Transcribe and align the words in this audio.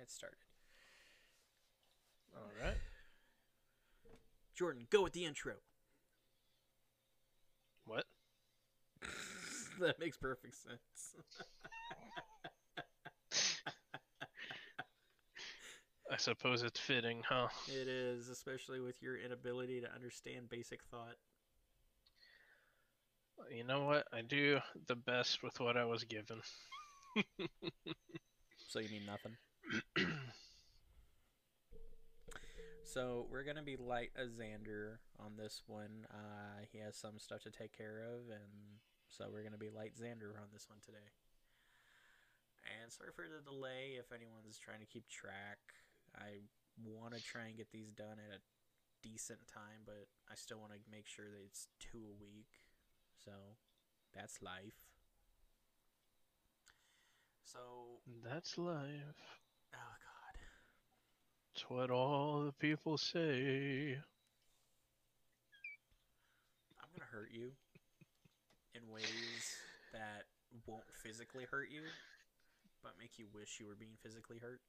it 0.00 0.10
started. 0.10 0.38
All 2.34 2.50
right. 2.62 2.76
Jordan, 4.54 4.86
go 4.90 5.02
with 5.02 5.12
the 5.12 5.24
intro. 5.24 5.54
What? 7.84 8.04
that 9.80 9.98
makes 9.98 10.16
perfect 10.16 10.54
sense. 10.54 11.14
I 16.12 16.16
suppose 16.16 16.62
it's 16.62 16.80
fitting, 16.80 17.22
huh? 17.28 17.46
it 17.68 17.86
is, 17.86 18.28
especially 18.28 18.80
with 18.80 19.00
your 19.00 19.16
inability 19.16 19.80
to 19.80 19.94
understand 19.94 20.48
basic 20.48 20.82
thought. 20.90 21.14
You 23.54 23.64
know 23.64 23.84
what? 23.84 24.06
I 24.12 24.22
do 24.22 24.58
the 24.88 24.96
best 24.96 25.42
with 25.42 25.60
what 25.60 25.76
I 25.76 25.84
was 25.84 26.04
given. 26.04 26.40
So 28.70 28.78
you 28.78 28.88
need 28.88 29.04
nothing. 29.04 29.36
So 32.92 33.26
we're 33.30 33.44
gonna 33.44 33.62
be 33.62 33.76
light 33.76 34.10
a 34.16 34.26
Xander 34.26 34.98
on 35.18 35.36
this 35.36 35.62
one. 35.66 36.06
Uh, 36.10 36.66
he 36.72 36.78
has 36.78 36.96
some 36.96 37.18
stuff 37.18 37.42
to 37.42 37.50
take 37.50 37.76
care 37.76 38.02
of, 38.02 38.30
and 38.30 38.80
so 39.08 39.26
we're 39.32 39.42
gonna 39.42 39.58
be 39.58 39.70
light 39.70 39.92
Xander 39.94 40.34
on 40.34 40.50
this 40.52 40.68
one 40.68 40.78
today. 40.84 41.14
And 42.82 42.92
sorry 42.92 43.10
for 43.14 43.24
the 43.30 43.42
delay. 43.42 43.96
If 43.98 44.12
anyone's 44.12 44.58
trying 44.58 44.80
to 44.80 44.86
keep 44.86 45.08
track, 45.08 45.58
I 46.16 46.42
want 46.84 47.14
to 47.14 47.22
try 47.22 47.46
and 47.46 47.56
get 47.56 47.70
these 47.72 47.92
done 47.92 48.18
at 48.18 48.34
a 48.34 48.40
decent 49.02 49.46
time, 49.46 49.86
but 49.86 50.06
I 50.30 50.34
still 50.34 50.58
want 50.58 50.72
to 50.72 50.78
make 50.90 51.06
sure 51.06 51.26
that 51.26 51.42
it's 51.44 51.68
two 51.78 52.02
a 52.04 52.16
week. 52.20 52.66
So 53.24 53.32
that's 54.14 54.42
life. 54.42 54.90
So 57.44 57.58
That's 58.22 58.58
life. 58.58 59.39
It's 61.60 61.68
what 61.68 61.90
all 61.90 62.42
the 62.46 62.52
people 62.52 62.96
say. 62.96 63.98
I'm 66.80 66.88
gonna 66.96 67.10
hurt 67.12 67.28
you 67.32 67.50
in 68.74 68.80
ways 68.90 69.56
that 69.92 70.24
won't 70.66 70.84
physically 71.02 71.44
hurt 71.50 71.68
you, 71.70 71.82
but 72.82 72.92
make 72.98 73.18
you 73.18 73.26
wish 73.34 73.58
you 73.60 73.66
were 73.66 73.74
being 73.74 73.98
physically 74.02 74.38
hurt. 74.38 74.60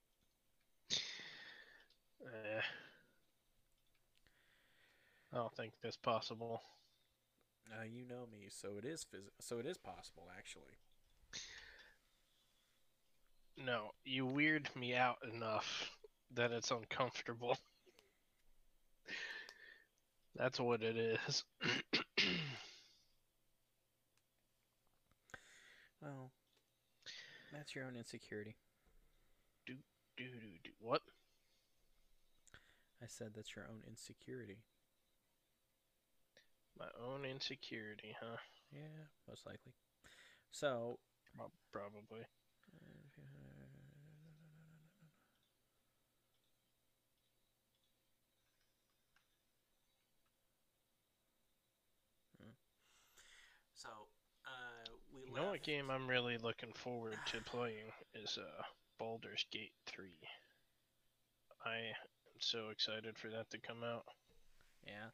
Eh. 2.26 2.62
I 5.32 5.38
don't 5.38 5.56
think 5.56 5.72
that's 5.82 5.96
possible. 5.96 6.62
Uh, 7.72 7.86
you 7.86 8.06
know 8.06 8.28
me, 8.30 8.50
so 8.50 8.72
it 8.78 8.84
is 8.84 9.06
phys- 9.06 9.32
so 9.40 9.60
it 9.60 9.66
is 9.66 9.78
possible 9.78 10.28
actually. 10.38 10.76
No, 13.56 13.92
you 14.04 14.26
weird 14.26 14.70
me 14.76 14.94
out 14.94 15.20
enough 15.34 15.92
that 16.36 16.52
it's 16.52 16.72
uncomfortable. 16.72 17.58
That's 20.36 20.60
what 20.60 20.82
it 20.82 20.98
is. 20.98 21.44
Well, 26.02 26.32
that's 27.52 27.76
your 27.76 27.86
own 27.86 27.96
insecurity. 27.96 28.56
do, 29.66 29.74
do, 30.18 30.40
do. 30.40 30.48
do 30.64 30.70
What? 30.80 31.02
I 33.02 33.06
said 33.08 33.32
that's 33.36 33.56
your 33.56 33.66
own 33.70 33.82
insecurity. 33.88 34.60
My 36.78 36.88
own 37.06 37.26
insecurity, 37.26 38.16
huh? 38.20 38.38
Yeah, 38.72 39.06
most 39.28 39.46
likely. 39.46 39.74
So, 40.52 41.00
Prob- 41.36 41.52
Probably. 41.72 42.26
so 53.74 53.90
uh, 54.46 54.86
we 55.10 55.21
You 55.32 55.38
know 55.38 55.52
what 55.52 55.64
game 55.64 55.90
I'm 55.90 56.10
really 56.10 56.38
looking 56.38 56.74
forward 56.74 57.16
to 57.28 57.40
playing 57.40 57.88
is 58.14 58.38
uh, 58.38 58.64
Baldur's 59.00 59.46
Gate 59.50 59.72
3. 59.86 60.10
I 61.66 61.76
am 61.78 62.40
so 62.40 62.68
excited 62.70 63.18
for 63.18 63.30
that 63.30 63.50
to 63.52 63.58
come 63.58 63.82
out. 63.82 64.04
Yeah. 64.86 65.12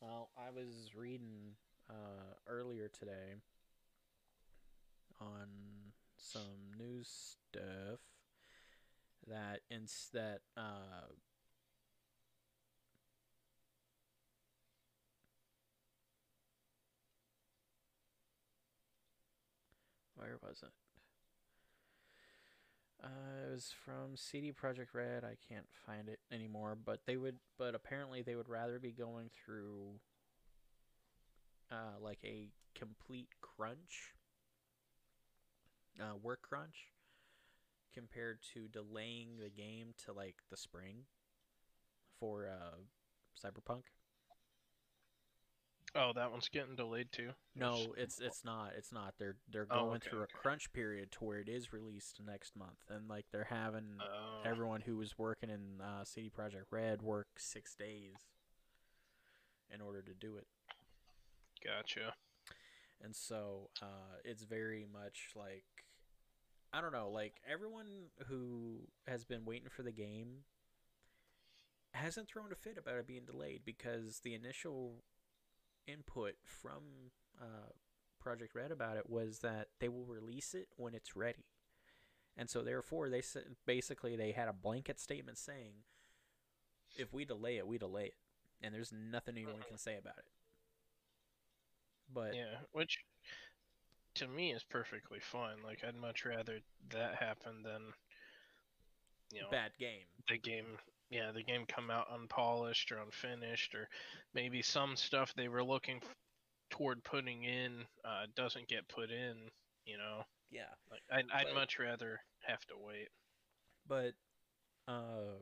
Well, 0.00 0.30
I 0.36 0.50
was 0.50 0.90
reading 0.96 1.54
uh, 1.88 2.34
earlier 2.48 2.88
today 2.88 3.34
on 5.20 5.46
some 6.16 6.74
news 6.76 7.36
stuff 7.52 8.00
that 9.28 9.60
ins- 9.70 10.10
that 10.12 10.40
uh, 10.56 11.12
where 20.16 20.38
was 20.42 20.62
it? 20.62 20.70
Uh, 23.02 23.48
it 23.48 23.52
was 23.52 23.72
from 23.84 24.16
CD 24.16 24.52
Projekt 24.52 24.94
Red. 24.94 25.22
I 25.22 25.36
can't 25.48 25.66
find 25.86 26.08
it 26.08 26.18
anymore, 26.32 26.76
but 26.82 27.00
they 27.06 27.16
would. 27.16 27.36
But 27.58 27.74
apparently, 27.74 28.22
they 28.22 28.36
would 28.36 28.48
rather 28.48 28.78
be 28.78 28.92
going 28.92 29.30
through, 29.44 30.00
uh, 31.70 32.00
like 32.00 32.18
a 32.24 32.48
complete 32.74 33.28
crunch, 33.40 34.14
uh, 36.00 36.16
work 36.22 36.42
crunch, 36.42 36.88
compared 37.94 38.38
to 38.54 38.68
delaying 38.68 39.38
the 39.38 39.50
game 39.50 39.94
to 40.06 40.12
like 40.12 40.36
the 40.50 40.56
spring, 40.56 41.04
for 42.18 42.48
uh, 42.48 42.76
Cyberpunk. 43.38 43.82
Oh, 45.96 46.12
that 46.14 46.30
one's 46.30 46.48
getting 46.48 46.76
delayed 46.76 47.08
too. 47.10 47.30
No, 47.54 47.94
it's 47.96 48.20
it's 48.20 48.44
not. 48.44 48.72
It's 48.76 48.92
not. 48.92 49.14
They're 49.18 49.36
they're 49.50 49.66
Oh, 49.70 49.84
going 49.84 49.96
okay, 49.96 50.10
through 50.10 50.22
okay. 50.22 50.32
a 50.34 50.38
crunch 50.38 50.72
period 50.72 51.10
to 51.12 51.24
where 51.24 51.38
it 51.38 51.48
is 51.48 51.72
released 51.72 52.20
next 52.26 52.54
month, 52.56 52.78
and 52.90 53.08
like 53.08 53.26
they're 53.32 53.44
having 53.48 53.96
Oh, 54.00 54.42
everyone 54.44 54.82
who 54.82 54.96
was 54.98 55.18
working 55.18 55.48
in 55.50 55.80
uh, 55.80 56.04
CD 56.04 56.30
Projekt 56.30 56.66
Red 56.70 57.02
work 57.02 57.28
six 57.38 57.74
days 57.74 58.14
in 59.74 59.80
order 59.80 60.02
to 60.02 60.12
do 60.14 60.36
it, 60.36 60.46
gotcha. 61.64 62.12
and 63.02 63.16
so 63.16 63.70
uh, 63.82 64.16
it's 64.24 64.42
very 64.44 64.86
much 64.92 65.30
like 65.34 65.64
I 66.72 66.80
don't 66.82 66.92
know, 66.92 67.08
like 67.08 67.40
everyone 67.50 67.86
who 68.28 68.80
has 69.06 69.24
been 69.24 69.44
waiting 69.46 69.68
for 69.70 69.82
the 69.82 69.92
game 69.92 70.44
hasn't 71.92 72.28
thrown 72.28 72.52
a 72.52 72.54
fit 72.54 72.76
about 72.76 72.96
it 72.96 73.06
being 73.06 73.24
delayed 73.24 73.62
because 73.64 74.20
the 74.22 74.34
initial 74.34 75.02
input 75.86 76.34
from 76.44 77.10
uh, 77.40 77.72
Projekt 78.24 78.54
Red 78.54 78.70
about 78.70 78.96
it 78.96 79.08
was 79.08 79.40
that 79.40 79.68
they 79.80 79.88
will 79.88 80.04
release 80.04 80.54
it 80.54 80.68
when 80.76 80.94
it's 80.94 81.16
ready. 81.16 81.44
And 82.36 82.50
so 82.50 82.62
therefore 82.62 83.08
they 83.08 83.22
said 83.22 83.44
basically 83.66 84.16
they 84.16 84.32
had 84.32 84.48
a 84.48 84.52
blanket 84.52 85.00
statement 85.00 85.38
saying 85.38 85.72
if 86.96 87.12
we 87.12 87.24
delay 87.24 87.56
it, 87.56 87.66
we 87.66 87.78
delay 87.78 88.06
it. 88.06 88.14
And 88.62 88.74
there's 88.74 88.92
nothing 88.92 89.36
anyone 89.36 89.62
can 89.68 89.78
say 89.78 89.96
about 89.98 90.18
it. 90.18 90.24
But 92.12 92.34
Yeah, 92.34 92.60
which 92.72 92.98
to 94.14 94.26
me 94.26 94.52
is 94.52 94.62
perfectly 94.64 95.18
fine. 95.20 95.56
Like 95.64 95.82
I'd 95.86 95.96
much 95.96 96.24
rather 96.24 96.60
that 96.90 97.16
happen 97.16 97.62
than 97.62 97.82
you 99.32 99.42
know 99.42 99.48
bad 99.50 99.72
game. 99.78 100.06
the 100.28 100.38
game 100.38 100.78
yeah 101.10 101.30
the 101.32 101.42
game 101.42 101.64
come 101.68 101.90
out 101.90 102.06
unpolished 102.12 102.90
or 102.92 102.98
unfinished 102.98 103.74
or 103.74 103.88
maybe 104.34 104.62
some 104.62 104.96
stuff 104.96 105.32
they 105.36 105.48
were 105.48 105.62
looking 105.64 105.96
f- 106.02 106.14
toward 106.70 107.02
putting 107.04 107.44
in 107.44 107.84
uh, 108.04 108.26
doesn't 108.34 108.66
get 108.68 108.88
put 108.88 109.10
in 109.10 109.34
you 109.86 109.96
know 109.96 110.22
Yeah. 110.50 110.62
like 110.90 111.02
I'd, 111.12 111.26
I'd 111.32 111.46
But- 111.46 111.54
much 111.54 111.78
rather 111.78 112.20
have 112.46 112.60
to 112.66 112.74
wait 112.80 113.08
But 113.88 114.12
uh 114.88 115.38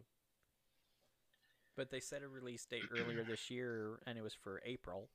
but 1.76 1.90
they 1.90 2.00
set 2.00 2.22
a 2.22 2.28
release 2.28 2.64
date 2.66 2.82
earlier 2.92 3.24
this 3.28 3.50
year 3.50 3.98
and 4.06 4.16
it 4.18 4.22
was 4.22 4.34
for 4.34 4.62
April. 4.64 5.08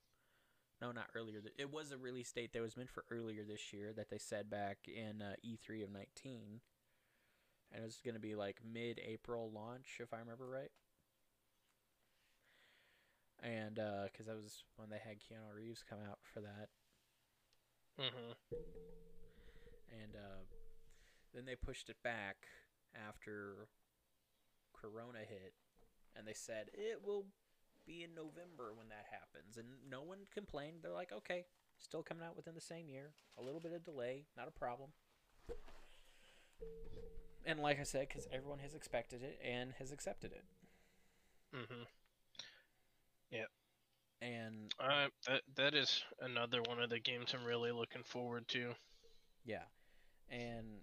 No, 0.81 0.92
not 0.92 1.07
earlier. 1.16 1.42
th- 1.42 1.54
It 1.57 1.72
was 1.72 1.92
a 1.92 1.98
release 1.98 2.31
date 2.31 2.52
that 2.54 2.62
was 2.62 2.75
meant 2.78 2.90
for 2.90 3.04
earlier 3.12 3.44
this 3.45 3.72
year 3.74 3.92
that 3.95 4.10
they 4.10 4.18
said 4.18 4.50
back 4.50 4.78
in 4.88 5.22
uh, 5.22 5.34
E3 5.45 5.84
of 5.84 5.92
19. 5.92 6.62
And 7.71 7.83
it 7.83 7.86
was 7.86 8.01
going 8.04 8.16
to 8.16 8.19
be 8.19 8.36
like 8.36 8.57
mid-April 8.63 9.51
launch 9.51 10.00
if 10.00 10.13
I 10.13 10.19
remember 10.19 10.48
right. 10.48 10.71
And 13.42 13.80
uh 13.80 14.10
cuz 14.16 14.25
that 14.25 14.36
was 14.36 14.63
when 14.75 14.89
they 14.89 14.98
had 14.98 15.19
Keanu 15.19 15.54
Reeves 15.56 15.83
come 15.88 16.00
out 16.10 16.19
for 16.24 16.42
that. 16.42 16.69
hmm 17.98 18.33
and 19.92 20.16
uh, 20.16 20.44
then 21.33 21.45
they 21.45 21.56
pushed 21.56 21.89
it 21.89 21.98
back 22.04 22.48
after 22.95 23.68
Corona 24.74 25.19
hit, 25.19 25.54
and 26.16 26.27
they 26.27 26.33
said 26.33 26.69
it 26.74 27.01
will 27.06 27.25
be 27.86 28.04
in 28.04 28.13
November 28.13 28.74
when 28.74 28.89
that 28.89 29.06
happens, 29.10 29.57
and 29.57 29.68
no 29.89 30.01
one 30.01 30.19
complained. 30.33 30.77
They're 30.81 30.94
like, 30.94 31.12
okay, 31.12 31.45
still 31.77 32.04
coming 32.04 32.24
out 32.24 32.36
within 32.36 32.56
the 32.56 32.62
same 32.62 32.89
year, 32.89 33.12
a 33.38 33.42
little 33.42 33.60
bit 33.60 33.74
of 33.74 33.83
delay, 33.83 34.25
not 34.38 34.48
a 34.48 34.51
problem. 34.51 34.92
And 37.45 37.59
like 37.59 37.80
I 37.80 37.83
said, 37.83 38.07
because 38.07 38.27
everyone 38.31 38.59
has 38.59 38.74
expected 38.74 39.24
it 39.24 39.39
and 39.44 39.74
has 39.80 39.91
accepted 39.91 40.31
it, 40.31 40.44
hmm 41.53 41.83
Yeah. 43.31 43.45
and 44.21 44.74
Uh, 44.80 45.07
that 45.27 45.44
that 45.56 45.74
is 45.75 46.03
another 46.21 46.62
one 46.63 46.80
of 46.81 46.89
the 46.89 47.00
games 47.00 47.33
I'm 47.33 47.44
really 47.45 47.71
looking 47.71 48.03
forward 48.03 48.47
to. 48.50 48.75
Yeah. 49.45 49.63
And 50.30 50.81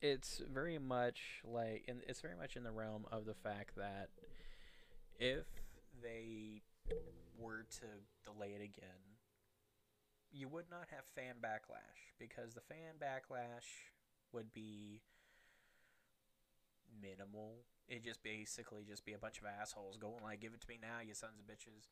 it's 0.00 0.40
very 0.52 0.78
much 0.78 1.20
like 1.44 1.84
in 1.88 2.00
it's 2.08 2.20
very 2.20 2.36
much 2.36 2.56
in 2.56 2.62
the 2.64 2.70
realm 2.72 3.06
of 3.10 3.24
the 3.26 3.34
fact 3.34 3.76
that 3.76 4.08
if 5.18 5.46
they 6.02 6.62
were 7.38 7.64
to 7.70 7.86
delay 8.24 8.52
it 8.54 8.62
again, 8.62 9.18
you 10.32 10.48
would 10.48 10.70
not 10.70 10.88
have 10.90 11.04
fan 11.14 11.34
backlash 11.42 12.12
because 12.18 12.54
the 12.54 12.60
fan 12.60 12.94
backlash 13.00 13.90
would 14.32 14.52
be 14.52 15.02
minimal. 17.00 17.64
It'd 17.88 18.04
just 18.04 18.22
basically 18.22 18.84
just 18.84 19.04
be 19.04 19.12
a 19.14 19.18
bunch 19.18 19.38
of 19.38 19.44
assholes 19.46 19.96
going 19.96 20.22
like, 20.22 20.40
"Give 20.40 20.54
it 20.54 20.60
to 20.60 20.68
me 20.68 20.78
now, 20.80 21.00
you 21.00 21.14
sons 21.14 21.38
of 21.40 21.46
bitches." 21.46 21.88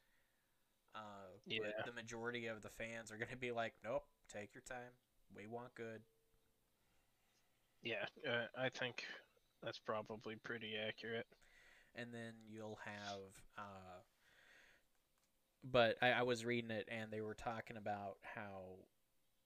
Uh, 0.95 1.39
Yeah. 1.47 1.61
But 1.77 1.87
the 1.87 1.93
majority 1.93 2.47
of 2.47 2.63
the 2.63 2.71
fans 2.71 3.11
are 3.13 3.17
going 3.19 3.31
to 3.31 3.37
be 3.37 3.53
like, 3.53 3.75
"Nope, 3.85 4.07
take 4.29 4.55
your 4.55 4.63
time. 4.63 4.93
We 5.35 5.47
want 5.47 5.75
good." 5.75 6.03
Yeah, 7.83 8.07
uh, 8.29 8.47
I 8.57 8.69
think 8.71 9.05
that's 9.63 9.79
probably 9.79 10.37
pretty 10.37 10.77
accurate. 10.77 11.27
and 11.95 12.13
then 12.15 12.35
you'll 12.47 12.79
have 12.85 13.19
uh 13.57 14.03
but 15.65 15.97
I, 16.03 16.11
I 16.11 16.23
was 16.23 16.45
reading 16.45 16.71
it 16.71 16.89
and 16.89 17.11
they 17.11 17.21
were 17.21 17.35
talking 17.35 17.77
about 17.77 18.19
how 18.23 18.87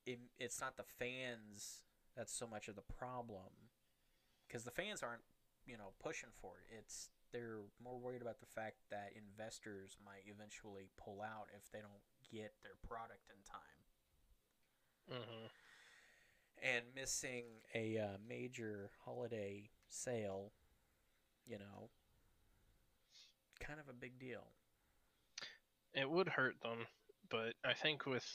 it, 0.05 0.19
it's 0.39 0.61
not 0.61 0.77
the 0.77 0.85
fans 0.99 1.83
that's 2.17 2.33
so 2.33 2.47
much 2.47 2.69
of 2.69 2.77
the 2.77 2.87
problem 2.99 3.71
because 4.47 4.65
the 4.65 4.71
fans 4.71 5.03
aren't 5.03 5.23
you 5.67 5.77
know 5.77 5.93
pushing 6.03 6.31
for 6.41 6.53
it. 6.59 6.77
It's 6.79 7.11
they're 7.33 7.65
more 7.83 7.99
worried 7.99 8.23
about 8.23 8.41
the 8.41 8.47
fact 8.47 8.77
that 8.91 9.13
investors 9.17 9.97
might 10.05 10.25
eventually 10.27 10.91
pull 11.03 11.23
out 11.23 11.49
if 11.57 11.71
they 11.73 11.81
don't 11.81 12.05
get 12.31 12.53
their 12.63 12.77
product 12.87 13.31
in 13.31 13.41
time. 13.45 13.81
Hmm 15.11 15.47
and 16.63 16.85
missing 16.95 17.43
a 17.75 17.99
uh, 17.99 18.17
major 18.29 18.89
holiday 19.05 19.69
sale 19.89 20.53
you 21.45 21.59
know 21.59 21.89
kind 23.61 23.79
of 23.79 23.89
a 23.89 23.93
big 23.93 24.19
deal. 24.19 24.45
It 25.95 26.11
would 26.11 26.29
hurt 26.29 26.57
them, 26.63 26.87
but 27.31 27.55
I 27.65 27.75
think 27.75 28.07
with 28.07 28.27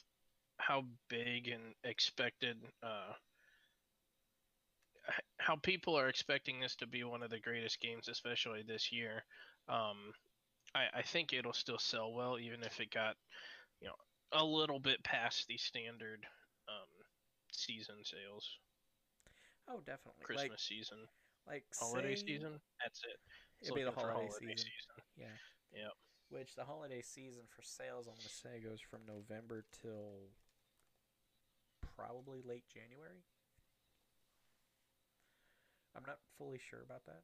how 0.58 0.86
big 1.10 1.48
and 1.48 1.76
expected, 1.84 2.58
uh, 2.82 3.14
how 5.40 5.56
people 5.58 5.98
are 5.98 6.10
expecting 6.10 6.60
this 6.60 6.76
to 6.78 6.88
be 6.88 7.04
one 7.04 7.24
of 7.24 7.30
the 7.30 7.40
greatest 7.40 7.80
games, 7.80 8.08
especially 8.10 8.64
this 8.68 8.92
year, 8.92 9.24
um, 9.70 10.12
I, 10.76 11.00
I 11.00 11.02
think 11.02 11.34
it'll 11.34 11.54
still 11.54 11.80
sell 11.80 12.12
well, 12.14 12.38
even 12.40 12.64
if 12.64 12.80
it 12.80 12.92
got, 12.92 13.16
you 13.82 13.88
know, 13.88 13.96
a 14.34 14.44
little 14.44 14.80
bit 14.80 15.04
past 15.04 15.48
the 15.48 15.58
standard 15.58 16.26
um, 16.68 16.90
season 17.52 17.96
sales, 18.04 18.50
Oh, 19.70 19.80
definitely. 19.86 20.24
Christmas 20.24 20.50
Like, 20.52 20.60
season, 20.60 20.98
like 21.46 21.64
holiday 21.78 22.16
say- 22.16 22.26
season. 22.26 22.60
That's 22.84 23.02
it. 23.04 23.20
It's 23.60 23.68
It'll 23.70 23.76
be 23.76 23.84
the 23.84 23.92
holiday, 23.92 24.14
holiday 24.28 24.56
season. 24.56 24.58
season. 24.58 24.96
Yeah. 25.18 25.36
Yep. 25.84 25.94
Which 26.30 26.56
the 26.56 26.64
holiday 26.64 27.02
season 27.02 27.44
for 27.54 27.64
sales, 27.64 28.08
I'm 28.08 28.16
gonna 28.16 28.30
say, 28.30 28.62
goes 28.64 28.80
from 28.80 29.02
November 29.06 29.66
till 29.82 30.30
probably 31.96 32.42
late 32.46 32.64
January. 32.74 33.24
I'm 35.98 36.06
not 36.06 36.20
fully 36.38 36.60
sure 36.62 36.84
about 36.86 37.06
that. 37.06 37.24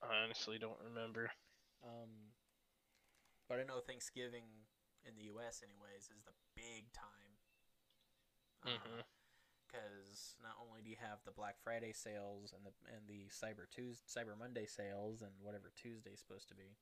I 0.00 0.22
honestly 0.22 0.58
don't 0.58 0.78
remember. 0.84 1.30
Um, 1.82 2.32
but 3.48 3.58
I 3.58 3.64
know 3.64 3.80
Thanksgiving 3.80 4.64
in 5.04 5.16
the 5.16 5.28
U.S. 5.36 5.60
anyways 5.60 6.08
is 6.08 6.22
the 6.24 6.32
big 6.56 6.92
time. 6.94 7.34
Because 9.66 10.38
not 10.40 10.56
only 10.56 10.80
do 10.80 10.88
you 10.88 10.96
have 11.02 11.18
the 11.26 11.34
Black 11.34 11.60
Friday 11.60 11.92
sales 11.92 12.54
and 12.54 12.64
the 12.64 12.72
and 12.88 13.04
the 13.04 13.28
Cyber 13.28 13.68
Tuesday, 13.68 14.06
Cyber 14.08 14.38
Monday 14.38 14.64
sales 14.64 15.20
and 15.20 15.32
whatever 15.42 15.72
Tuesday's 15.74 16.20
supposed 16.20 16.48
to 16.48 16.54
be, 16.54 16.78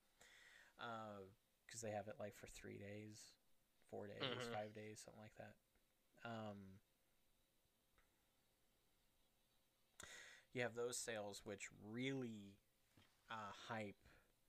because 1.67 1.81
they 1.81 1.91
have 1.91 2.07
it 2.07 2.21
like 2.21 2.37
for 2.37 2.47
three 2.47 2.79
days, 2.79 3.35
four 3.91 4.07
days, 4.07 4.23
Mhm. 4.23 4.53
five 4.55 4.75
days, 4.75 5.01
something 5.03 5.23
like 5.23 5.35
that. 5.41 5.57
Um, 6.23 6.79
you 10.55 10.63
have 10.63 10.75
those 10.75 10.97
sales 10.99 11.43
which 11.45 11.69
really 11.91 12.57
uh, 13.31 13.53
hype 13.69 13.97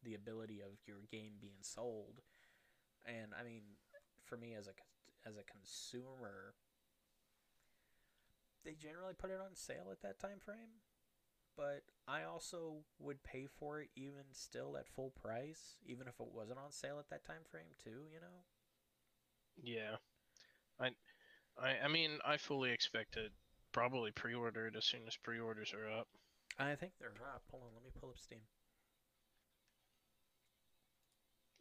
the 0.04 0.16
ability 0.16 0.62
of 0.62 0.72
your 0.88 1.00
game 1.12 1.34
being 1.40 1.62
sold, 1.62 2.22
and 3.06 3.34
I 3.40 3.44
mean, 3.44 3.64
for 4.26 4.38
me 4.38 4.54
as 4.56 4.68
a 4.68 4.74
as 5.28 5.38
a 5.38 5.44
consumer, 5.44 6.56
they 8.64 8.74
generally 8.74 9.14
put 9.14 9.30
it 9.32 9.40
on 9.40 9.56
sale 9.56 9.90
at 9.92 10.02
that 10.02 10.20
time 10.20 10.40
frame. 10.44 10.82
But 11.58 11.84
I 12.08 12.24
also 12.24 12.84
would 13.00 13.24
pay 13.24 13.48
for 13.48 13.82
it 13.82 13.90
even 13.96 14.26
still 14.34 14.78
at 14.78 14.88
full 14.90 15.12
price, 15.12 15.80
even 15.86 16.08
if 16.08 16.20
it 16.20 16.34
wasn't 16.34 16.60
on 16.60 16.72
sale 16.72 17.00
at 17.00 17.10
that 17.10 17.26
time 17.26 17.44
frame 17.50 17.76
too. 17.84 18.08
You 18.14 18.22
know. 18.22 18.46
Yeah, 19.62 19.96
I, 20.80 20.90
I, 21.58 21.86
I 21.86 21.88
mean, 21.88 22.20
I 22.26 22.38
fully 22.38 22.72
expect 22.72 23.18
it. 23.74 23.78
Probably 23.78 24.12
pre-ordered 24.12 24.76
as 24.76 24.86
soon 24.86 25.02
as 25.08 25.18
pre-orders 25.18 25.74
are 25.74 25.90
up. 25.90 26.08
I 26.60 26.76
think 26.76 26.94
they're 27.00 27.18
up. 27.34 27.42
Hold 27.50 27.64
on, 27.64 27.74
let 27.74 27.84
me 27.84 27.90
pull 28.00 28.10
up 28.10 28.20
Steam. 28.20 28.46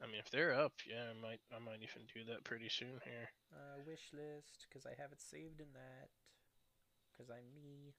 I 0.03 0.07
mean, 0.07 0.19
if 0.19 0.31
they're 0.31 0.53
up, 0.53 0.73
yeah, 0.85 1.15
I 1.15 1.17
might, 1.17 1.41
I 1.55 1.59
might 1.63 1.81
even 1.81 2.05
do 2.13 2.25
that 2.33 2.45
pretty 2.45 2.69
soon 2.69 3.01
here. 3.05 3.31
Uh, 3.55 3.81
wish 3.87 4.11
list, 4.13 4.67
because 4.69 4.85
I 4.85 5.01
have 5.01 5.13
it 5.13 5.23
saved 5.23 5.61
in 5.61 5.73
that. 5.75 6.11
Because 7.13 7.31
I'm 7.31 7.47
me. 7.55 7.95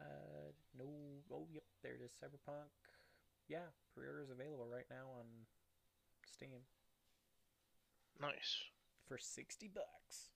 Uh, 0.00 0.50
no. 0.76 0.90
Oh, 1.30 1.46
yep, 1.52 1.62
there 1.82 1.94
it 1.94 2.02
is. 2.04 2.12
Cyberpunk. 2.12 2.74
Yeah, 3.48 3.70
pre-order 3.94 4.22
is 4.22 4.30
available 4.30 4.66
right 4.66 4.90
now 4.90 5.06
on 5.18 5.46
Steam 6.26 6.66
Nice. 8.20 8.58
for 9.06 9.18
sixty 9.18 9.68
bucks. 9.68 10.33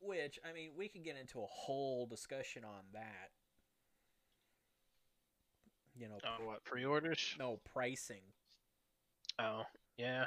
Which 0.00 0.38
I 0.48 0.52
mean, 0.54 0.70
we 0.76 0.88
could 0.88 1.04
get 1.04 1.16
into 1.16 1.40
a 1.40 1.46
whole 1.46 2.06
discussion 2.06 2.64
on 2.64 2.84
that. 2.94 3.30
You 5.94 6.08
know, 6.08 6.18
Oh, 6.24 6.46
what 6.46 6.64
pre-orders? 6.64 7.34
no 7.38 7.60
pricing. 7.72 8.22
Oh, 9.38 9.64
yeah. 9.96 10.26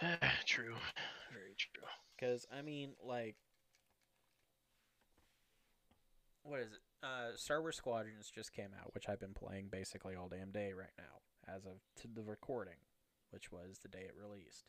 true. 0.44 0.74
Very 1.32 1.54
true. 1.56 1.82
Because 2.16 2.46
I 2.52 2.60
mean, 2.62 2.90
like, 3.02 3.36
what 6.42 6.60
is 6.60 6.72
it? 6.72 6.80
Uh, 7.02 7.36
Star 7.36 7.60
Wars 7.60 7.76
Squadrons 7.76 8.30
just 8.34 8.52
came 8.52 8.70
out, 8.80 8.94
which 8.94 9.08
I've 9.08 9.20
been 9.20 9.34
playing 9.34 9.68
basically 9.70 10.14
all 10.14 10.28
damn 10.28 10.50
day 10.50 10.72
right 10.72 10.92
now, 10.98 11.52
as 11.54 11.64
of 11.66 11.80
to 12.02 12.08
the 12.08 12.22
recording, 12.22 12.78
which 13.30 13.52
was 13.52 13.78
the 13.82 13.88
day 13.88 14.04
it 14.06 14.14
released. 14.18 14.64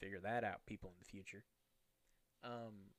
Figure 0.00 0.20
that 0.20 0.42
out, 0.44 0.66
people 0.66 0.90
in 0.90 0.96
the 0.98 1.04
future. 1.04 1.44
Um, 2.44 2.92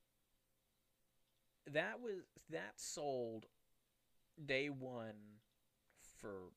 that 1.72 2.00
was 2.02 2.25
that 2.50 2.74
sold 2.78 3.46
day 4.44 4.70
one 4.70 5.40
for 6.20 6.52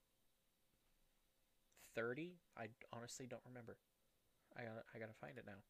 thirty. 1.95 2.39
I 2.57 2.69
honestly 2.93 3.27
don't 3.29 3.43
remember. 3.47 3.77
I 4.57 4.63
got 4.63 4.85
I 4.95 4.99
gotta 4.99 5.13
find 5.21 5.37
it 5.39 5.45
now. 5.47 5.61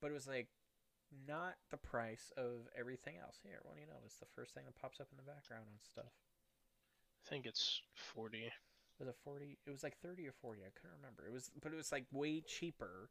But 0.00 0.10
it 0.10 0.14
was 0.14 0.26
like 0.26 0.48
not 1.26 1.54
the 1.70 1.76
price 1.76 2.32
of 2.36 2.68
everything 2.78 3.16
else. 3.22 3.38
Here, 3.42 3.60
what 3.62 3.76
do 3.76 3.80
you 3.80 3.86
know? 3.86 4.02
It's 4.04 4.18
the 4.18 4.26
first 4.34 4.54
thing 4.54 4.64
that 4.66 4.80
pops 4.80 5.00
up 5.00 5.08
in 5.10 5.16
the 5.16 5.22
background 5.30 5.64
on 5.70 5.78
stuff. 5.80 6.12
I 7.24 7.30
think 7.30 7.46
it's 7.46 7.80
forty. 7.94 8.50
Was 8.98 9.08
it 9.08 9.16
forty? 9.24 9.58
It 9.66 9.70
was 9.70 9.82
like 9.82 9.96
thirty 9.98 10.26
or 10.26 10.32
forty. 10.32 10.62
I 10.62 10.72
couldn't 10.74 10.96
remember. 10.96 11.26
It 11.26 11.32
was, 11.32 11.50
but 11.62 11.72
it 11.72 11.76
was 11.76 11.92
like 11.92 12.06
way 12.12 12.42
cheaper. 12.46 13.10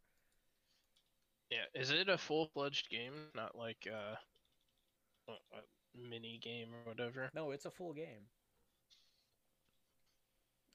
Yeah, 1.50 1.66
is 1.80 1.92
it 1.92 2.10
a 2.10 2.18
full-fledged 2.18 2.90
game? 2.90 3.14
Not 3.36 3.58
like 3.58 3.88
uh, 3.88 4.16
a, 5.30 5.32
a 5.32 5.62
mini 6.10 6.40
game 6.42 6.70
or 6.74 6.92
whatever. 6.92 7.30
No, 7.36 7.52
it's 7.52 7.66
a 7.66 7.72
full 7.72 7.94
game. 7.94 8.28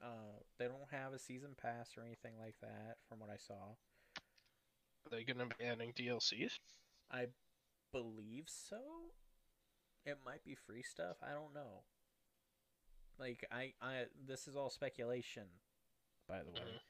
Uh, 0.03 0.39
they 0.59 0.67
don't 0.67 0.91
have 0.93 1.13
a 1.13 1.19
season 1.19 1.51
pass 1.61 1.91
or 1.97 2.05
anything 2.05 2.35
like 2.39 2.55
that, 2.61 2.97
from 3.09 3.19
what 3.19 3.31
I 3.31 3.37
saw. 3.37 3.75
Are 5.07 5.11
they 5.11 5.25
gonna 5.25 5.47
be 5.47 5.65
adding 5.65 5.93
DLCs? 5.93 6.59
I 7.11 7.27
believe 7.93 8.45
so. 8.47 8.79
It 10.05 10.19
might 10.25 10.45
be 10.45 10.55
free 10.55 10.83
stuff. 10.83 11.17
I 11.23 11.33
don't 11.33 11.55
know. 11.55 11.83
Like 13.19 13.45
I, 13.51 13.73
I 13.83 14.05
this 14.27 14.47
is 14.47 14.55
all 14.55 14.71
speculation, 14.71 15.45
by 16.29 16.39
the 16.39 16.53
way. 16.53 16.81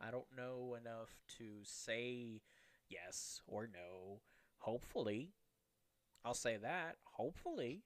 I 0.00 0.10
don't 0.10 0.26
know 0.36 0.76
enough 0.80 1.10
to 1.38 1.44
say 1.62 2.40
yes 2.88 3.40
or 3.46 3.66
no. 3.66 4.20
Hopefully, 4.58 5.30
I'll 6.24 6.34
say 6.34 6.56
that. 6.56 6.96
Hopefully, 7.14 7.82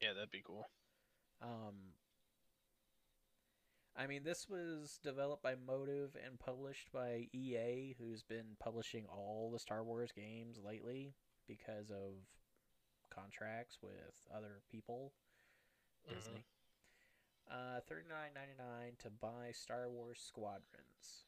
Yeah, 0.00 0.12
that'd 0.12 0.30
be 0.30 0.42
cool. 0.44 0.66
um, 1.40 1.94
I 3.96 4.06
mean, 4.06 4.24
this 4.24 4.48
was 4.48 4.98
developed 5.02 5.42
by 5.42 5.54
Motive 5.54 6.16
and 6.24 6.38
published 6.38 6.90
by 6.92 7.28
EA, 7.32 7.94
who's 7.98 8.22
been 8.22 8.56
publishing 8.58 9.06
all 9.06 9.50
the 9.52 9.58
Star 9.60 9.84
Wars 9.84 10.10
games 10.12 10.58
lately 10.64 11.14
because 11.46 11.90
of 11.90 12.14
contracts 13.10 13.78
with 13.82 14.26
other 14.34 14.62
people. 14.70 15.12
Mhm. 16.08 16.14
Disney. 16.14 16.44
Uh, 17.48 17.80
thirty 17.82 18.08
nine 18.08 18.32
ninety 18.34 18.54
nine 18.54 18.96
to 18.98 19.10
buy 19.10 19.52
Star 19.52 19.88
Wars 19.88 20.20
Squadrons. 20.20 21.24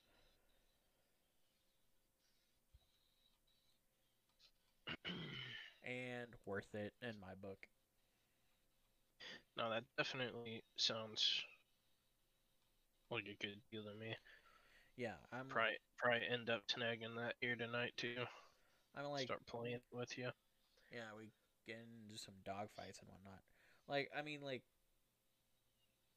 And 5.86 6.28
worth 6.44 6.74
it 6.74 6.92
in 7.02 7.14
my 7.20 7.34
book. 7.40 7.58
No, 9.56 9.70
that 9.70 9.84
definitely 9.96 10.62
sounds 10.76 11.24
like 13.10 13.24
a 13.24 13.42
good 13.42 13.60
deal 13.72 13.84
to 13.84 13.98
me. 13.98 14.14
Yeah, 14.96 15.16
I'm. 15.32 15.48
Probably, 15.48 15.76
probably 15.98 16.20
end 16.30 16.50
up 16.50 16.62
snagging 16.68 17.16
that 17.16 17.34
here 17.40 17.56
tonight 17.56 17.92
too. 17.96 18.16
I'm 18.96 19.06
like, 19.06 19.24
Start 19.24 19.46
playing 19.46 19.80
with 19.92 20.16
you. 20.18 20.28
yeah, 20.90 21.12
we 21.16 21.30
get 21.66 21.76
into 21.76 22.18
some 22.18 22.34
dogfights 22.46 23.00
and 23.00 23.08
whatnot. 23.08 23.40
Like, 23.88 24.10
I 24.16 24.22
mean, 24.22 24.40
like, 24.42 24.62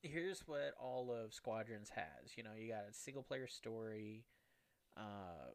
here's 0.01 0.41
what 0.45 0.73
all 0.79 1.11
of 1.13 1.33
Squadrons 1.33 1.89
has. 1.95 2.37
You 2.37 2.43
know, 2.43 2.51
you 2.57 2.69
got 2.69 2.89
a 2.89 2.93
single 2.93 3.23
player 3.23 3.47
story, 3.47 4.23
uh, 4.97 5.51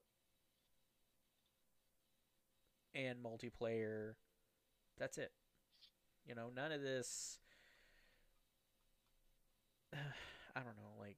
and 2.94 3.18
multiplayer. 3.22 4.12
That's 4.98 5.18
it. 5.18 5.32
You 6.26 6.34
know, 6.34 6.50
none 6.54 6.72
of 6.72 6.82
this. 6.82 7.38
I 10.56 10.60
don't 10.60 10.76
know, 10.76 10.94
like 11.00 11.16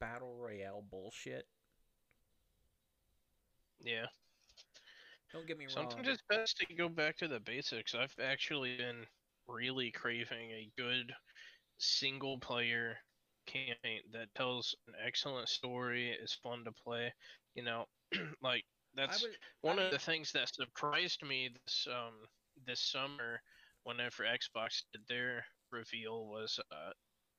battle 0.00 0.36
royale 0.38 0.84
bullshit. 0.90 1.46
Yeah. 3.80 4.06
Don't 5.32 5.46
get 5.46 5.58
me 5.58 5.66
wrong. 5.66 5.90
Sometimes 5.90 6.08
it's 6.08 6.22
best 6.28 6.56
to 6.58 6.74
go 6.74 6.88
back 6.88 7.16
to 7.18 7.28
the 7.28 7.40
basics. 7.40 7.94
I've 7.94 8.14
actually 8.22 8.76
been 8.76 9.04
really 9.48 9.90
craving 9.90 10.50
a 10.50 10.70
good 10.76 11.12
single 11.78 12.38
player 12.38 12.96
campaign 13.46 14.00
that 14.12 14.34
tells 14.34 14.74
an 14.88 14.94
excellent 15.04 15.48
story, 15.48 16.10
is 16.10 16.36
fun 16.42 16.64
to 16.64 16.72
play. 16.72 17.12
You 17.56 17.64
know, 17.64 17.86
like 18.42 18.64
that's 18.94 19.22
would, 19.22 19.36
one 19.62 19.80
of 19.80 19.90
the 19.92 19.98
things 19.98 20.32
that 20.32 20.54
surprised 20.54 21.22
me 21.24 21.50
this 21.66 21.88
um 21.92 22.26
this 22.66 22.80
summer 22.80 23.42
whenever 23.84 24.24
Xbox 24.24 24.84
did 24.92 25.02
their 25.08 25.44
reveal 25.72 26.28
was 26.28 26.60
uh 26.72 26.92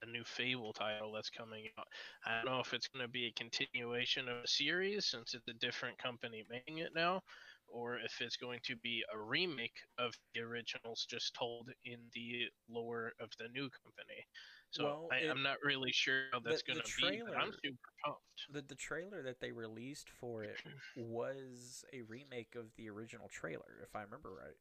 a 0.04 0.08
new 0.08 0.24
Fable 0.26 0.74
title 0.74 1.14
that's 1.14 1.32
coming 1.32 1.68
out. 1.80 1.88
I 2.26 2.36
don't 2.38 2.46
know 2.46 2.60
if 2.60 2.74
it's 2.74 2.88
going 2.88 3.06
to 3.06 3.12
be 3.12 3.28
a 3.28 3.32
continuation 3.34 4.30
of 4.30 4.44
a 4.44 4.48
series 4.48 5.08
since 5.08 5.34
it's 5.34 5.48
a 5.48 5.54
different 5.54 5.98
company 5.98 6.46
making 6.50 6.80
it 6.80 6.94
now, 6.96 7.24
or 7.68 7.98
if 7.98 8.22
it's 8.22 8.38
going 8.38 8.60
to 8.66 8.76
be 8.78 9.04
a 9.14 9.20
remake 9.20 9.80
of 9.98 10.14
the 10.36 10.42
originals 10.42 11.08
just 11.10 11.34
told 11.34 11.72
in 11.86 12.12
the 12.14 12.46
lore 12.70 13.14
of 13.20 13.32
the 13.40 13.48
new 13.50 13.70
company. 13.72 14.28
So 14.72 14.84
Well, 14.84 15.10
I, 15.12 15.30
I'm 15.30 15.44
not 15.44 15.58
really 15.64 15.92
sure 15.92 16.26
how 16.32 16.40
that's 16.40 16.62
going 16.62 16.80
to 16.80 16.92
be, 16.98 17.22
but 17.26 17.38
I'm 17.38 17.52
super 17.64 17.90
pumped. 18.04 18.48
the 18.50 18.62
the 18.62 18.76
trailer 18.76 19.22
that 19.24 19.40
they 19.40 19.52
released 19.52 20.10
for 20.10 20.44
it 20.44 20.58
was 20.96 21.84
a 21.94 22.02
remake 22.04 22.56
of 22.56 22.76
the 22.76 22.90
original 22.90 23.28
trailer, 23.28 23.80
if 23.84 23.96
I 23.96 24.02
remember 24.02 24.32
right. 24.34 24.58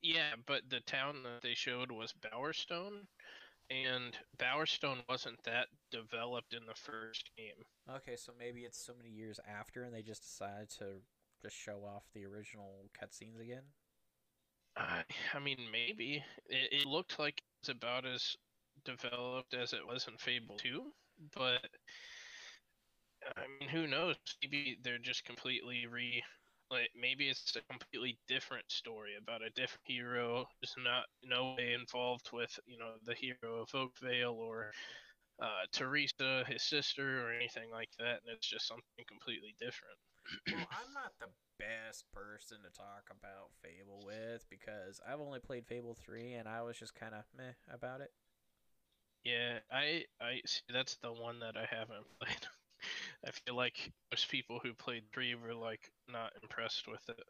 Yeah, 0.00 0.36
but 0.46 0.70
the 0.70 0.80
town 0.80 1.22
that 1.24 1.42
they 1.42 1.54
showed 1.54 1.90
was 1.90 2.14
Bowerstone, 2.14 3.08
and 3.70 4.16
Bowerstone 4.38 5.06
wasn't 5.08 5.42
that 5.44 5.68
developed 5.90 6.54
in 6.54 6.66
the 6.66 6.74
first 6.74 7.30
game. 7.36 7.64
Okay, 7.88 8.16
so 8.16 8.32
maybe 8.38 8.62
it's 8.64 8.78
so 8.78 8.94
many 8.94 9.10
years 9.10 9.38
after, 9.48 9.82
and 9.82 9.94
they 9.94 10.02
just 10.02 10.22
decided 10.22 10.70
to 10.78 11.02
just 11.42 11.56
show 11.56 11.84
off 11.84 12.04
the 12.12 12.24
original 12.26 12.90
cutscenes 13.00 13.40
again. 13.40 13.64
I, 14.76 15.04
I 15.34 15.38
mean, 15.38 15.58
maybe 15.72 16.24
it, 16.48 16.72
it 16.72 16.86
looked 16.86 17.18
like 17.18 17.42
it's 17.60 17.68
about 17.68 18.04
as 18.06 18.36
developed 18.86 19.54
as 19.54 19.72
it 19.72 19.86
was 19.86 20.06
in 20.08 20.16
Fable 20.16 20.56
2, 20.56 20.82
but 21.36 21.66
I 23.36 23.44
mean, 23.60 23.68
who 23.68 23.86
knows? 23.86 24.16
Maybe 24.42 24.78
they're 24.82 24.98
just 24.98 25.24
completely 25.24 25.86
re. 25.86 26.22
Like 26.70 26.90
maybe 27.00 27.28
it's 27.28 27.54
a 27.54 27.62
completely 27.72 28.18
different 28.26 28.64
story 28.68 29.12
about 29.20 29.42
a 29.42 29.50
different 29.50 29.84
hero, 29.84 30.46
just 30.60 30.76
not 30.82 31.04
no 31.22 31.54
way 31.56 31.74
involved 31.74 32.30
with 32.32 32.58
you 32.66 32.78
know 32.78 32.94
the 33.04 33.14
hero 33.14 33.62
of 33.62 33.74
Oakvale 33.74 34.34
or 34.34 34.72
uh, 35.40 35.66
Theresa, 35.72 36.44
his 36.48 36.62
sister, 36.62 37.26
or 37.26 37.32
anything 37.32 37.70
like 37.70 37.90
that, 37.98 38.20
and 38.26 38.34
it's 38.34 38.48
just 38.48 38.66
something 38.66 39.04
completely 39.08 39.54
different. 39.60 39.98
well, 40.52 40.66
I'm 40.72 40.92
not 40.92 41.12
the 41.20 41.28
best 41.58 42.04
person 42.12 42.58
to 42.62 42.70
talk 42.70 43.10
about 43.10 43.50
Fable 43.62 44.02
with 44.04 44.44
because 44.50 45.00
I've 45.06 45.20
only 45.20 45.38
played 45.38 45.66
Fable 45.66 45.94
3 45.94 46.34
and 46.34 46.48
I 46.48 46.62
was 46.62 46.76
just 46.76 46.94
kind 46.94 47.14
of 47.14 47.24
meh 47.36 47.52
about 47.72 48.00
it. 48.00 48.10
Yeah, 49.26 49.58
I 49.70 50.04
I 50.20 50.40
see 50.46 50.62
that's 50.72 50.96
the 50.96 51.12
one 51.12 51.40
that 51.40 51.56
I 51.56 51.66
haven't 51.70 52.06
played. 52.20 52.46
I 53.26 53.32
feel 53.32 53.56
like 53.56 53.92
most 54.12 54.30
people 54.30 54.60
who 54.62 54.74
played 54.74 55.04
three 55.12 55.34
were 55.34 55.54
like 55.54 55.90
not 56.08 56.32
impressed 56.42 56.88
with 56.88 57.08
it. 57.08 57.24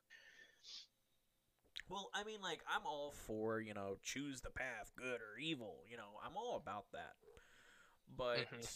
Well, 1.89 2.11
I 2.15 2.25
mean, 2.25 2.41
like, 2.43 2.63
I'm 2.69 2.87
all 2.87 3.13
for, 3.13 3.61
you 3.61 3.75
know, 3.75 3.99
choose 4.03 4.41
the 4.41 4.51
path, 4.51 4.93
good 4.97 5.21
or 5.21 5.39
evil. 5.41 5.85
You 5.91 5.97
know, 5.97 6.19
I'm 6.25 6.37
all 6.37 6.57
about 6.57 6.87
that. 6.93 7.15
But 8.09 8.49
Mhm. 8.53 8.67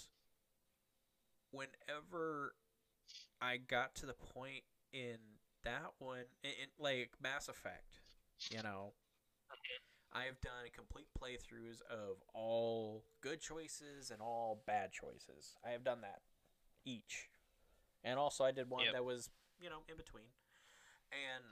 whenever 1.51 2.55
I 3.41 3.59
got 3.59 3.95
to 3.97 4.07
the 4.07 4.15
point 4.15 4.65
in 4.93 5.19
that 5.65 5.93
one, 5.99 6.25
in, 6.45 6.51
in, 6.51 6.69
like 6.79 7.11
Mass 7.23 7.49
Effect, 7.49 8.01
you 8.51 8.63
know, 8.63 8.95
I've 10.13 10.41
done 10.41 10.71
complete 10.75 11.09
playthroughs 11.21 11.81
of 11.91 12.23
all 12.35 13.05
good 13.21 13.41
choices 13.41 14.11
and 14.11 14.21
all 14.21 14.63
bad 14.67 14.93
choices. 14.93 15.57
I 15.65 15.71
have 15.71 15.85
done 15.85 16.01
that 16.03 16.23
each. 16.85 17.29
And 18.03 18.19
also, 18.19 18.45
I 18.45 18.51
did 18.53 18.69
one 18.71 18.85
Yep. 18.85 18.93
that 18.93 19.05
was, 19.05 19.31
you 19.61 19.69
know, 19.71 19.81
in 19.89 19.97
between. 19.97 20.25
And 21.13 21.45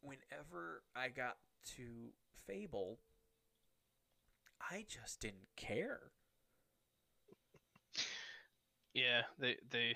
whenever 0.00 0.82
I 0.94 1.08
got 1.08 1.36
to 1.76 2.12
Fable, 2.46 3.00
I 4.60 4.84
just 4.88 5.20
didn't 5.20 5.48
care. 5.56 6.12
Yeah, 8.94 9.22
they 9.38 9.56
they 9.70 9.94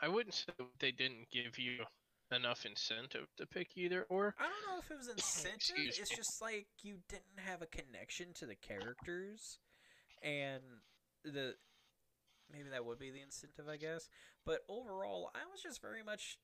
I 0.00 0.08
wouldn't 0.08 0.34
say 0.34 0.52
they 0.78 0.92
didn't 0.92 1.30
give 1.30 1.58
you 1.58 1.84
enough 2.32 2.64
incentive 2.66 3.28
to 3.36 3.46
pick 3.46 3.76
either 3.76 4.06
or. 4.08 4.34
I 4.38 4.44
don't 4.44 4.74
know 4.74 4.80
if 4.80 4.90
it 4.90 4.98
was 4.98 5.08
incentive. 5.16 5.76
It's 5.78 6.10
me. 6.10 6.16
just 6.16 6.40
like 6.42 6.66
you 6.82 6.98
didn't 7.08 7.44
have 7.44 7.62
a 7.62 7.66
connection 7.66 8.28
to 8.34 8.46
the 8.46 8.56
characters, 8.56 9.58
and 10.22 10.62
the 11.24 11.54
maybe 12.52 12.68
that 12.70 12.84
would 12.84 12.98
be 12.98 13.10
the 13.10 13.22
incentive, 13.22 13.68
I 13.68 13.76
guess. 13.76 14.08
But 14.44 14.60
overall, 14.68 15.30
I 15.34 15.50
was 15.50 15.62
just 15.62 15.80
very 15.80 16.02
much 16.02 16.38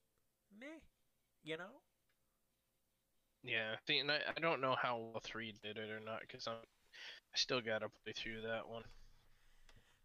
meh. 0.58 0.80
You 1.44 1.56
know? 1.56 1.82
Yeah, 3.42 3.74
see, 3.88 3.98
and 3.98 4.10
I, 4.10 4.18
I 4.36 4.40
don't 4.40 4.60
know 4.60 4.76
how 4.80 4.98
well 4.98 5.20
three 5.22 5.52
did 5.62 5.76
it 5.76 5.90
or 5.90 5.98
not 5.98 6.20
because 6.20 6.46
I'm 6.46 6.54
I 6.54 7.36
still 7.38 7.60
gotta 7.60 7.88
play 8.04 8.12
through 8.12 8.42
that 8.42 8.68
one. 8.68 8.84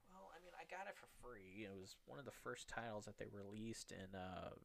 Well, 0.10 0.31
I 0.31 0.39
mean, 0.41 0.55
I 0.55 0.63
got 0.72 0.88
it 0.88 0.96
for 0.96 1.07
free. 1.22 1.67
It 1.67 1.75
was 1.77 1.96
one 2.05 2.19
of 2.19 2.25
the 2.25 2.31
first 2.43 2.67
titles 2.67 3.05
that 3.05 3.17
they 3.17 3.27
released 3.31 3.91
in, 3.91 4.17
uh, 4.17 4.55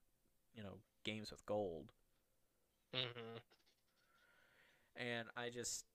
you 0.54 0.62
know, 0.62 0.78
games 1.04 1.30
with 1.30 1.44
gold. 1.46 1.92
Mm-hmm. 2.94 3.38
and 4.96 5.28
I 5.34 5.48
just 5.48 5.86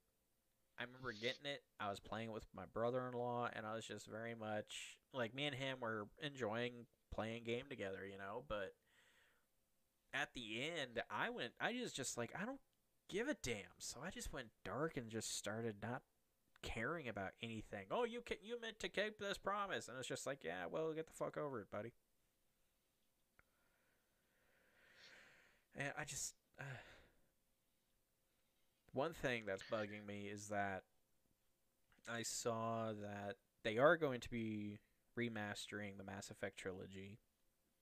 I 0.79 0.83
remember 0.83 1.11
getting 1.11 1.45
it. 1.45 1.63
I 1.79 1.89
was 1.89 1.99
playing 1.99 2.29
it 2.29 2.33
with 2.33 2.45
my 2.55 2.65
brother-in-law, 2.73 3.49
and 3.55 3.65
I 3.65 3.75
was 3.75 3.85
just 3.85 4.07
very 4.07 4.35
much 4.35 4.97
like 5.13 5.33
me 5.33 5.45
and 5.45 5.55
him 5.55 5.77
were 5.81 6.07
enjoying 6.21 6.85
playing 7.13 7.43
game 7.43 7.65
together, 7.69 8.05
you 8.09 8.17
know. 8.17 8.43
But 8.47 8.73
at 10.13 10.29
the 10.33 10.61
end, 10.63 11.01
I 11.09 11.29
went. 11.29 11.53
I 11.59 11.73
just 11.73 11.95
just 11.95 12.17
like 12.17 12.31
I 12.39 12.45
don't 12.45 12.59
give 13.09 13.27
a 13.27 13.35
damn. 13.35 13.77
So 13.79 13.99
I 14.05 14.09
just 14.11 14.33
went 14.33 14.47
dark 14.63 14.97
and 14.97 15.09
just 15.09 15.37
started 15.37 15.75
not 15.81 16.01
caring 16.61 17.07
about 17.07 17.31
anything. 17.41 17.85
Oh, 17.91 18.03
you 18.03 18.21
can 18.21 18.37
you 18.43 18.59
meant 18.61 18.79
to 18.79 18.89
keep 18.89 19.19
this 19.19 19.37
promise, 19.37 19.87
and 19.87 19.97
it's 19.97 20.07
just 20.07 20.27
like, 20.27 20.43
yeah, 20.43 20.65
well, 20.69 20.93
get 20.93 21.07
the 21.07 21.13
fuck 21.13 21.37
over 21.37 21.61
it, 21.61 21.71
buddy. 21.71 21.91
And 25.77 25.93
I 25.97 26.03
just. 26.03 26.33
Uh, 26.59 26.63
one 28.93 29.13
thing 29.13 29.43
that's 29.45 29.63
bugging 29.71 30.05
me 30.07 30.27
is 30.33 30.47
that 30.47 30.81
I 32.11 32.23
saw 32.23 32.93
that 32.93 33.35
they 33.63 33.77
are 33.77 33.95
going 33.95 34.21
to 34.21 34.29
be 34.29 34.79
remastering 35.17 35.97
the 35.97 36.03
Mass 36.03 36.31
Effect 36.31 36.57
trilogy, 36.57 37.19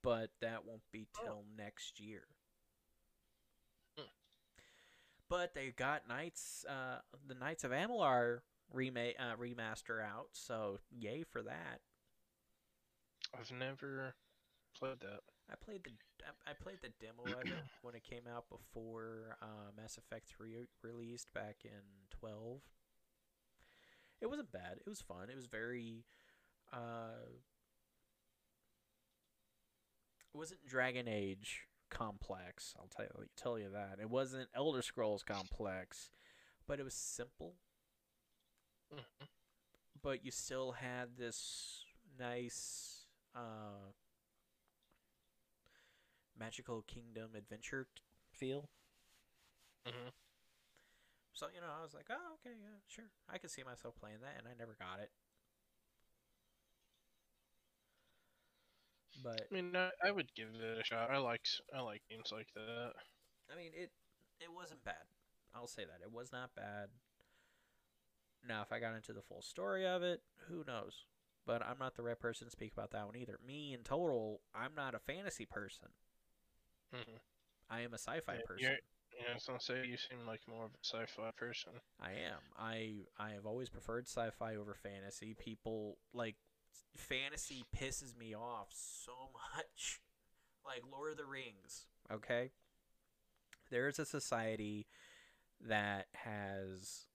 but 0.04 0.32
that 0.42 0.66
won't 0.66 0.82
be 0.92 1.08
till 1.24 1.46
next 1.58 2.00
year. 2.02 2.24
Hmm. 3.98 4.08
But 5.30 5.54
they 5.54 5.72
got 5.76 6.08
Knights, 6.08 6.66
uh, 6.68 7.00
the 7.28 7.36
Knights 7.36 7.64
of 7.64 7.72
Amalur 7.72 8.40
remake 8.74 9.16
uh, 9.20 9.36
remaster 9.40 10.04
out, 10.04 10.30
so 10.34 10.80
yay 10.92 11.24
for 11.24 11.42
that. 11.44 11.80
I've 13.38 13.52
never 13.52 14.16
played 14.78 15.00
that. 15.02 15.22
I 15.50 15.56
played 15.64 15.84
the 15.84 15.92
I- 16.26 16.52
I 16.52 16.54
played 16.54 16.80
the 16.82 16.90
demo 17.00 17.24
of 17.24 17.46
it 17.46 17.54
when 17.82 17.96
it 17.96 18.04
came 18.04 18.24
out 18.28 18.46
before 18.50 19.38
uh, 19.42 19.72
Mass 19.78 19.98
Effect 19.98 20.28
3 20.28 20.66
released 20.82 21.34
back 21.34 21.58
in 21.64 21.82
12. 22.20 22.62
It 24.22 24.28
wasn't 24.30 24.52
bad. 24.52 24.78
It 24.80 24.90
was 24.90 25.02
fun. 25.02 25.30
It 25.30 25.36
was 25.36 25.48
very 25.48 26.06
uh 26.74 27.20
it 30.34 30.38
wasn't 30.38 30.66
Dragon 30.66 31.08
Age 31.08 31.62
complex. 31.90 32.74
I'll 32.78 32.88
tell 32.88 33.06
you 33.06 33.26
tell 33.38 33.60
you 33.60 33.70
that. 33.72 34.00
It 34.02 34.10
wasn't 34.10 34.50
Elder 34.56 34.82
Scrolls 34.82 35.24
complex, 35.24 36.10
but 36.68 36.80
it 36.80 36.84
was 36.84 36.94
simple, 36.94 37.56
Mhm. 38.94 39.28
but 40.02 40.26
you 40.26 40.32
still 40.32 40.74
had 40.74 41.18
this 41.18 41.86
nice 42.18 43.06
uh 43.36 43.92
magical 46.38 46.82
kingdom 46.84 47.36
adventure 47.36 47.88
t- 47.96 48.02
feel. 48.34 48.70
Mhm. 49.86 50.12
So 51.34 51.48
you 51.54 51.62
know, 51.62 51.70
I 51.70 51.84
was 51.84 51.94
like, 51.94 52.08
oh, 52.10 52.34
okay, 52.40 52.56
yeah, 52.58 52.80
sure, 52.88 53.12
I 53.30 53.38
can 53.38 53.50
see 53.50 53.64
myself 53.64 53.96
playing 54.00 54.22
that, 54.22 54.36
and 54.40 54.48
I 54.48 54.54
never 54.58 54.76
got 54.80 55.00
it. 55.00 55.12
But 59.24 59.48
I 59.52 59.54
mean, 59.56 59.76
I, 59.76 59.90
I 60.04 60.12
would 60.12 60.34
give 60.36 60.50
it 60.54 60.80
a 60.80 60.84
shot. 60.84 61.10
I 61.12 61.18
like 61.18 61.42
I 61.76 61.82
like 61.82 62.02
games 62.10 62.30
like 62.32 62.48
that. 62.56 62.92
I 63.52 63.56
mean, 63.56 63.72
it 63.76 63.92
it 64.40 64.52
wasn't 64.54 64.84
bad. 64.84 65.06
I'll 65.54 65.68
say 65.68 65.86
that 65.86 66.02
it 66.04 66.12
was 66.12 66.32
not 66.32 66.56
bad. 66.56 66.90
Now, 68.48 68.62
if 68.62 68.72
I 68.72 68.80
got 68.80 68.96
into 68.96 69.12
the 69.14 69.22
full 69.22 69.42
story 69.42 69.86
of 69.86 70.02
it, 70.04 70.22
who 70.48 70.64
knows? 70.66 71.06
But 71.46 71.62
I'm 71.62 71.78
not 71.78 71.96
the 71.96 72.04
right 72.04 72.18
person 72.20 72.48
to 72.48 72.52
speak 72.52 72.72
about 72.74 72.92
that 72.92 73.06
one 73.06 73.16
either. 73.16 73.40
Me, 73.46 73.74
in 73.74 73.84
total, 73.84 74.42
I'm 74.54 74.74
not 74.76 74.96
a 74.96 75.00
fantasy 75.00 75.46
person. 75.46 75.90
Mhm. 76.94 77.20
I 77.70 77.82
am 77.82 77.94
a 77.94 77.98
sci-fi 77.98 78.36
Yeah, 78.36 78.42
person. 78.42 78.78
Yeah, 79.18 79.32
I 79.32 79.34
was 79.36 79.46
gonna 79.46 79.60
say 79.60 79.86
you 79.86 79.98
seem 79.98 80.26
like 80.26 80.48
more 80.48 80.66
of 80.66 80.72
a 80.74 80.78
sci-fi 80.84 81.32
person. 81.32 81.74
I 82.00 82.12
am. 82.12 82.42
I 82.58 83.08
I 83.18 83.32
have 83.32 83.46
always 83.46 83.70
preferred 83.70 84.08
sci-fi 84.08 84.56
over 84.56 84.74
fantasy. 84.74 85.34
People 85.34 85.98
like 86.14 86.36
fantasy 86.96 87.66
pisses 87.76 88.16
me 88.18 88.34
off 88.36 88.70
so 88.72 89.32
much. 89.34 90.02
Like 90.66 90.84
Lord 90.92 91.12
of 91.12 91.18
the 91.18 91.26
Rings, 91.26 91.88
okay? 92.12 92.52
There's 93.70 94.00
a 94.00 94.06
society 94.06 94.88
that 95.60 96.08
has 96.14 97.08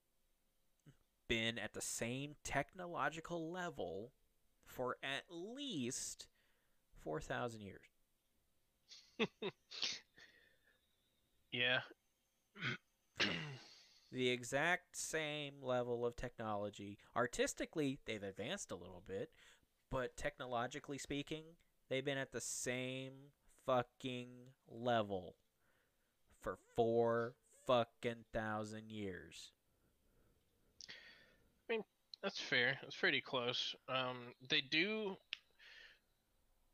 been 1.28 1.58
at 1.58 1.74
the 1.74 1.80
same 1.80 2.36
technological 2.44 3.50
level 3.50 4.12
for 4.64 4.96
at 5.02 5.24
least 5.30 6.28
4,000 7.02 7.60
years. 7.60 7.89
Yeah. 11.52 11.80
the 14.12 14.28
exact 14.28 14.96
same 14.96 15.54
level 15.62 16.06
of 16.06 16.16
technology. 16.16 16.98
Artistically, 17.16 17.98
they've 18.04 18.22
advanced 18.22 18.70
a 18.70 18.76
little 18.76 19.02
bit, 19.06 19.30
but 19.90 20.16
technologically 20.16 20.98
speaking, 20.98 21.42
they've 21.88 22.04
been 22.04 22.18
at 22.18 22.32
the 22.32 22.40
same 22.40 23.12
fucking 23.66 24.28
level 24.68 25.34
for 26.40 26.56
four 26.76 27.34
fucking 27.66 28.24
thousand 28.32 28.90
years. 28.90 29.52
I 31.68 31.72
mean, 31.72 31.82
that's 32.22 32.40
fair. 32.40 32.78
That's 32.82 32.96
pretty 32.96 33.20
close. 33.20 33.74
Um, 33.88 34.34
they 34.48 34.60
do 34.60 35.16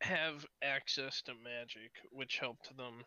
have 0.01 0.47
access 0.63 1.23
to 1.23 1.33
magic, 1.35 1.91
which 2.11 2.39
helped 2.39 2.77
them. 2.77 3.05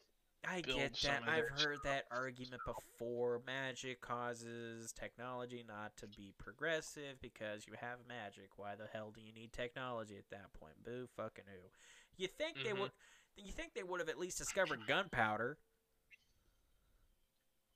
I 0.47 0.61
get 0.61 0.93
that. 1.03 1.21
I've 1.27 1.49
heard 1.49 1.79
that 1.83 2.05
argument 2.11 2.61
before. 2.65 3.41
Magic 3.45 4.01
causes 4.01 4.91
technology 4.93 5.63
not 5.67 5.95
to 5.97 6.07
be 6.07 6.33
progressive 6.37 7.19
because 7.21 7.67
you 7.67 7.73
have 7.79 7.99
magic. 8.07 8.57
Why 8.57 8.75
the 8.75 8.87
hell 8.91 9.11
do 9.13 9.21
you 9.21 9.33
need 9.33 9.51
technology 9.51 10.15
at 10.17 10.29
that 10.31 10.53
point? 10.53 10.83
Boo 10.83 11.07
fucking 11.17 11.45
who. 11.47 11.69
You 12.17 12.27
think 12.27 12.57
they 12.63 12.73
Mhm. 12.73 12.79
would 12.79 12.91
you 13.37 13.51
think 13.51 13.73
they 13.73 13.83
would 13.83 13.99
have 13.99 14.09
at 14.09 14.17
least 14.19 14.37
discovered 14.37 14.85
gunpowder? 14.87 15.57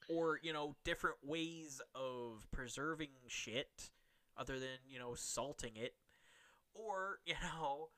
Or, 0.09 0.39
you 0.41 0.51
know, 0.51 0.75
different 0.83 1.17
ways 1.23 1.81
of 1.95 2.47
preserving 2.51 3.11
shit 3.27 3.91
other 4.37 4.59
than, 4.59 4.79
you 4.85 4.99
know, 4.99 5.15
salting 5.15 5.75
it. 5.77 5.95
Or, 6.73 7.19
you 7.25 7.35
know, 7.41 7.89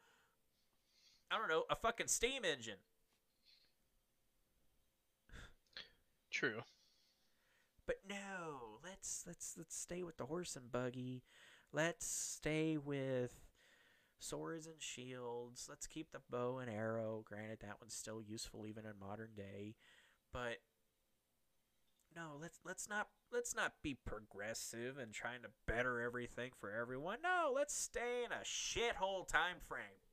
I 1.31 1.37
don't 1.37 1.49
know, 1.49 1.63
a 1.69 1.75
fucking 1.75 2.07
steam 2.07 2.43
engine. 2.45 2.77
True. 6.31 6.61
But 7.87 7.97
no, 8.07 8.79
let's 8.83 9.23
let's 9.27 9.55
let's 9.57 9.77
stay 9.77 10.03
with 10.03 10.17
the 10.17 10.25
horse 10.25 10.55
and 10.55 10.71
buggy. 10.71 11.23
Let's 11.71 12.05
stay 12.05 12.77
with 12.77 13.31
swords 14.19 14.65
and 14.65 14.81
shields. 14.81 15.67
Let's 15.69 15.87
keep 15.87 16.11
the 16.11 16.21
bow 16.29 16.57
and 16.59 16.69
arrow. 16.69 17.23
Granted, 17.25 17.59
that 17.61 17.79
one's 17.79 17.93
still 17.93 18.21
useful 18.21 18.65
even 18.65 18.85
in 18.85 18.93
modern 18.99 19.31
day, 19.35 19.75
but 20.33 20.57
no, 22.15 22.37
let's 22.39 22.59
let's 22.63 22.89
not 22.89 23.07
let's 23.31 23.55
not 23.55 23.73
be 23.83 23.93
progressive 23.93 24.97
and 24.97 25.13
trying 25.13 25.41
to 25.43 25.49
better 25.67 26.01
everything 26.01 26.51
for 26.59 26.71
everyone. 26.71 27.19
No, 27.23 27.51
let's 27.53 27.75
stay 27.75 28.23
in 28.25 28.31
a 28.31 28.43
shithole 28.43 29.27
time 29.27 29.57
frame. 29.67 30.04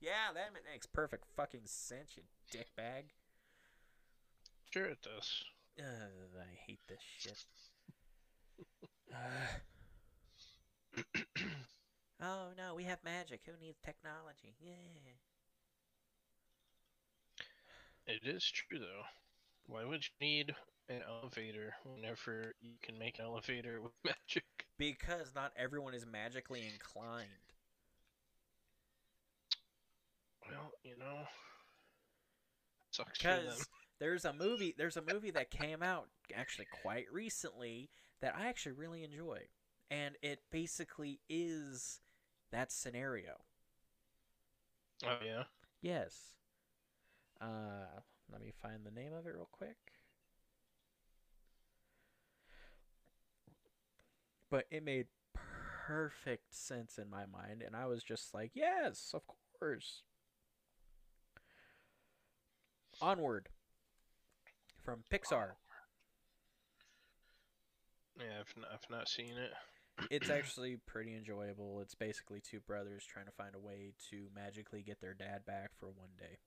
Yeah, 0.00 0.32
that 0.34 0.52
makes 0.70 0.86
perfect 0.86 1.24
fucking 1.36 1.66
sense, 1.66 2.16
you 2.16 2.22
dickbag. 2.52 3.10
Sure, 4.70 4.84
it 4.86 5.02
does. 5.02 5.44
Uh, 5.78 6.40
I 6.40 6.54
hate 6.66 6.80
this 6.88 7.00
shit. 7.18 7.44
Uh, 9.12 9.16
oh 12.22 12.48
no, 12.56 12.74
we 12.74 12.84
have 12.84 12.98
magic. 13.04 13.40
Who 13.46 13.52
needs 13.64 13.78
technology? 13.84 14.54
Yeah. 14.60 14.74
It 18.06 18.22
is 18.24 18.44
true 18.44 18.78
though. 18.78 19.04
Why 19.66 19.84
would 19.84 20.04
you 20.04 20.26
need 20.26 20.54
an 20.88 21.02
elevator 21.06 21.74
whenever 21.84 22.54
you 22.60 22.74
can 22.82 22.98
make 22.98 23.18
an 23.18 23.26
elevator 23.26 23.80
with 23.82 23.92
magic? 24.04 24.44
Because 24.78 25.32
not 25.34 25.52
everyone 25.56 25.94
is 25.94 26.06
magically 26.06 26.62
inclined. 26.72 27.28
Well, 30.50 30.72
you 30.84 30.96
know, 30.98 31.26
sucks 32.90 33.20
for 33.20 33.28
them. 33.28 33.56
There's 33.98 34.24
a 34.24 34.32
movie 34.32 34.74
there's 34.76 34.96
a 34.96 35.02
movie 35.02 35.30
that 35.32 35.50
came 35.50 35.82
out 35.82 36.08
actually 36.34 36.66
quite 36.82 37.06
recently 37.12 37.90
that 38.20 38.34
I 38.36 38.46
actually 38.46 38.72
really 38.72 39.02
enjoy. 39.04 39.40
And 39.90 40.16
it 40.22 40.40
basically 40.50 41.20
is 41.28 42.00
that 42.52 42.70
scenario. 42.70 43.38
Oh 45.04 45.18
yeah. 45.24 45.44
Yes. 45.80 46.34
Uh, 47.40 48.00
let 48.30 48.40
me 48.40 48.52
find 48.60 48.84
the 48.84 48.90
name 48.90 49.12
of 49.12 49.26
it 49.26 49.34
real 49.34 49.48
quick. 49.50 49.76
But 54.50 54.66
it 54.70 54.82
made 54.82 55.06
perfect 55.86 56.54
sense 56.54 56.98
in 56.98 57.08
my 57.08 57.26
mind, 57.26 57.62
and 57.62 57.76
I 57.76 57.86
was 57.86 58.02
just 58.02 58.34
like, 58.34 58.50
yes, 58.54 59.10
of 59.14 59.22
course. 59.58 60.02
Onward 63.00 63.48
from 64.84 65.04
Pixar. 65.12 65.52
Yeah, 68.18 68.40
I've 68.40 68.54
not, 68.56 68.68
I've 68.72 68.90
not 68.90 69.08
seen 69.08 69.32
it. 69.36 69.52
It's 70.12 70.30
actually 70.30 70.76
pretty 70.86 71.16
enjoyable. 71.16 71.80
It's 71.80 71.96
basically 71.96 72.40
two 72.40 72.60
brothers 72.60 73.04
trying 73.04 73.24
to 73.26 73.32
find 73.32 73.56
a 73.56 73.58
way 73.58 73.94
to 74.10 74.28
magically 74.32 74.80
get 74.80 75.00
their 75.00 75.12
dad 75.12 75.44
back 75.44 75.70
for 75.80 75.86
one 75.86 76.10
day. 76.16 76.38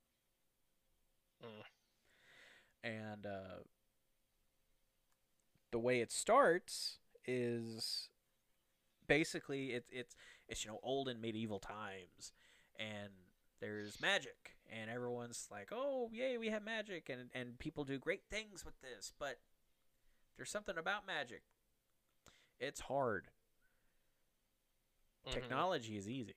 Mm. 1.44 1.64
and 2.84 3.26
uh, 3.26 3.64
the 5.72 5.80
way 5.80 6.02
it 6.02 6.12
starts 6.12 7.00
is 7.26 8.10
basically 9.08 9.72
it's 9.72 9.90
it's 9.92 10.16
it's 10.48 10.64
you 10.64 10.72
know 10.72 10.80
old 10.84 11.08
and 11.08 11.22
medieval 11.22 11.60
times 11.60 12.32
and 12.80 13.12
there's 13.62 14.02
magic 14.02 14.56
and 14.70 14.90
everyone's 14.90 15.48
like 15.50 15.70
oh 15.72 16.10
yay 16.12 16.38
we 16.38 16.50
have 16.50 16.64
magic 16.64 17.10
and 17.10 17.30
and 17.34 17.58
people 17.60 17.84
do 17.86 17.98
great 17.98 18.24
things 18.30 18.66
with 18.66 18.80
this 18.82 19.14
but 19.18 19.40
there's 20.36 20.50
something 20.52 20.78
about 20.78 21.06
magic 21.08 21.44
it's 22.60 22.82
hard 22.82 23.28
Mhm. 25.28 25.34
Technology 25.34 25.98
is 25.98 26.10
easy. 26.10 26.36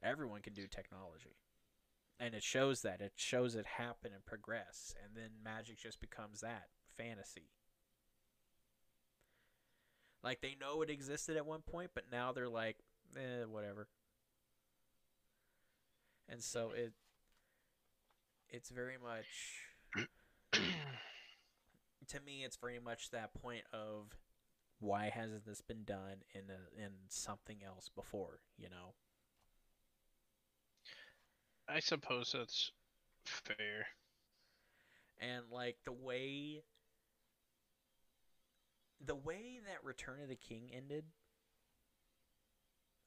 Everyone 0.00 0.42
can 0.42 0.54
do 0.54 0.68
technology. 0.68 1.36
And 2.20 2.34
it 2.36 2.42
shows 2.44 2.82
that. 2.82 3.00
It 3.00 3.14
shows 3.16 3.56
it 3.56 3.66
happen 3.66 4.12
and 4.12 4.24
progress. 4.24 4.94
And 5.02 5.16
then 5.16 5.42
magic 5.42 5.78
just 5.78 6.00
becomes 6.00 6.40
that 6.40 6.68
fantasy. 6.96 7.50
Like 10.22 10.40
they 10.40 10.54
know 10.54 10.82
it 10.82 10.90
existed 10.90 11.36
at 11.36 11.46
one 11.46 11.62
point, 11.62 11.90
but 11.94 12.04
now 12.12 12.30
they're 12.32 12.48
like, 12.48 12.76
eh, 13.16 13.44
whatever. 13.44 13.88
And 16.30 16.42
so 16.42 16.70
it 16.74 16.92
it's 18.48 18.70
very 18.70 18.96
much 19.02 19.26
to 20.52 22.20
me 22.24 22.44
it's 22.44 22.56
very 22.56 22.78
much 22.78 23.10
that 23.10 23.34
point 23.34 23.64
of 23.72 24.16
why 24.78 25.10
hasn't 25.14 25.44
this 25.44 25.60
been 25.60 25.84
done 25.84 26.22
in 26.34 26.44
a, 26.48 26.82
in 26.82 26.90
something 27.08 27.58
else 27.64 27.90
before, 27.94 28.40
you 28.56 28.70
know? 28.70 28.94
I 31.68 31.80
suppose 31.80 32.32
that's 32.32 32.72
fair. 33.24 33.86
and 35.20 35.44
like 35.52 35.76
the 35.84 35.92
way 35.92 36.62
the 39.04 39.14
way 39.14 39.60
that 39.66 39.84
Return 39.84 40.22
of 40.22 40.28
the 40.28 40.36
King 40.36 40.70
ended 40.74 41.04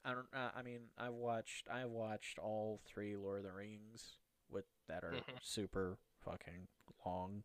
I 0.05 0.13
don't 0.13 0.27
uh, 0.33 0.51
I 0.55 0.61
mean 0.61 0.81
I've 0.97 1.13
watched 1.13 1.67
I've 1.71 1.89
watched 1.89 2.37
all 2.39 2.81
three 2.85 3.15
Lord 3.15 3.39
of 3.39 3.45
the 3.45 3.51
Rings 3.53 4.17
with 4.49 4.65
that 4.87 5.03
are 5.03 5.13
Mhm. 5.13 5.39
super 5.41 5.97
fucking 6.19 6.67
long 7.05 7.43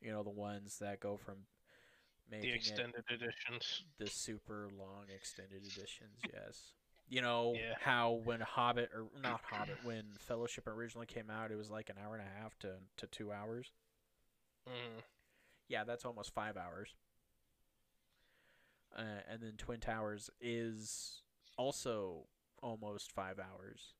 you 0.00 0.10
know 0.12 0.22
the 0.22 0.30
ones 0.30 0.78
that 0.80 1.00
go 1.00 1.16
from 1.16 1.46
making 2.30 2.50
The 2.50 2.54
it 2.54 2.56
extended 2.56 3.04
editions. 3.10 3.84
the 3.98 4.08
super 4.08 4.68
long 4.78 5.06
extended 5.14 5.62
editions 5.62 6.20
yes 6.32 6.72
you 7.08 7.20
know 7.20 7.54
Yeah. 7.56 7.74
how 7.80 8.12
when 8.24 8.40
hobbit 8.40 8.90
or 8.94 9.06
not 9.20 9.42
hobbit 9.42 9.76
when 9.84 10.04
fellowship 10.18 10.66
originally 10.66 11.06
came 11.06 11.30
out 11.30 11.50
it 11.50 11.56
was 11.56 11.70
like 11.70 11.88
an 11.90 11.96
hour 11.98 12.14
and 12.16 12.24
a 12.26 12.40
half 12.40 12.58
to, 12.60 12.76
to 12.96 13.06
two 13.08 13.32
hours 13.32 13.72
Mm. 14.68 15.02
yeah 15.68 15.82
that's 15.84 16.04
almost 16.04 16.32
five 16.32 16.56
hours 16.56 16.94
uh, 18.96 19.20
and 19.30 19.40
then 19.40 19.52
twin 19.56 19.80
towers 19.80 20.30
is 20.40 21.22
also 21.56 22.26
almost 22.62 23.12
five 23.12 23.38
hours 23.38 23.94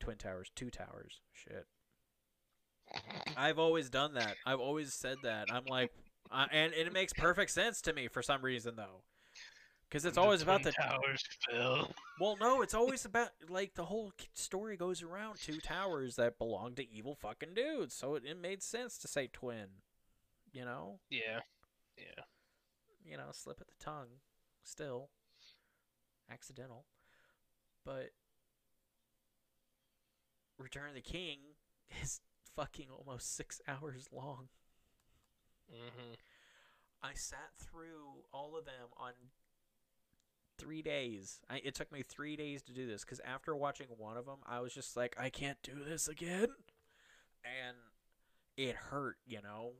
twin 0.00 0.16
towers 0.16 0.50
two 0.54 0.70
towers 0.70 1.20
shit 1.32 1.66
i've 3.36 3.58
always 3.58 3.88
done 3.88 4.14
that 4.14 4.36
i've 4.44 4.60
always 4.60 4.92
said 4.92 5.16
that 5.22 5.46
i'm 5.52 5.64
like 5.66 5.90
uh, 6.30 6.46
and, 6.50 6.72
and 6.74 6.86
it 6.88 6.92
makes 6.92 7.12
perfect 7.12 7.50
sense 7.50 7.80
to 7.80 7.92
me 7.92 8.08
for 8.08 8.22
some 8.22 8.42
reason 8.42 8.76
though 8.76 9.02
because 9.92 10.06
it's 10.06 10.16
always 10.16 10.40
about 10.40 10.62
the 10.62 10.72
towers, 10.72 11.22
Phil. 11.50 11.90
Well, 12.18 12.38
no, 12.40 12.62
it's 12.62 12.72
always 12.72 13.04
about 13.04 13.28
like 13.50 13.74
the 13.74 13.84
whole 13.84 14.14
story 14.32 14.74
goes 14.74 15.02
around 15.02 15.38
two 15.38 15.60
towers 15.60 16.16
that 16.16 16.38
belong 16.38 16.74
to 16.76 16.90
evil 16.90 17.14
fucking 17.14 17.52
dudes. 17.54 17.92
So 17.94 18.14
it, 18.14 18.24
it 18.24 18.40
made 18.40 18.62
sense 18.62 18.96
to 18.98 19.08
say 19.08 19.28
twin. 19.30 19.66
You 20.50 20.64
know, 20.64 21.00
Yeah. 21.10 21.40
Yeah. 21.98 22.24
You 23.04 23.16
know, 23.16 23.28
slip 23.32 23.60
at 23.60 23.68
the 23.68 23.84
tongue, 23.84 24.20
still 24.62 25.10
accidental, 26.30 26.84
but 27.84 28.10
Return 30.58 30.88
of 30.88 30.94
the 30.94 31.00
King 31.00 31.38
is 32.02 32.20
fucking 32.54 32.86
almost 32.90 33.34
six 33.34 33.60
hours 33.66 34.08
long. 34.12 34.48
hmm 35.70 36.14
I 37.04 37.14
sat 37.14 37.50
through 37.58 38.26
all 38.32 38.56
of 38.56 38.64
them 38.64 38.90
on 38.96 39.12
three 40.56 40.82
days. 40.82 41.40
I, 41.50 41.60
it 41.64 41.74
took 41.74 41.90
me 41.90 42.02
three 42.02 42.36
days 42.36 42.62
to 42.62 42.72
do 42.72 42.86
this 42.86 43.04
because 43.04 43.20
after 43.24 43.56
watching 43.56 43.88
one 43.98 44.16
of 44.16 44.26
them, 44.26 44.38
I 44.46 44.60
was 44.60 44.72
just 44.72 44.96
like, 44.96 45.16
I 45.18 45.28
can't 45.28 45.58
do 45.64 45.82
this 45.84 46.06
again, 46.06 46.46
and 47.44 47.76
it 48.56 48.76
hurt, 48.76 49.16
you 49.26 49.42
know, 49.42 49.72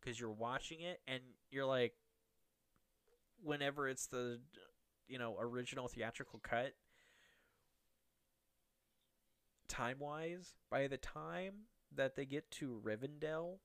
because 0.00 0.20
you're 0.20 0.30
watching 0.30 0.80
it 0.80 1.00
and 1.08 1.22
you're 1.50 1.64
like, 1.64 1.94
whenever 3.42 3.88
it's 3.88 4.06
the, 4.06 4.40
you 5.08 5.18
know, 5.18 5.36
original 5.38 5.88
theatrical 5.88 6.40
cut, 6.42 6.74
time 9.68 9.98
wise, 9.98 10.54
by 10.70 10.86
the 10.86 10.96
time 10.96 11.66
that 11.94 12.16
they 12.16 12.24
get 12.24 12.50
to 12.50 12.80
Rivendell 12.84 13.58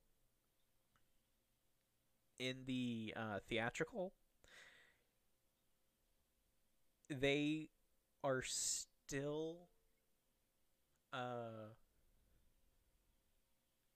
in 2.39 2.63
the 2.65 3.13
uh, 3.15 3.39
theatrical, 3.47 4.13
they 7.09 7.69
are 8.23 8.41
still. 8.41 9.67
Uh, 11.13 11.73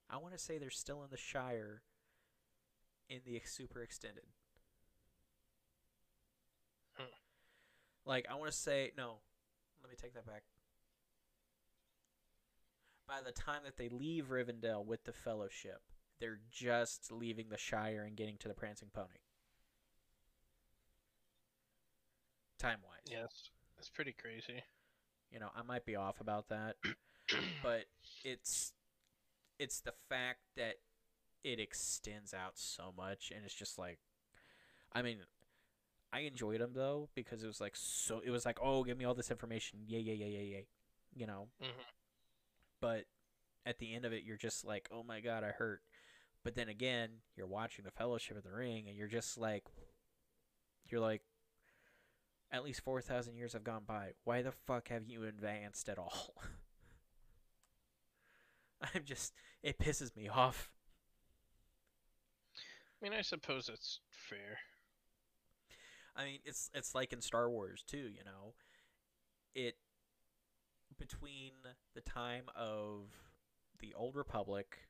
I 0.10 0.18
want 0.18 0.34
to 0.34 0.40
say 0.40 0.58
they're 0.58 0.70
still 0.70 1.04
in 1.04 1.10
the 1.10 1.18
Shire 1.18 1.82
in 3.10 3.22
the 3.26 3.42
super 3.46 3.82
extended. 3.82 4.26
Hmm. 6.98 7.06
Like, 8.06 8.28
I 8.30 8.36
want 8.36 8.52
to 8.52 8.58
say, 8.58 8.91
no, 8.98 9.18
let 9.82 9.89
me 9.89 9.98
take 10.00 10.13
that 10.13 10.26
back. 10.26 10.44
By 13.08 13.20
the 13.26 13.32
time 13.32 13.62
that 13.65 13.78
they 13.78 13.89
leave 13.89 14.30
Rivendell 14.30 14.86
with 14.86 15.04
the 15.04 15.13
Fellowship, 15.13 15.82
they're 16.20 16.39
just 16.52 17.12
leaving 17.12 17.50
the 17.50 17.58
Shire 17.58 18.04
and 18.04 18.15
getting 18.15 18.38
to 18.38 18.48
the 18.48 18.54
Prancing 18.54 18.89
Pony. 18.94 19.20
Time 22.58 22.80
wise. 22.84 23.02
Yes. 23.06 23.50
That's 23.76 23.89
pretty 23.89 24.13
crazy. 24.13 24.63
You 25.32 25.39
know, 25.39 25.50
I 25.56 25.63
might 25.63 25.86
be 25.86 25.96
off 25.96 26.22
about 26.22 26.50
that, 26.50 26.76
but 27.63 27.86
it's 28.24 28.74
it's 29.60 29.82
the 29.82 29.94
fact 30.10 30.39
that 30.56 30.76
it 31.44 31.60
extends 31.60 32.34
out 32.34 32.54
so 32.56 32.94
much 32.96 33.32
and 33.36 33.46
it's 33.46 33.54
just 33.54 33.78
like 33.78 34.00
I 34.94 35.02
mean, 35.02 35.18
I 36.15 36.19
enjoyed 36.21 36.62
them 36.62 36.71
though 36.73 37.10
because 37.13 37.43
it 37.43 37.47
was 37.47 37.60
like 37.60 37.75
so 37.75 38.21
it 38.23 38.30
was 38.30 38.45
like, 38.45 38.58
"Oh, 38.62 38.86
give 38.86 38.97
me 38.97 39.04
all 39.04 39.13
this 39.13 39.32
information." 39.32 39.80
yeah 39.86 39.99
yeah 39.99 40.13
yeah 40.13 40.25
yeah 40.28 40.39
yay. 40.39 40.67
You 41.13 41.28
know. 41.28 41.49
Mhm. 41.62 41.86
But 42.80 43.06
at 43.65 43.80
the 43.80 43.93
end 43.93 44.06
of 44.06 44.13
it, 44.13 44.23
you're 44.23 44.38
just 44.38 44.63
like, 44.63 44.88
"Oh 44.91 45.04
my 45.04 45.19
god, 45.19 45.43
I 45.43 45.49
hurt." 45.49 45.82
But 46.41 46.56
then 46.56 46.69
again, 46.69 47.10
you're 47.36 47.47
watching 47.47 47.84
the 47.84 47.91
Fellowship 47.91 48.38
of 48.38 48.43
the 48.43 48.51
Ring 48.51 48.88
and 48.88 48.95
you're 48.95 49.10
just 49.10 49.38
like 49.38 49.65
you're 50.86 51.01
like 51.01 51.21
at 52.49 52.63
least 52.63 52.82
4,000 52.82 53.36
years 53.36 53.51
have 53.51 53.65
gone 53.65 53.84
by. 53.86 54.12
Why 54.23 54.41
the 54.41 54.54
fuck 54.54 54.88
have 54.88 55.04
you 55.06 55.25
advanced 55.25 55.89
at 55.89 55.97
all? 55.97 56.36
I'm 58.95 59.04
just, 59.04 59.34
it 59.63 59.80
pisses 59.80 60.15
me 60.15 60.30
off. 60.30 60.71
I 63.01 63.10
mean, 63.10 63.17
I 63.17 63.21
suppose 63.21 63.67
it's 63.67 63.99
fair. 64.10 64.60
I 66.15 66.25
mean, 66.25 66.39
it's 66.45 66.69
it's 66.73 66.95
like 66.95 67.12
in 67.12 67.21
Star 67.21 67.49
Wars 67.49 67.84
too, 67.86 67.97
you 67.97 68.23
know. 68.23 68.54
It 69.54 69.75
between 70.97 71.51
the 71.93 72.01
time 72.01 72.45
of 72.56 73.10
the 73.80 73.93
Old 73.93 74.15
Republic 74.15 74.88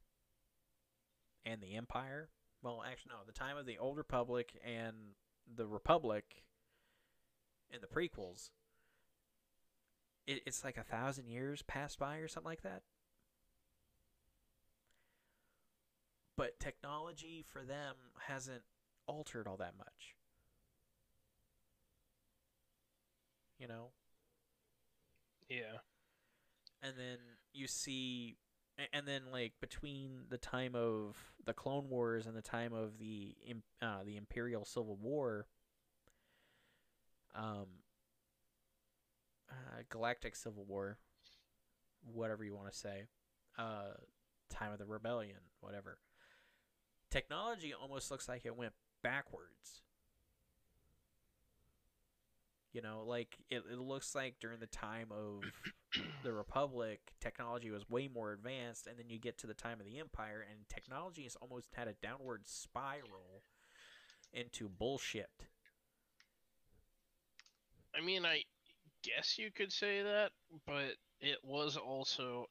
and 1.45 1.61
the 1.61 1.75
Empire. 1.75 2.29
Well, 2.61 2.83
actually, 2.87 3.11
no, 3.13 3.25
the 3.25 3.31
time 3.31 3.57
of 3.57 3.65
the 3.65 3.77
Old 3.77 3.97
Republic 3.97 4.59
and 4.65 4.95
the 5.55 5.67
Republic 5.67 6.43
in 7.71 7.79
the 7.81 7.87
prequels. 7.87 8.49
It, 10.27 10.41
it's 10.45 10.63
like 10.63 10.77
a 10.77 10.83
thousand 10.83 11.27
years 11.27 11.61
passed 11.63 11.99
by 11.99 12.17
or 12.17 12.27
something 12.27 12.49
like 12.49 12.63
that. 12.63 12.81
But 16.37 16.59
technology 16.59 17.43
for 17.47 17.63
them 17.63 17.95
hasn't 18.27 18.63
altered 19.07 19.47
all 19.47 19.57
that 19.57 19.77
much. 19.77 20.15
You 23.59 23.67
know? 23.67 23.91
Yeah. 25.49 25.79
and 26.81 26.93
then 26.97 27.17
you 27.53 27.67
see 27.67 28.37
and 28.93 29.07
then 29.07 29.21
like 29.31 29.53
between 29.61 30.23
the 30.29 30.37
time 30.37 30.75
of 30.75 31.15
the 31.45 31.53
clone 31.53 31.89
wars 31.89 32.25
and 32.25 32.35
the 32.35 32.41
time 32.41 32.73
of 32.73 32.97
the 32.99 33.35
uh, 33.81 34.03
the 34.05 34.17
imperial 34.17 34.65
civil 34.65 34.97
war 34.97 35.47
um 37.35 37.67
uh, 39.49 39.81
galactic 39.89 40.35
civil 40.35 40.65
war 40.65 40.97
whatever 42.13 42.43
you 42.43 42.55
want 42.55 42.71
to 42.71 42.77
say 42.77 43.03
uh 43.57 43.93
time 44.49 44.71
of 44.71 44.79
the 44.79 44.85
rebellion 44.85 45.37
whatever 45.61 45.97
technology 47.09 47.73
almost 47.73 48.11
looks 48.11 48.27
like 48.27 48.45
it 48.45 48.55
went 48.55 48.73
backwards 49.01 49.83
you 52.75 52.81
know 52.81 53.03
like 53.07 53.37
it, 53.49 53.63
it 53.71 53.79
looks 53.79 54.13
like 54.13 54.35
during 54.41 54.59
the 54.59 54.67
time 54.67 55.07
of 55.11 55.43
the 56.23 56.33
Republic, 56.33 56.99
technology 57.21 57.71
was 57.71 57.89
way 57.89 58.09
more 58.13 58.33
advanced, 58.33 58.85
and 58.85 58.99
then 58.99 59.09
you 59.09 59.17
get 59.17 59.37
to 59.37 59.47
the 59.47 59.53
time 59.53 59.79
of 59.79 59.85
the 59.85 59.97
Empire, 59.97 60.45
and 60.49 60.67
technology 60.67 61.23
has 61.23 61.37
almost 61.37 61.69
had 61.73 61.87
a 61.87 61.93
downward 62.03 62.41
spiral 62.45 63.43
into 64.33 64.67
bullshit. 64.67 65.29
I 67.97 68.03
mean, 68.03 68.25
I 68.25 68.41
guess 69.03 69.37
you 69.37 69.51
could 69.55 69.71
say 69.71 70.01
that, 70.01 70.31
but 70.67 70.95
it 71.21 71.37
was 71.43 71.77
also 71.77 72.47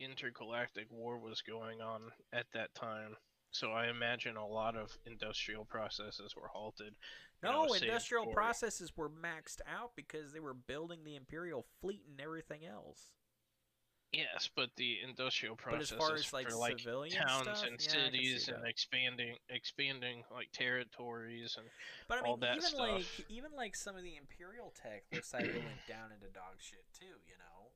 intergalactic 0.00 0.86
war 0.90 1.18
was 1.18 1.42
going 1.42 1.82
on 1.82 2.00
at 2.32 2.46
that 2.54 2.74
time. 2.74 3.14
So 3.50 3.72
I 3.72 3.88
imagine 3.88 4.36
a 4.36 4.46
lot 4.46 4.76
of 4.76 4.96
industrial 5.06 5.66
processes 5.66 6.34
were 6.34 6.48
halted. 6.48 6.94
No, 7.42 7.66
industrial 7.72 8.26
processes 8.26 8.92
were 8.96 9.10
maxed 9.10 9.60
out 9.70 9.92
because 9.94 10.32
they 10.32 10.40
were 10.40 10.54
building 10.54 11.00
the 11.04 11.16
Imperial 11.16 11.64
fleet 11.80 12.02
and 12.10 12.20
everything 12.20 12.64
else. 12.64 13.10
Yes, 14.12 14.48
but 14.54 14.70
the 14.76 14.98
industrial 15.06 15.56
But 15.56 15.80
as 15.80 15.90
processes 15.90 15.98
far 15.98 16.14
as 16.14 16.32
like 16.32 16.50
for 16.50 16.56
like 16.56 16.78
civilian 16.78 17.22
towns 17.26 17.42
stuff, 17.42 17.64
and 17.64 17.64
yeah, 17.64 17.66
I 17.66 17.68
can 17.68 17.78
see 17.78 17.88
cities 17.88 18.48
and 18.48 18.66
expanding 18.66 19.36
expanding 19.50 20.22
like 20.32 20.50
territories 20.52 21.56
and 21.58 21.66
But 22.08 22.18
I 22.18 22.22
mean, 22.22 22.30
all 22.30 22.36
that 22.38 22.56
even 22.56 22.78
like 22.78 23.02
stuff. 23.02 23.26
even 23.28 23.50
like 23.54 23.76
some 23.76 23.96
of 23.96 24.02
the 24.02 24.16
Imperial 24.16 24.72
tech 24.80 25.04
looks 25.12 25.34
like 25.34 25.44
it 25.44 25.54
went 25.54 25.86
down 25.88 26.12
into 26.12 26.32
dog 26.32 26.54
shit 26.60 26.84
too. 26.98 27.04
You 27.26 27.34
know. 27.38 27.70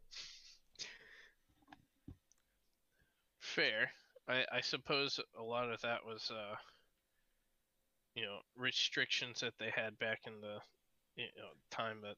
fair. 3.40 3.90
I, 4.28 4.44
I 4.52 4.60
suppose 4.60 5.18
a 5.38 5.42
lot 5.42 5.70
of 5.70 5.80
that 5.82 6.06
was 6.06 6.30
uh 6.30 6.54
you 8.14 8.24
know 8.24 8.38
restrictions 8.56 9.40
that 9.40 9.54
they 9.58 9.70
had 9.74 9.98
back 9.98 10.20
in 10.26 10.40
the 10.40 10.58
you 11.16 11.26
know 11.36 11.50
time 11.70 11.98
that 12.02 12.16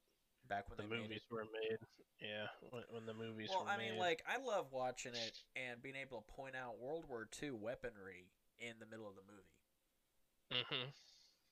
Back 0.48 0.68
when 0.68 0.76
the 0.76 0.88
made 0.90 1.02
movies 1.02 1.22
were 1.30 1.46
made. 1.48 1.78
Yeah, 2.20 2.46
when, 2.70 2.82
when 2.90 3.06
the 3.06 3.14
movies 3.14 3.48
Well, 3.50 3.64
were 3.64 3.70
I 3.70 3.76
made. 3.76 3.90
mean, 3.92 3.98
like 3.98 4.22
I 4.26 4.38
love 4.42 4.72
watching 4.72 5.14
it 5.14 5.38
and 5.56 5.82
being 5.82 5.96
able 5.96 6.22
to 6.22 6.32
point 6.34 6.54
out 6.54 6.78
World 6.78 7.04
War 7.08 7.28
II 7.42 7.52
weaponry 7.52 8.30
in 8.58 8.74
the 8.78 8.86
middle 8.86 9.06
of 9.08 9.14
the 9.14 9.26
movie. 9.26 10.62
Mm-hmm. 10.62 10.90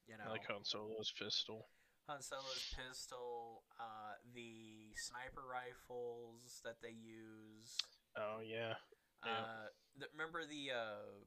You 0.07 0.15
know, 0.19 0.31
like 0.31 0.47
Han 0.47 0.65
Solo's 0.65 1.13
pistol. 1.17 1.67
Han 2.09 2.21
Solo's 2.23 2.75
pistol, 2.75 3.63
uh, 3.79 4.19
the 4.35 4.91
sniper 4.97 5.47
rifles 5.47 6.61
that 6.65 6.83
they 6.83 6.95
use. 6.95 7.79
Oh 8.19 8.43
yeah, 8.43 8.75
Yeah. 9.25 9.33
Uh, 9.33 9.67
the, 9.99 10.07
remember 10.13 10.43
the 10.45 10.75
uh, 10.75 11.25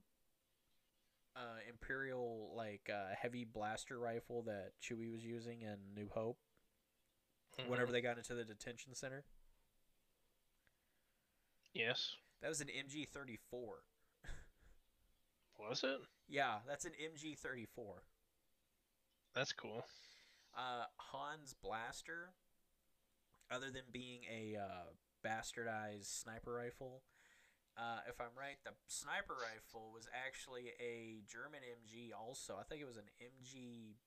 uh, 1.35 1.57
Imperial 1.67 2.53
like 2.55 2.89
uh, 2.93 3.13
heavy 3.19 3.43
blaster 3.45 3.97
rifle 3.99 4.43
that 4.43 4.71
Chewie 4.81 5.11
was 5.11 5.23
using 5.25 5.61
in 5.61 5.77
New 5.95 6.09
Hope? 6.13 6.37
Whenever 7.67 7.89
Mhm. 7.89 7.93
they 7.93 8.01
got 8.01 8.17
into 8.17 8.33
the 8.33 8.43
detention 8.43 8.95
center, 8.95 9.23
Yes, 11.73 12.17
that 12.41 12.49
was 12.49 12.61
an 12.61 12.69
MG 12.69 13.05
thirty 13.05 13.37
four. 13.49 13.83
was 15.59 15.83
it? 15.83 15.99
Yeah, 16.27 16.59
that's 16.67 16.85
an 16.85 16.93
MG 16.99 17.35
thirty 17.35 17.65
four. 17.65 18.03
That's 19.33 19.53
cool. 19.53 19.85
Uh, 20.55 20.85
Han's 21.11 21.55
blaster, 21.55 22.33
other 23.49 23.71
than 23.71 23.83
being 23.91 24.21
a 24.31 24.55
uh, 24.55 24.83
bastardized 25.25 26.05
sniper 26.05 26.53
rifle, 26.53 27.01
uh, 27.77 28.05
if 28.07 28.21
I'm 28.21 28.33
right, 28.37 28.57
the 28.63 28.71
sniper 28.87 29.33
rifle 29.33 29.89
was 29.93 30.07
actually 30.13 30.73
a 30.79 31.23
German 31.25 31.61
MG. 31.65 32.13
Also, 32.13 32.53
I 32.59 32.63
think 32.63 32.81
it 32.81 32.87
was 32.87 32.97
an 32.97 33.09
MG 33.17 33.97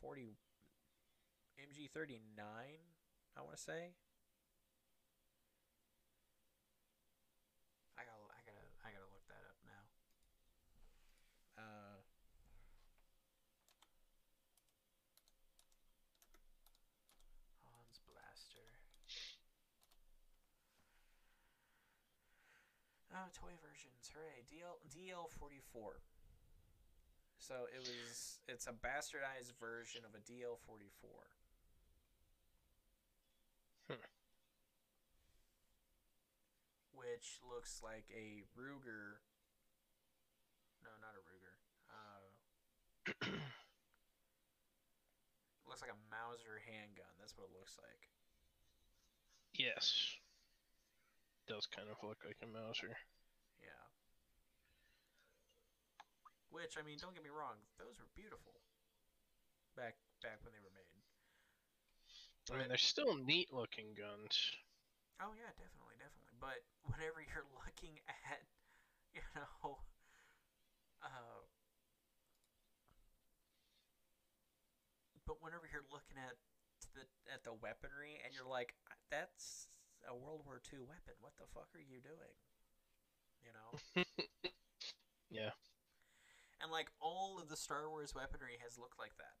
forty, 0.00 0.38
MG 1.58 1.90
thirty 1.90 2.20
nine. 2.36 2.94
I 3.36 3.42
want 3.42 3.56
to 3.56 3.62
say. 3.62 3.94
I 7.98 8.02
gotta, 8.04 8.22
I 8.30 8.40
gotta, 8.46 8.64
I 8.86 8.88
gotta 8.94 9.10
look 9.10 9.26
that 9.28 9.42
up 9.50 9.58
now. 9.66 9.82
Uh. 11.58 11.98
Hans 17.64 18.00
Blaster. 18.06 18.70
Oh, 23.16 23.32
toy 23.32 23.56
versions. 23.64 24.12
Hooray. 24.12 24.44
DL 24.44 24.76
DL44. 24.92 26.04
So 27.38 27.54
it 27.72 27.80
was 27.80 28.40
it's 28.48 28.66
a 28.66 28.76
bastardized 28.76 29.56
version 29.56 30.02
of 30.04 30.12
a 30.12 30.20
DL44. 30.20 31.24
Hmm. 33.88 34.04
Which 36.92 37.40
looks 37.40 37.80
like 37.82 38.04
a 38.12 38.44
Ruger. 38.52 39.24
No, 40.84 40.90
not 41.00 41.16
a 41.16 41.22
Ruger. 41.24 41.56
Uh, 41.88 42.28
looks 45.68 45.80
like 45.80 45.92
a 45.92 46.00
Mauser 46.12 46.60
handgun. 46.68 47.16
That's 47.18 47.32
what 47.36 47.48
it 47.48 47.54
looks 47.56 47.78
like. 47.80 48.10
yes, 49.54 50.15
does 51.46 51.66
kind 51.70 51.88
of 51.88 51.96
look 52.02 52.22
like 52.26 52.38
a 52.42 52.48
Mauser. 52.50 52.94
Yeah. 53.62 53.84
Which 56.50 56.74
I 56.78 56.82
mean, 56.82 56.98
don't 57.00 57.14
get 57.14 57.22
me 57.22 57.30
wrong, 57.30 57.58
those 57.78 57.96
were 57.98 58.10
beautiful. 58.14 58.58
Back 59.78 59.94
back 60.22 60.42
when 60.42 60.52
they 60.52 60.62
were 60.62 60.74
made. 60.74 60.86
I 62.46 62.58
mean, 62.58 62.68
they're 62.70 62.78
still 62.78 63.18
neat 63.18 63.50
looking 63.50 63.94
guns. 63.98 64.34
Oh 65.18 65.34
yeah, 65.34 65.50
definitely, 65.58 65.98
definitely. 65.98 66.34
But 66.38 66.62
whenever 66.86 67.18
you're 67.18 67.48
looking 67.66 67.98
at, 68.06 68.42
you 69.10 69.24
know, 69.34 69.82
uh, 71.02 71.42
but 75.26 75.42
whenever 75.42 75.66
you're 75.66 75.90
looking 75.90 76.22
at 76.22 76.38
the 76.94 77.02
at 77.32 77.42
the 77.42 77.52
weaponry 77.58 78.22
and 78.22 78.30
you're 78.30 78.46
like, 78.46 78.78
that's 79.10 79.66
a 80.08 80.14
World 80.14 80.42
War 80.46 80.60
II 80.72 80.80
weapon. 80.86 81.14
What 81.20 81.36
the 81.36 81.46
fuck 81.52 81.68
are 81.74 81.82
you 81.82 82.00
doing? 82.00 82.36
You 83.42 83.52
know. 83.54 83.70
Yeah. 85.28 85.50
and 86.62 86.70
like 86.70 86.86
all 87.00 87.38
of 87.42 87.48
the 87.48 87.56
Star 87.56 87.90
Wars 87.90 88.14
weaponry 88.14 88.56
has 88.62 88.78
looked 88.78 88.98
like 88.98 89.16
that. 89.18 89.36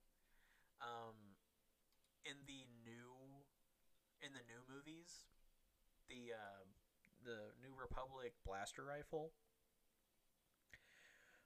Um, 0.82 1.38
in 2.26 2.34
the 2.46 2.66
new, 2.84 3.46
in 4.20 4.34
the 4.34 4.42
new 4.44 4.60
movies, 4.66 5.30
the 6.10 6.34
uh, 6.34 6.66
the 7.24 7.54
New 7.62 7.72
Republic 7.78 8.34
blaster 8.44 8.84
rifle 8.84 9.32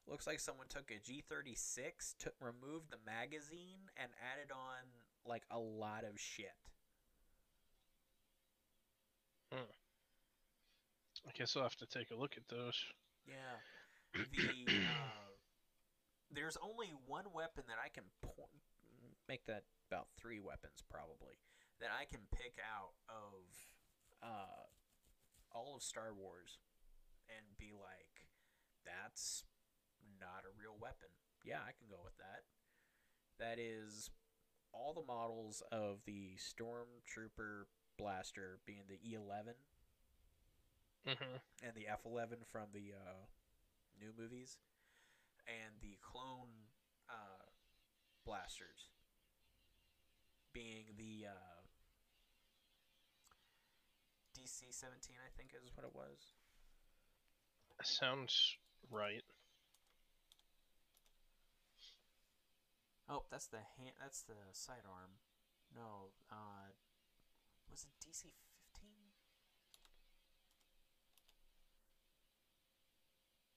looks 0.09 0.27
like 0.27 0.41
someone 0.41 0.67
took 0.69 0.91
a 0.91 0.99
G 0.99 1.23
thirty 1.29 1.55
six, 1.55 2.15
took 2.19 2.35
removed 2.41 2.91
the 2.91 2.99
magazine, 3.05 3.93
and 3.97 4.11
added 4.19 4.51
on 4.51 4.89
like 5.25 5.45
a 5.51 5.59
lot 5.59 6.05
of 6.05 6.19
shit. 6.19 6.70
I 11.27 11.33
guess 11.35 11.57
I'll 11.57 11.63
have 11.63 11.77
to 11.77 11.87
take 11.87 12.11
a 12.11 12.17
look 12.17 12.37
at 12.37 12.49
those. 12.49 12.79
Yeah. 13.27 13.61
The 14.15 14.73
uh, 14.73 15.31
there's 16.35 16.57
only 16.63 16.95
one 17.07 17.27
weapon 17.35 17.65
that 17.69 17.79
I 17.83 17.89
can 17.89 18.05
po- 18.23 18.49
make 19.29 19.47
that 19.47 19.65
about 19.91 20.09
three 20.19 20.41
weapons 20.41 20.83
probably 20.91 21.39
that 21.81 21.91
I 21.91 22.05
can 22.05 22.21
pick 22.31 22.61
out 22.61 22.95
of 23.09 23.43
uh, 24.23 24.69
all 25.53 25.77
of 25.77 25.83
Star 25.83 26.13
Wars 26.15 26.59
and 27.29 27.47
be 27.59 27.73
like, 27.73 28.29
that's 28.85 29.45
not 30.21 30.45
a 30.45 30.53
real 30.59 30.77
weapon. 30.81 31.09
Yeah, 31.45 31.65
I 31.65 31.73
can 31.73 31.89
go 31.89 32.01
with 32.05 32.17
that. 32.19 32.45
That 33.41 33.59
is 33.59 34.11
all 34.73 34.93
the 34.93 35.07
models 35.07 35.63
of 35.73 36.05
the 36.07 36.37
Stormtrooper 36.37 37.65
blaster 38.01 38.59
being 38.67 38.83
the 38.89 38.99
E11 39.05 39.55
hmm 41.07 41.37
and 41.63 41.73
the 41.75 41.87
F11 41.89 42.45
from 42.51 42.69
the 42.73 42.93
uh, 42.97 43.25
new 44.01 44.13
movies, 44.19 44.59
and 45.47 45.75
the 45.81 45.99
clone 46.01 46.49
uh, 47.09 47.45
blasters 48.25 48.89
being 50.53 50.85
the 50.97 51.27
uh, 51.29 51.61
DC-17, 54.37 55.17
I 55.21 55.31
think 55.37 55.51
is 55.55 55.71
what 55.77 55.85
it 55.87 55.95
was. 55.95 56.35
Sounds 57.83 58.57
right. 58.91 59.23
Oh, 63.09 63.25
that's 63.31 63.47
the 63.47 63.59
hand. 63.59 63.97
That's 64.01 64.23
the 64.23 64.35
sidearm. 64.53 65.19
No, 65.75 66.11
uh, 66.31 66.71
was 67.71 67.87
it 67.87 67.95
DC-15? 68.03 68.35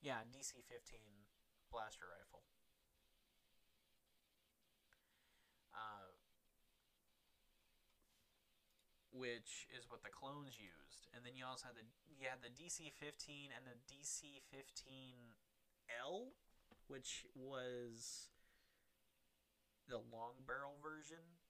Yeah, 0.02 0.22
DC-15 0.30 1.26
blaster 1.72 2.06
rifle. 2.06 2.44
Uh, 5.74 6.14
which 9.10 9.66
is 9.74 9.90
what 9.90 10.06
the 10.06 10.14
clones 10.14 10.62
used, 10.62 11.10
and 11.16 11.26
then 11.26 11.34
you 11.34 11.46
also 11.50 11.66
had 11.66 11.76
the 11.76 11.82
you 12.06 12.30
had 12.30 12.46
the 12.46 12.54
DC-15 12.54 13.50
and 13.50 13.66
the 13.66 13.82
DC-15L, 13.90 16.38
which 16.86 17.26
was 17.34 18.30
the 19.90 19.98
long 19.98 20.46
barrel 20.46 20.78
version 20.82 21.42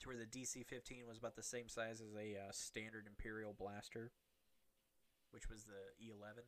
to 0.00 0.08
where 0.08 0.16
the 0.16 0.26
DC-15 0.26 1.06
was 1.06 1.18
about 1.18 1.36
the 1.36 1.42
same 1.42 1.68
size 1.68 2.00
as 2.00 2.14
a 2.14 2.38
uh, 2.38 2.52
standard 2.52 3.06
Imperial 3.06 3.54
blaster, 3.58 4.12
which 5.30 5.48
was 5.48 5.64
the 5.64 5.92
E 5.98 6.12
E11. 6.12 6.46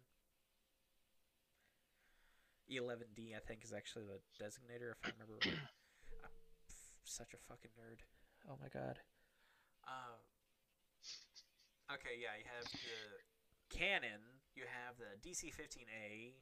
E11D, 2.70 3.34
I 3.34 3.42
think, 3.42 3.64
is 3.64 3.72
actually 3.72 4.06
the 4.06 4.22
designator, 4.38 4.94
if 4.94 5.02
I 5.02 5.10
remember 5.18 5.42
right. 5.42 5.58
I'm 6.24 6.30
such 7.02 7.34
a 7.34 7.40
fucking 7.50 7.74
nerd. 7.74 8.06
Oh 8.48 8.54
my 8.62 8.70
god. 8.70 9.00
Uh, 9.82 10.22
okay, 11.94 12.14
yeah, 12.14 12.38
you 12.38 12.46
have 12.46 12.70
the 12.70 13.74
cannon. 13.74 14.22
You 14.54 14.64
have 14.70 14.94
the 14.98 15.18
DC-15A 15.18 16.38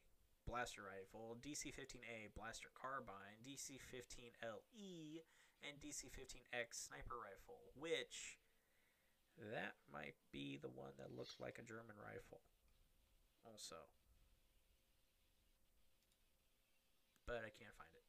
blaster 0.49 0.85
rifle, 0.85 1.37
DC-15A 1.41 2.33
blaster 2.37 2.69
carbine, 2.73 3.41
DC-15LE, 3.45 5.21
and 5.67 5.81
DC-15X 5.81 6.89
sniper 6.89 7.17
rifle, 7.19 7.73
which 7.75 8.39
that 9.53 9.75
might 9.93 10.15
be 10.33 10.59
the 10.61 10.69
one 10.71 10.93
that 10.99 11.15
looks 11.15 11.37
like 11.39 11.59
a 11.59 11.67
German 11.67 11.97
rifle. 12.03 12.41
Also. 13.45 13.77
But 17.27 17.45
I 17.45 17.53
can't 17.55 17.77
find 17.77 17.93
it. 17.95 18.05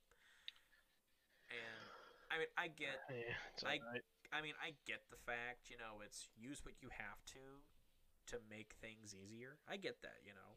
And 1.52 1.84
I 2.32 2.38
mean, 2.40 2.52
I 2.58 2.68
get 2.70 2.98
Yeah, 3.10 3.36
I- 3.68 3.80
alright. 3.84 4.06
I 4.32 4.42
mean, 4.46 4.54
I 4.62 4.78
get 4.86 5.02
the 5.10 5.18
fact, 5.18 5.74
you 5.74 5.78
know, 5.78 6.06
it's 6.06 6.30
use 6.38 6.62
what 6.64 6.76
you 6.82 6.90
have 6.94 7.18
to 7.34 7.66
to 8.30 8.38
make 8.50 8.76
things 8.80 9.16
easier. 9.18 9.58
I 9.68 9.78
get 9.78 10.02
that, 10.04 10.22
you 10.22 10.34
know. 10.38 10.52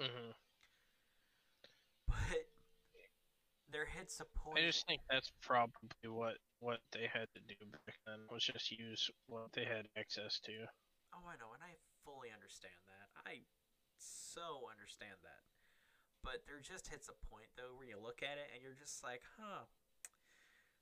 Mhm. 0.00 0.32
But 2.06 2.48
there 3.72 3.86
hits 3.86 4.20
a 4.20 4.28
point 4.38 4.58
I 4.58 4.66
just 4.70 4.86
think 4.86 5.02
that's 5.10 5.32
probably 5.42 6.06
what 6.06 6.38
what 6.60 6.80
they 6.92 7.10
had 7.10 7.28
to 7.34 7.40
do 7.44 7.58
back 7.70 7.96
then 8.06 8.24
was 8.30 8.44
just 8.44 8.70
use 8.70 9.10
what 9.26 9.52
they 9.52 9.64
had 9.64 9.86
access 9.98 10.38
to. 10.46 10.52
Oh, 11.14 11.26
I 11.26 11.36
know, 11.36 11.52
and 11.52 11.62
I 11.62 11.76
fully 12.04 12.30
understand 12.30 12.78
that. 12.86 13.06
I 13.26 13.42
so 13.98 14.68
understand 14.70 15.18
that. 15.24 15.42
But 16.22 16.42
there 16.46 16.62
just 16.62 16.88
hits 16.88 17.08
a 17.08 17.16
point 17.30 17.50
though 17.56 17.74
where 17.76 17.86
you 17.86 17.98
look 17.98 18.22
at 18.22 18.38
it 18.38 18.50
and 18.54 18.62
you're 18.62 18.78
just 18.78 19.02
like, 19.02 19.22
huh, 19.38 19.66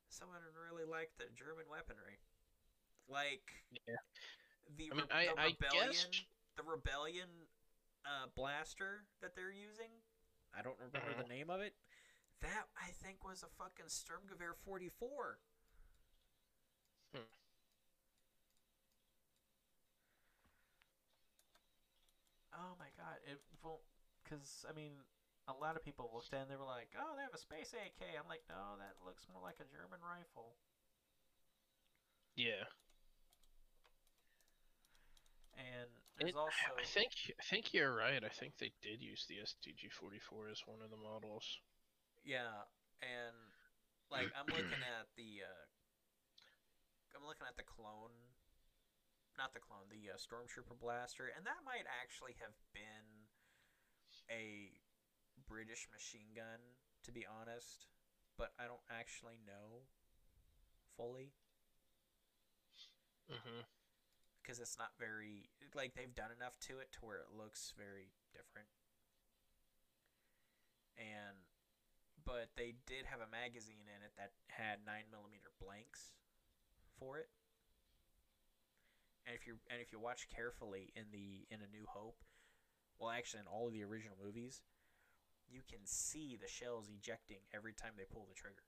someone 0.09 0.41
really 0.53 0.85
liked 0.85 1.17
the 1.17 1.29
German 1.33 1.65
weaponry. 1.69 2.21
Like 3.09 3.65
Yeah. 3.71 4.01
the, 4.77 4.89
I 4.91 4.95
mean, 4.95 5.09
I, 5.13 5.23
the 5.29 5.37
I 5.37 5.47
rebellion, 5.53 6.09
guess 6.09 6.25
the 6.57 6.65
rebellion 6.65 7.29
uh, 8.05 8.29
blaster 8.33 9.05
that 9.21 9.35
they're 9.35 9.53
using. 9.53 9.91
I 10.55 10.61
don't 10.61 10.77
remember 10.79 11.13
the 11.21 11.27
name 11.27 11.49
of 11.49 11.59
it. 11.61 11.75
That 12.41 12.67
I 12.77 12.91
think 12.91 13.23
was 13.25 13.43
a 13.43 13.47
fucking 13.49 13.87
Sturmgewehr 13.87 14.55
44. 14.63 15.39
Hmm. 17.13 17.21
Oh 22.53 22.75
my 22.79 22.89
god! 22.97 23.19
It 23.27 23.39
well, 23.63 23.81
because 24.23 24.65
I 24.69 24.73
mean, 24.73 24.93
a 25.47 25.53
lot 25.53 25.75
of 25.75 25.83
people 25.83 26.09
looked 26.13 26.33
at 26.33 26.39
it 26.39 26.41
and 26.43 26.51
they 26.51 26.55
were 26.55 26.65
like, 26.65 26.89
"Oh, 26.97 27.15
they 27.15 27.23
have 27.23 27.33
a 27.33 27.37
space 27.37 27.73
AK." 27.73 28.01
I'm 28.17 28.27
like, 28.27 28.43
"No, 28.49 28.77
that 28.79 28.95
looks 29.05 29.27
more 29.31 29.41
like 29.41 29.59
a 29.59 29.65
German 29.65 29.99
rifle." 30.01 30.55
yeah. 32.35 32.65
And 35.57 35.89
there's 36.17 36.31
It- 36.31 36.35
also 36.35 36.75
I 36.77 36.83
think 36.83 37.11
I 37.39 37.43
think 37.43 37.73
you're 37.73 37.93
right. 37.95 38.23
I 38.23 38.29
think 38.29 38.57
they 38.57 38.73
did 38.81 39.01
use 39.01 39.25
the 39.25 39.39
STG-44 39.39 40.49
as 40.51 40.61
one 40.67 40.81
of 40.81 40.89
the 40.91 40.97
models. 40.97 41.59
Yeah, 42.25 42.65
and 43.05 43.37
like 44.09 44.33
I'm 44.33 44.49
looking 44.49 44.81
at 44.97 45.07
the 45.13 45.45
uh, 45.45 45.63
I'm 47.13 47.23
looking 47.23 47.45
at 47.45 47.53
the 47.53 47.63
clone, 47.63 48.33
not 49.37 49.53
the 49.53 49.61
clone, 49.61 49.85
the 49.93 50.09
uh, 50.09 50.17
stormtrooper 50.17 50.73
blaster, 50.81 51.29
and 51.29 51.45
that 51.45 51.61
might 51.61 51.85
actually 51.85 52.33
have 52.41 52.57
been 52.73 53.29
a 54.25 54.73
British 55.45 55.85
machine 55.93 56.33
gun, 56.33 56.57
to 57.05 57.13
be 57.13 57.29
honest, 57.29 57.85
but 58.41 58.57
I 58.57 58.65
don't 58.65 58.83
actually 58.89 59.37
know 59.45 59.85
fully 60.97 61.37
because 64.41 64.59
it's 64.59 64.77
not 64.77 64.93
very 64.97 65.49
like 65.73 65.93
they've 65.93 66.13
done 66.13 66.33
enough 66.33 66.57
to 66.69 66.81
it 66.81 66.89
to 66.93 67.05
where 67.05 67.17
it 67.17 67.29
looks 67.33 67.73
very 67.77 68.13
different. 68.33 68.69
And 70.97 71.44
but 72.25 72.49
they 72.57 72.73
did 72.89 73.05
have 73.05 73.21
a 73.21 73.29
magazine 73.29 73.85
in 73.85 74.01
it 74.01 74.17
that 74.17 74.33
had 74.49 74.81
nine 74.81 75.05
millimeter 75.13 75.53
blanks 75.61 76.17
for 76.97 77.21
it. 77.21 77.29
And 79.25 79.33
if 79.33 79.47
you 79.47 79.57
and 79.69 79.81
if 79.81 79.93
you 79.93 79.99
watch 80.01 80.27
carefully 80.29 80.93
in 80.97 81.09
the 81.13 81.45
in 81.49 81.61
A 81.61 81.69
New 81.69 81.85
Hope, 81.87 82.21
well, 82.99 83.09
actually 83.09 83.41
in 83.41 83.49
all 83.49 83.67
of 83.67 83.73
the 83.73 83.83
original 83.83 84.17
movies, 84.17 84.61
you 85.49 85.61
can 85.65 85.85
see 85.85 86.37
the 86.37 86.49
shells 86.49 86.89
ejecting 86.89 87.45
every 87.53 87.73
time 87.73 87.93
they 87.97 88.05
pull 88.05 88.25
the 88.29 88.37
trigger. 88.37 88.65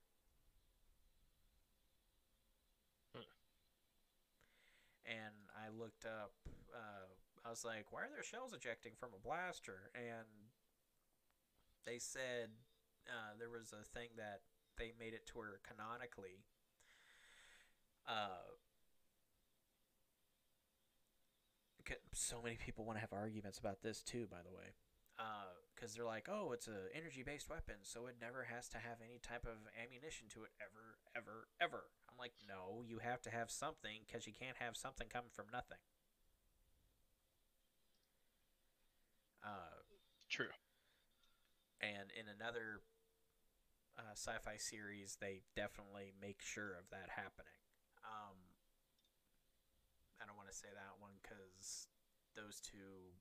Hmm. 3.14 3.30
And 5.06 5.50
I 5.54 5.70
looked 5.70 6.06
up. 6.06 6.34
Uh, 6.74 7.10
I 7.44 7.50
was 7.50 7.64
like, 7.64 7.90
"Why 7.90 8.02
are 8.06 8.10
there 8.10 8.26
shells 8.26 8.52
ejecting 8.52 8.94
from 8.98 9.10
a 9.14 9.22
blaster?" 9.22 9.90
And 9.94 10.26
they 11.86 11.98
said 11.98 12.50
uh, 13.08 13.34
there 13.38 13.50
was 13.50 13.72
a 13.72 13.84
thing 13.84 14.08
that 14.16 14.40
they 14.76 14.92
made 14.98 15.14
it 15.14 15.26
to 15.26 15.38
where 15.38 15.60
canonically. 15.66 16.44
Uh, 18.06 18.56
so 22.12 22.40
many 22.42 22.56
people 22.56 22.84
want 22.84 22.96
to 22.96 23.00
have 23.00 23.12
arguments 23.12 23.58
about 23.58 23.82
this 23.82 24.02
too, 24.02 24.26
by 24.30 24.42
the 24.44 24.54
way. 24.54 24.76
Because 25.74 25.94
they're 25.94 26.04
like, 26.04 26.28
oh, 26.30 26.52
it's 26.52 26.66
an 26.66 26.90
energy 26.94 27.22
based 27.22 27.48
weapon, 27.48 27.76
so 27.82 28.06
it 28.06 28.16
never 28.20 28.44
has 28.44 28.68
to 28.68 28.78
have 28.78 28.98
any 29.02 29.18
type 29.18 29.46
of 29.46 29.56
ammunition 29.78 30.26
to 30.34 30.42
it 30.42 30.50
ever, 30.60 30.98
ever, 31.16 31.48
ever. 31.60 31.84
I'm 32.10 32.18
like, 32.18 32.34
no, 32.46 32.82
you 32.86 32.98
have 32.98 33.22
to 33.22 33.30
have 33.30 33.50
something 33.50 34.02
because 34.06 34.26
you 34.26 34.32
can't 34.32 34.56
have 34.58 34.76
something 34.76 35.08
coming 35.08 35.30
from 35.32 35.46
nothing. 35.52 35.78
Uh, 39.42 39.82
True. 40.28 40.52
and 41.80 42.10
in 42.18 42.26
another 42.28 42.82
uh, 43.98 44.14
sci-fi 44.14 44.56
series, 44.56 45.18
they 45.18 45.42
definitely 45.58 46.14
make 46.14 46.38
sure 46.38 46.78
of 46.78 46.86
that 46.94 47.10
happening. 47.10 47.58
Um, 48.06 48.38
I 50.22 50.26
don't 50.26 50.38
want 50.38 50.48
to 50.48 50.56
say 50.56 50.70
that 50.70 51.02
one 51.02 51.18
because 51.18 51.90
those 52.38 52.62
two 52.62 53.18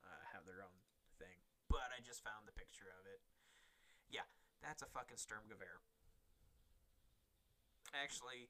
uh, 0.00 0.24
have 0.32 0.48
their 0.48 0.64
own 0.64 0.80
thing. 1.20 1.44
But 1.68 1.92
I 1.92 2.00
just 2.00 2.24
found 2.24 2.48
the 2.48 2.56
picture 2.56 2.88
of 2.96 3.04
it. 3.04 3.20
Yeah, 4.08 4.24
that's 4.64 4.80
a 4.80 4.88
fucking 4.88 5.20
Sturmgewehr. 5.20 5.84
Actually, 7.92 8.48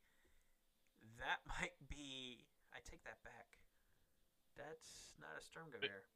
that 1.19 1.43
might 1.51 1.75
be. 1.91 2.47
I 2.71 2.79
take 2.87 3.03
that 3.03 3.19
back. 3.27 3.59
That's 4.55 5.19
not 5.19 5.35
a 5.35 5.43
Sturmgewehr. 5.43 6.07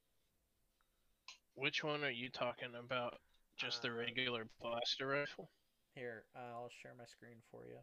Which 1.55 1.85
one 1.85 2.03
are 2.05 2.11
you 2.11 2.31
talking 2.31 2.75
about? 2.79 3.19
Just 3.57 3.83
the 3.83 3.89
Uh, 3.89 3.93
regular 3.93 4.49
blaster 4.61 5.07
rifle? 5.07 5.51
Here, 5.95 6.25
I'll 6.35 6.71
share 6.71 6.95
my 6.95 7.07
screen 7.07 7.43
for 7.51 7.67
you. 7.67 7.79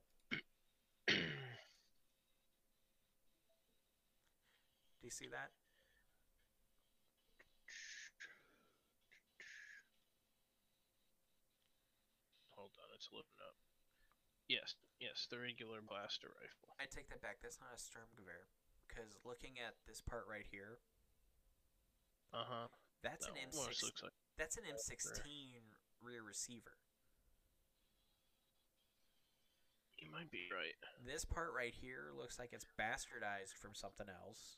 Do 5.01 5.07
you 5.07 5.11
see 5.11 5.27
that? 5.29 5.51
Hold 12.55 12.71
on, 12.81 12.89
it's 12.95 13.07
loading 13.13 13.39
up. 13.39 13.55
Yes, 14.49 14.75
yes, 14.99 15.27
the 15.29 15.39
regular 15.39 15.79
blaster 15.85 16.27
rifle. 16.41 16.73
I 16.81 16.89
take 16.89 17.07
that 17.13 17.21
back. 17.21 17.39
That's 17.41 17.61
not 17.61 17.71
a 17.75 17.79
Sturmgewehr. 17.79 18.49
Because 18.89 19.15
looking 19.23 19.61
at 19.61 19.77
this 19.85 20.01
part 20.01 20.25
right 20.27 20.45
here, 20.49 20.81
Uh 22.33 22.45
huh. 22.45 22.67
that's 23.01 23.25
That 23.25 23.37
an 23.37 23.49
M6. 23.53 23.81
looks 23.83 24.03
like. 24.03 24.18
That's 24.39 24.55
an 24.55 24.63
M16 24.63 25.19
rear 26.01 26.23
receiver. 26.25 26.71
You 29.97 30.09
might 30.09 30.31
be 30.31 30.47
right. 30.49 30.73
This 31.05 31.25
part 31.25 31.49
right 31.53 31.73
here 31.75 32.11
looks 32.17 32.39
like 32.39 32.49
it's 32.53 32.65
bastardized 32.79 33.59
from 33.61 33.71
something 33.75 34.07
else. 34.07 34.55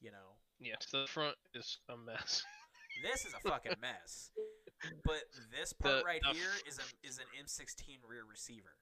You 0.00 0.10
know, 0.10 0.40
Yes, 0.58 0.86
the 0.90 1.04
front 1.06 1.36
is 1.54 1.76
a 1.90 1.96
mess. 1.98 2.42
this 3.04 3.26
is 3.26 3.34
a 3.34 3.48
fucking 3.48 3.74
mess. 3.80 4.30
But 5.04 5.24
this 5.52 5.74
part 5.74 5.98
The- 6.00 6.04
right 6.04 6.22
the 6.22 6.32
here 6.34 6.52
is 6.66 6.78
a 6.78 7.06
is 7.06 7.18
an 7.18 7.26
M16 7.38 7.98
rear 8.08 8.24
receiver. 8.24 8.72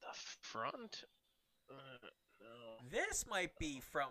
The 0.00 0.16
front? 0.40 1.04
Uh, 1.70 2.08
no. 2.40 2.88
This 2.90 3.26
might 3.28 3.58
be 3.58 3.80
from. 3.80 4.08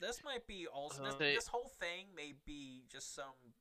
This 0.00 0.24
might 0.24 0.48
be 0.48 0.66
also. 0.66 1.04
This, 1.04 1.14
Uh, 1.14 1.18
they- 1.18 1.34
this 1.36 1.46
whole 1.46 1.68
thing 1.68 2.12
may 2.16 2.32
be 2.44 2.82
just 2.90 3.14
some 3.14 3.53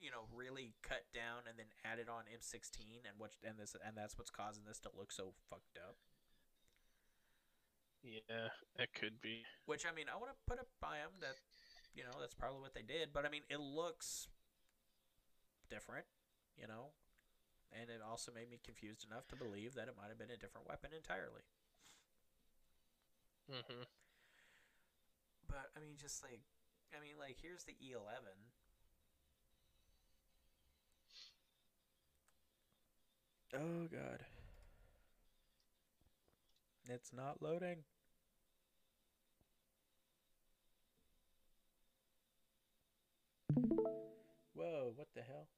you 0.00 0.10
know, 0.10 0.28
really 0.32 0.74
cut 0.82 1.04
down 1.14 1.48
and 1.48 1.58
then 1.58 1.66
added 1.84 2.08
on 2.08 2.28
M16 2.28 3.04
and 3.06 3.16
what 3.18 3.32
and 3.44 3.58
this 3.58 3.74
and 3.74 3.96
that's 3.96 4.18
what's 4.18 4.30
causing 4.30 4.64
this 4.66 4.78
to 4.80 4.90
look 4.96 5.12
so 5.12 5.32
fucked 5.48 5.78
up. 5.78 5.96
Yeah, 8.02 8.54
it 8.78 8.94
could 8.94 9.20
be. 9.20 9.42
Which 9.66 9.84
I 9.86 9.92
mean, 9.94 10.06
I 10.12 10.16
want 10.16 10.30
to 10.30 10.38
put 10.46 10.60
it 10.60 10.68
by 10.80 10.98
them 11.02 11.18
that 11.20 11.36
you 11.94 12.04
know 12.04 12.14
that's 12.20 12.34
probably 12.34 12.60
what 12.60 12.74
they 12.74 12.82
did, 12.86 13.10
but 13.12 13.26
I 13.26 13.30
mean, 13.30 13.42
it 13.50 13.60
looks 13.60 14.28
different, 15.70 16.06
you 16.56 16.66
know, 16.66 16.94
and 17.72 17.90
it 17.90 18.00
also 18.02 18.32
made 18.32 18.50
me 18.50 18.60
confused 18.62 19.06
enough 19.06 19.26
to 19.28 19.36
believe 19.36 19.74
that 19.74 19.88
it 19.88 19.96
might 19.98 20.08
have 20.08 20.18
been 20.18 20.30
a 20.30 20.38
different 20.38 20.68
weapon 20.68 20.90
entirely. 20.94 21.42
hmm 23.48 23.82
But 25.48 25.70
I 25.76 25.80
mean, 25.80 25.96
just 25.96 26.22
like, 26.22 26.42
I 26.94 27.00
mean, 27.00 27.18
like 27.18 27.38
here's 27.40 27.64
the 27.64 27.74
E 27.80 27.94
E11. 27.94 28.55
Oh 33.56 33.88
god. 33.90 34.20
It's 36.88 37.12
not 37.12 37.40
loading. 37.40 37.84
Whoa, 44.54 44.92
what 44.94 45.08
the 45.14 45.22
hell? 45.22 45.48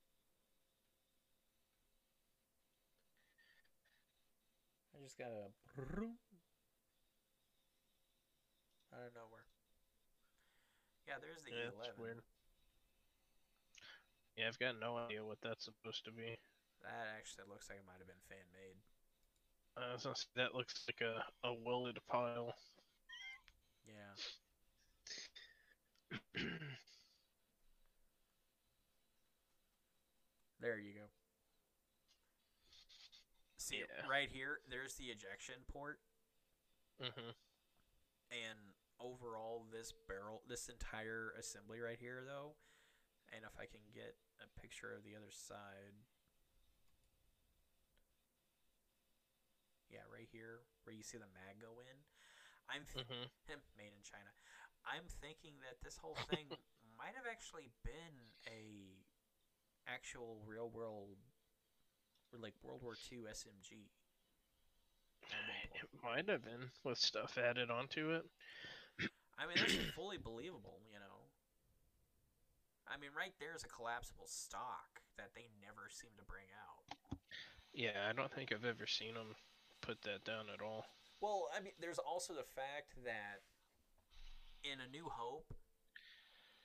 I 4.94 5.02
just 5.02 5.18
got 5.18 5.28
a 5.28 5.50
out 8.94 9.06
of 9.06 9.14
nowhere. 9.14 9.46
Yeah, 11.06 11.14
there's 11.20 11.42
the 11.42 11.50
Yeah, 11.50 11.70
E11. 11.70 11.82
that's 11.82 11.98
weird. 11.98 12.22
Yeah, 14.36 14.48
I've 14.48 14.58
got 14.58 14.78
no 14.80 14.96
idea 14.96 15.24
what 15.24 15.38
that's 15.42 15.64
supposed 15.64 16.04
to 16.04 16.12
be. 16.12 16.38
That 16.82 17.08
actually 17.16 17.44
looks 17.48 17.68
like 17.68 17.78
it 17.78 17.86
might 17.86 17.98
have 17.98 18.06
been 18.08 18.22
fan 18.28 18.46
made. 18.52 18.76
Uh, 19.76 19.90
I 19.90 19.92
was 19.94 20.02
gonna 20.04 20.16
say, 20.16 20.26
that 20.36 20.54
looks 20.54 20.86
like 20.88 21.00
a, 21.02 21.22
a 21.46 21.52
welded 21.54 21.98
pile. 22.08 22.54
Yeah. 23.86 24.14
There 30.60 30.78
you 30.78 30.92
go. 30.92 31.06
See 33.56 33.78
Yeah. 33.78 34.06
right 34.10 34.28
here, 34.28 34.60
there's 34.68 34.94
the 34.96 35.06
ejection 35.10 35.54
port, 35.68 36.00
hmm 37.00 37.30
and 38.30 38.58
overall 39.00 39.64
this 39.70 39.92
barrel, 40.08 40.42
this 40.48 40.68
entire 40.68 41.32
assembly 41.38 41.80
right 41.80 41.98
here, 41.98 42.22
though, 42.26 42.56
and 43.32 43.44
if 43.44 43.52
I 43.58 43.66
can 43.66 43.80
get 43.94 44.16
a 44.40 44.60
picture 44.60 44.92
of 44.92 45.04
the 45.04 45.14
other 45.16 45.30
side. 45.30 45.94
Yeah, 49.88 50.04
right 50.12 50.28
here, 50.30 50.64
where 50.84 50.92
you 50.94 51.02
see 51.02 51.16
the 51.18 51.30
mag 51.32 51.60
go 51.60 51.80
in. 51.80 51.96
I'm 52.68 52.84
th- 52.84 53.04
hmm 53.08 53.28
made 53.80 53.92
in 53.96 54.04
China. 54.04 54.28
I'm 54.84 55.08
thinking 55.20 55.56
that 55.64 55.80
this 55.80 55.96
whole 55.96 56.16
thing 56.28 56.52
might 57.00 57.16
have 57.16 57.28
actually 57.28 57.72
been 57.84 58.36
a 58.44 59.00
actual 59.88 60.44
real 60.46 60.68
world, 60.68 61.16
or 62.32 62.38
like 62.38 62.54
World 62.62 62.82
War 62.82 62.94
II 62.94 63.26
SMG. 63.28 63.88
It 65.74 65.88
might 66.02 66.28
have 66.28 66.44
been 66.44 66.70
with 66.84 66.98
stuff 66.98 67.38
added 67.38 67.70
onto 67.70 68.10
it. 68.10 68.24
I 69.38 69.46
mean, 69.46 69.56
that's 69.58 69.78
fully 69.94 70.18
believable, 70.18 70.80
you 70.90 70.98
know. 70.98 71.30
I 72.88 72.96
mean, 72.96 73.10
right 73.16 73.32
there 73.38 73.54
is 73.54 73.64
a 73.64 73.68
collapsible 73.68 74.26
stock 74.26 75.00
that 75.16 75.30
they 75.34 75.48
never 75.62 75.88
seem 75.90 76.10
to 76.18 76.24
bring 76.24 76.48
out. 76.56 77.18
Yeah, 77.72 78.08
I 78.08 78.12
don't 78.12 78.32
think 78.32 78.52
I've 78.52 78.64
ever 78.64 78.86
seen 78.86 79.14
them 79.14 79.34
put 79.80 80.02
that 80.02 80.24
down 80.24 80.46
at 80.52 80.62
all. 80.62 80.86
Well, 81.20 81.48
I 81.56 81.60
mean, 81.60 81.72
there's 81.80 81.98
also 81.98 82.32
the 82.32 82.46
fact 82.46 82.94
that 83.04 83.42
in 84.62 84.78
A 84.80 84.90
New 84.90 85.08
Hope, 85.10 85.54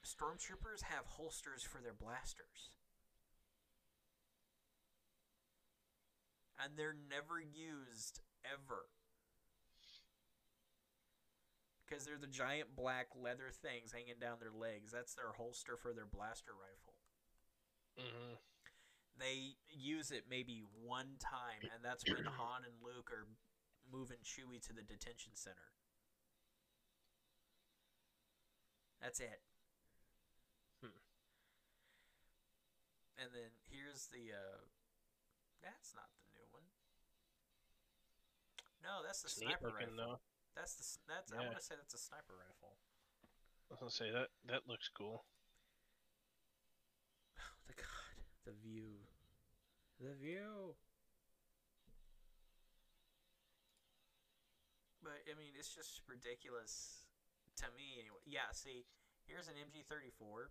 stormtroopers 0.05 0.83
have 0.83 1.05
holsters 1.05 1.63
for 1.63 1.81
their 1.81 1.93
blasters. 1.93 2.71
And 6.63 6.77
they're 6.77 6.95
never 6.95 7.41
used 7.41 8.21
ever. 8.45 8.85
Because 11.85 12.05
they're 12.05 12.21
the 12.21 12.27
giant 12.27 12.75
black 12.75 13.07
leather 13.19 13.51
things 13.51 13.91
hanging 13.91 14.19
down 14.21 14.37
their 14.39 14.53
legs. 14.53 14.91
That's 14.91 15.15
their 15.15 15.33
holster 15.35 15.75
for 15.75 15.93
their 15.93 16.05
blaster 16.05 16.53
rifle. 16.53 16.95
hmm 17.97 18.35
They 19.19 19.55
use 19.69 20.09
it 20.11 20.23
maybe 20.29 20.63
one 20.83 21.17
time, 21.21 21.61
and 21.73 21.83
that's 21.85 22.03
when 22.07 22.25
Han 22.37 22.63
and 22.65 22.73
Luke 22.83 23.11
are 23.13 23.27
moving 23.91 24.17
Chewie 24.25 24.59
to 24.67 24.73
the 24.73 24.81
detention 24.81 25.33
center. 25.35 25.69
That's 29.01 29.19
it. 29.19 29.41
Hmm. 30.81 30.97
And 33.21 33.29
then 33.35 33.51
here's 33.69 34.07
the. 34.07 34.31
Uh, 34.33 34.57
that's 35.61 35.93
not 35.93 36.09
the 36.17 36.39
new 36.39 36.47
one. 36.51 36.65
No, 38.81 39.03
that's 39.05 39.21
the 39.21 39.27
It's 39.31 39.37
sniper 39.39 39.67
looking 39.71 39.95
rifle. 39.95 40.19
though. 40.19 40.19
That's 40.55 40.73
the. 40.75 40.83
s- 40.87 40.99
That's. 41.07 41.31
I 41.31 41.43
want 41.43 41.59
to 41.59 41.63
say 41.63 41.75
that's 41.77 41.93
a 41.93 42.01
sniper 42.01 42.33
rifle. 42.39 42.75
I 43.69 43.75
was 43.75 43.79
gonna 43.79 43.91
say 43.91 44.09
that 44.11 44.29
that 44.49 44.65
looks 44.67 44.89
cool. 44.89 45.23
Oh, 47.39 47.59
the 47.67 47.73
God, 47.75 48.02
the 48.45 48.53
view, 48.63 49.07
the 49.99 50.13
view. 50.13 50.75
But 55.01 55.19
I 55.27 55.35
mean, 55.37 55.51
it's 55.57 55.73
just 55.73 56.01
ridiculous 56.07 57.03
to 57.57 57.65
me. 57.75 57.99
Anyway, 57.99 58.23
yeah. 58.25 58.51
See, 58.53 58.85
here's 59.27 59.47
an 59.47 59.55
MG34, 59.59 60.47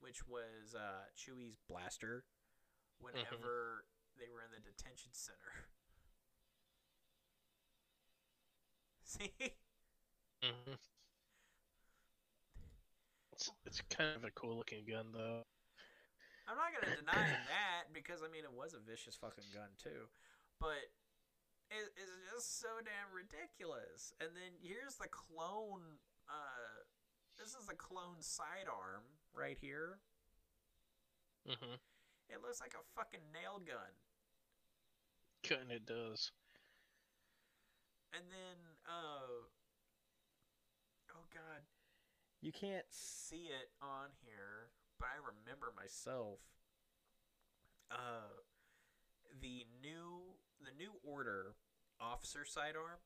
which 0.00 0.26
was 0.28 0.74
uh, 0.76 1.08
Chewie's 1.16 1.56
blaster. 1.68 2.24
Whenever 3.00 3.84
they 4.18 4.28
were 4.32 4.42
in 4.44 4.52
the 4.52 4.60
detention 4.60 5.10
center. 5.12 5.68
See, 9.04 9.32
hmm 10.42 10.74
It's 13.32 13.50
it's 13.66 13.82
kind 13.90 14.16
of 14.16 14.24
a 14.24 14.30
cool 14.30 14.56
looking 14.56 14.84
gun 14.88 15.06
though. 15.12 15.44
I'm 16.48 16.58
not 16.58 16.74
gonna 16.74 16.96
deny 16.96 17.28
that 17.52 17.92
because 17.94 18.22
I 18.22 18.28
mean 18.28 18.44
it 18.44 18.52
was 18.52 18.74
a 18.74 18.82
vicious 18.82 19.16
fucking 19.16 19.50
gun 19.54 19.70
too, 19.78 20.10
but 20.58 20.90
it, 21.70 21.88
it's 21.96 22.16
just 22.34 22.60
so 22.60 22.68
damn 22.84 23.10
ridiculous. 23.14 24.12
And 24.20 24.30
then 24.36 24.52
here's 24.60 24.96
the 24.96 25.08
clone. 25.08 26.02
Uh, 26.28 26.84
this 27.38 27.54
is 27.54 27.66
the 27.66 27.74
clone 27.74 28.20
sidearm 28.20 29.06
right 29.34 29.56
here. 29.60 29.98
hmm 31.46 31.78
It 32.28 32.42
looks 32.42 32.60
like 32.60 32.74
a 32.74 32.84
fucking 32.94 33.32
nail 33.32 33.60
gun. 33.64 33.96
Kind 35.42 35.72
of 35.72 35.84
does. 35.86 36.30
And 38.12 38.24
then, 38.30 38.58
uh, 38.86 39.48
oh 41.16 41.24
god, 41.32 41.64
you 42.42 42.52
can't 42.52 42.84
see 42.90 43.48
it 43.48 43.70
on 43.80 44.12
here, 44.20 44.68
but 45.02 45.10
I 45.10 45.18
remember 45.18 45.74
myself. 45.74 46.38
Uh, 47.90 48.38
the 49.42 49.66
new 49.82 50.38
the 50.62 50.70
new 50.78 50.94
order 51.02 51.58
officer 51.98 52.46
sidearm. 52.46 53.02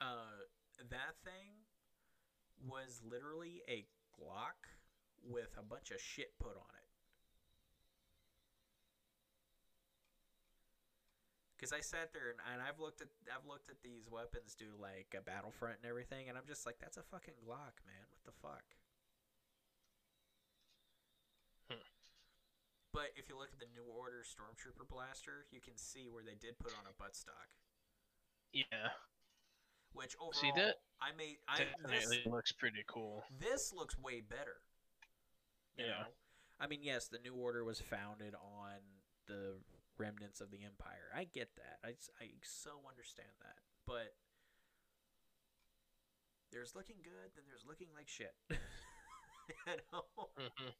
Uh, 0.00 0.48
that 0.88 1.20
thing 1.20 1.68
was 2.64 3.02
literally 3.04 3.60
a 3.68 3.84
Glock 4.16 4.64
with 5.20 5.52
a 5.58 5.62
bunch 5.62 5.90
of 5.90 6.00
shit 6.00 6.32
put 6.38 6.56
on 6.56 6.72
it. 6.72 6.88
Because 11.52 11.74
I 11.74 11.80
sat 11.80 12.14
there 12.14 12.30
and, 12.30 12.40
and 12.54 12.62
I've 12.62 12.80
looked 12.80 13.02
at 13.02 13.08
I've 13.28 13.44
looked 13.44 13.68
at 13.68 13.82
these 13.84 14.08
weapons 14.08 14.56
do 14.56 14.72
like 14.80 15.12
a 15.12 15.20
Battlefront 15.20 15.84
and 15.84 15.90
everything, 15.90 16.30
and 16.30 16.38
I'm 16.38 16.48
just 16.48 16.64
like, 16.64 16.78
that's 16.80 16.96
a 16.96 17.02
fucking 17.02 17.34
Glock, 17.44 17.76
man. 17.84 18.08
What 18.08 18.24
the 18.24 18.32
fuck? 18.40 18.64
Hmm. 21.68 21.84
But 22.92 23.12
if 23.16 23.28
you 23.28 23.36
look 23.36 23.50
at 23.52 23.60
the 23.60 23.68
New 23.74 23.84
Order 23.84 24.24
Stormtrooper 24.24 24.88
blaster, 24.88 25.46
you 25.50 25.60
can 25.60 25.76
see 25.76 26.08
where 26.08 26.24
they 26.24 26.34
did 26.34 26.58
put 26.58 26.72
on 26.72 26.88
a 26.88 26.94
buttstock. 26.96 27.52
Yeah, 28.52 28.88
Which 29.92 30.16
overall, 30.16 30.32
See 30.40 30.50
that? 30.56 30.76
I 31.00 31.12
made 31.16 31.36
I 31.48 31.58
this, 31.58 32.08
definitely 32.08 32.22
looks 32.26 32.52
pretty 32.52 32.82
cool. 32.86 33.22
this 33.38 33.72
looks 33.76 33.96
way 33.98 34.20
better. 34.20 34.62
You 35.76 35.84
Yeah. 35.86 35.90
know, 36.00 36.08
I 36.58 36.66
mean, 36.66 36.80
yes, 36.82 37.08
the 37.08 37.18
New 37.18 37.34
Order 37.34 37.62
was 37.62 37.80
founded 37.80 38.34
on 38.34 38.80
the 39.26 39.60
remnants 39.98 40.40
of 40.40 40.50
the 40.50 40.64
Empire. 40.64 41.12
I 41.14 41.24
get 41.24 41.50
that. 41.56 41.78
I, 41.84 41.90
I 42.20 42.30
so 42.42 42.80
understand 42.88 43.28
that. 43.42 43.56
But 43.86 44.14
there's 46.50 46.74
looking 46.74 46.96
good, 47.02 47.30
then 47.36 47.44
there's 47.46 47.64
looking 47.68 47.88
like 47.94 48.08
shit. 48.08 48.34
you 48.50 48.56
know? 49.92 50.04
hmm 50.36 50.70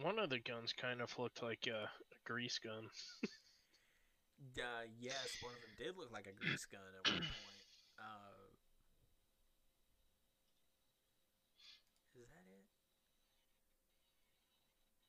One 0.00 0.18
of 0.20 0.30
the 0.30 0.38
guns 0.38 0.72
kind 0.72 1.00
of 1.02 1.10
looked 1.18 1.42
like 1.42 1.66
a, 1.66 1.90
a 1.90 2.18
grease 2.24 2.58
gun. 2.62 2.86
Uh, 4.56 4.86
yes, 5.00 5.42
one 5.42 5.52
of 5.52 5.60
them 5.60 5.74
did 5.76 5.98
look 5.98 6.12
like 6.12 6.26
a 6.30 6.32
grease 6.38 6.64
gun 6.70 6.80
at 6.80 7.10
one 7.10 7.18
point. 7.18 7.34
Uh, 7.98 8.46
is 12.14 12.30
that 12.30 12.46
it? 12.46 12.66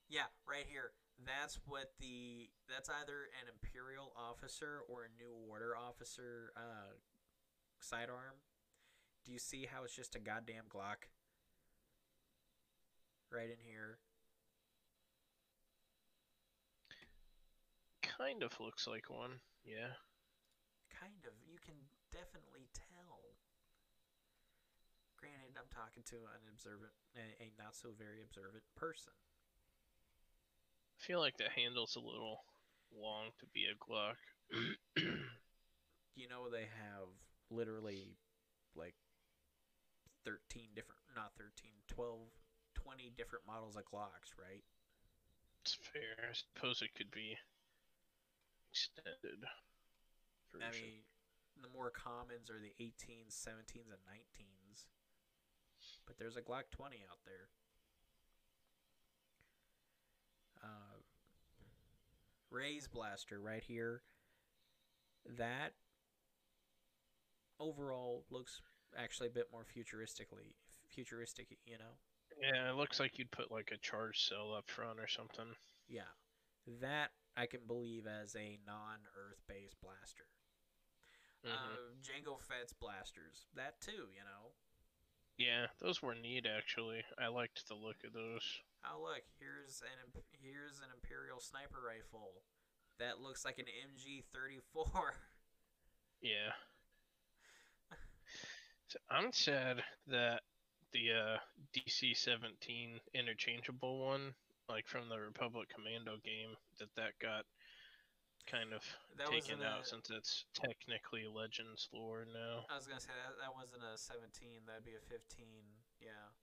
Yeah, 0.10 0.26
right 0.50 0.66
here. 0.68 0.90
That's 1.24 1.60
what 1.68 1.94
the. 2.00 2.50
That's 2.68 2.90
either 2.90 3.30
an 3.40 3.54
Imperial 3.54 4.12
officer 4.18 4.82
or 4.90 5.06
a 5.06 5.14
New 5.22 5.36
Order 5.48 5.78
officer 5.78 6.52
uh, 6.58 6.98
sidearm. 7.80 8.42
Do 9.26 9.32
you 9.32 9.40
see 9.40 9.68
how 9.72 9.84
it's 9.84 9.96
just 9.96 10.16
a 10.16 10.20
goddamn 10.20 10.66
Glock? 10.74 11.06
Right 13.32 13.50
in 13.50 13.62
here. 13.64 14.00
Kind 18.20 18.44
of 18.44 18.52
looks 18.60 18.84
like 18.86 19.08
one. 19.10 19.40
Yeah. 19.64 19.96
Kind 20.92 21.24
of. 21.24 21.32
You 21.48 21.56
can 21.64 21.80
definitely 22.12 22.68
tell. 22.76 23.40
Granted, 25.16 25.56
I'm 25.56 25.72
talking 25.72 26.04
to 26.12 26.28
an 26.36 26.44
observant, 26.52 26.92
a, 27.16 27.24
a 27.40 27.48
not 27.56 27.76
so 27.76 27.96
very 27.96 28.20
observant 28.20 28.64
person. 28.76 29.16
I 29.16 31.00
feel 31.00 31.20
like 31.20 31.38
the 31.40 31.48
handle's 31.56 31.96
a 31.96 32.04
little 32.04 32.44
long 32.92 33.32
to 33.40 33.46
be 33.56 33.68
a 33.72 33.76
Glock. 33.80 34.20
You 36.16 36.28
know, 36.28 36.50
they 36.52 36.68
have 36.68 37.08
literally 37.50 38.18
like 38.76 38.96
13 40.26 40.76
different, 40.76 41.00
not 41.16 41.32
13, 41.40 41.72
12, 41.88 42.20
20 42.76 43.14
different 43.16 43.48
models 43.48 43.78
of 43.78 43.84
Glocks, 43.88 44.36
right? 44.36 44.64
it's 45.64 45.78
fair. 45.94 46.28
I 46.30 46.34
suppose 46.34 46.82
it 46.82 46.94
could 46.98 47.12
be 47.12 47.38
extended. 48.80 49.44
I 50.56 50.68
version. 50.68 50.82
mean, 50.82 51.04
the 51.62 51.70
more 51.76 51.92
commons 51.92 52.50
are 52.50 52.60
the 52.60 52.74
18s, 52.80 53.36
17s, 53.36 53.92
and 53.92 54.04
19s. 54.08 54.86
But 56.08 56.18
there's 56.18 56.38
a 56.38 56.42
Glock 56.42 56.72
20 56.72 56.98
out 57.10 57.20
there. 57.26 57.50
Uh, 60.64 60.98
Rey's 62.50 62.88
blaster 62.88 63.40
right 63.40 63.64
here. 63.64 64.02
That 65.38 65.74
overall 67.60 68.24
looks 68.32 68.62
actually 68.98 69.28
a 69.28 69.32
bit 69.32 69.48
more 69.52 69.66
futuristically 69.66 70.56
futuristic, 70.88 71.48
you 71.66 71.78
know. 71.78 71.94
yeah, 72.42 72.70
it 72.70 72.76
looks 72.76 73.00
like 73.00 73.20
you'd 73.20 73.32
put 73.32 73.52
like 73.52 73.72
a 73.72 73.78
charge 73.78 74.28
cell 74.28 74.54
up 74.58 74.68
front 74.70 75.00
or 75.00 75.08
something. 75.08 75.54
Yeah. 75.88 76.10
That 76.82 77.12
I 77.40 77.46
can 77.46 77.62
believe 77.66 78.06
as 78.06 78.36
a 78.36 78.60
non-earth 78.68 79.42
based 79.48 79.80
blaster. 79.82 80.28
Mhm. 81.46 81.52
Uh, 81.52 81.96
Jango 82.04 82.40
Fett's 82.42 82.74
blasters. 82.74 83.48
That 83.56 83.80
too, 83.80 84.10
you 84.12 84.24
know. 84.26 84.52
yeah, 85.38 85.68
those 85.80 86.02
were 86.02 86.16
neat 86.16 86.46
actually. 86.46 87.06
I 87.18 87.28
liked 87.28 87.66
the 87.70 87.76
look 87.76 88.04
of 88.04 88.12
those. 88.12 88.44
Oh 88.84 89.02
look, 89.02 89.24
here's 89.40 89.82
an 89.82 90.22
here's 90.42 90.80
an 90.80 90.92
Imperial 90.94 91.40
sniper 91.40 91.80
rifle 91.82 92.44
that 92.98 93.22
looks 93.22 93.46
like 93.46 93.58
an 93.60 93.66
MG34. 93.68 95.12
Yeah. 96.22 96.52
So 98.90 99.00
I'm 99.10 99.32
sad 99.32 99.82
that 100.08 100.42
the 100.92 101.12
uh, 101.14 101.38
DC-17 101.74 103.00
interchangeable 103.14 104.06
one, 104.06 104.34
like 104.70 104.88
from 104.88 105.10
the 105.10 105.20
Republic 105.20 105.68
Commando 105.74 106.18
game, 106.24 106.54
that 106.80 106.94
that 106.96 107.18
got 107.20 107.44
kind 108.46 108.72
of 108.74 108.82
That 109.18 109.28
taken 109.30 109.62
out 109.62 109.82
a- 109.82 109.86
since 109.86 110.10
it's 110.10 110.46
technically 110.54 111.26
Legends 111.28 111.90
lore 111.94 112.26
now. 112.26 112.66
I 112.70 112.78
was 112.78 112.88
gonna 112.88 113.02
say 113.02 113.14
that 113.14 113.38
that 113.42 113.54
wasn't 113.54 113.84
a 113.84 113.98
17. 113.98 114.66
That'd 114.66 114.86
be 114.86 114.96
a 114.96 115.02
15. 115.02 115.46
Yeah. 116.00 116.34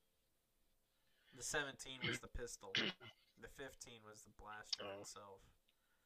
The 1.34 1.42
17 1.42 2.00
was 2.06 2.18
the 2.20 2.28
pistol. 2.28 2.72
The 3.38 3.52
15 3.60 4.00
was 4.00 4.22
the 4.24 4.32
blaster 4.40 4.80
Oh. 4.80 5.02
itself. 5.04 5.44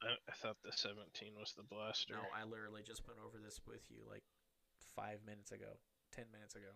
I, 0.03 0.19
I 0.27 0.35
thought 0.35 0.57
the 0.67 0.73
17 0.75 1.39
was 1.39 1.55
the 1.55 1.63
blaster. 1.63 2.15
No, 2.19 2.27
I 2.35 2.43
literally 2.43 2.83
just 2.83 3.07
went 3.07 3.21
over 3.23 3.39
this 3.39 3.61
with 3.69 3.87
you 3.89 4.03
like 4.03 4.25
five 4.97 5.23
minutes 5.25 5.53
ago, 5.53 5.79
ten 6.11 6.25
minutes 6.35 6.57
ago. 6.59 6.75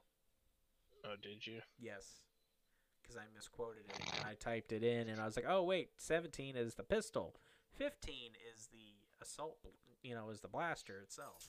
Oh, 1.05 1.17
did 1.21 1.43
you? 1.45 1.59
Yes, 1.77 2.23
because 3.05 3.17
I 3.17 3.25
misquoted 3.35 3.85
it 3.89 4.17
and 4.17 4.27
I 4.27 4.35
typed 4.35 4.73
it 4.73 4.83
in, 4.83 5.09
and 5.09 5.21
I 5.21 5.27
was 5.27 5.37
like, 5.37 5.47
"Oh 5.49 5.63
wait, 5.63 5.91
seventeen 5.99 6.57
is 6.57 6.75
the 6.75 6.83
pistol, 6.83 7.35
fifteen 7.77 8.33
is 8.53 8.69
the 8.73 8.95
assault, 9.23 9.59
you 10.03 10.15
know, 10.15 10.31
is 10.31 10.41
the 10.41 10.49
blaster 10.49 10.99
itself." 10.99 11.49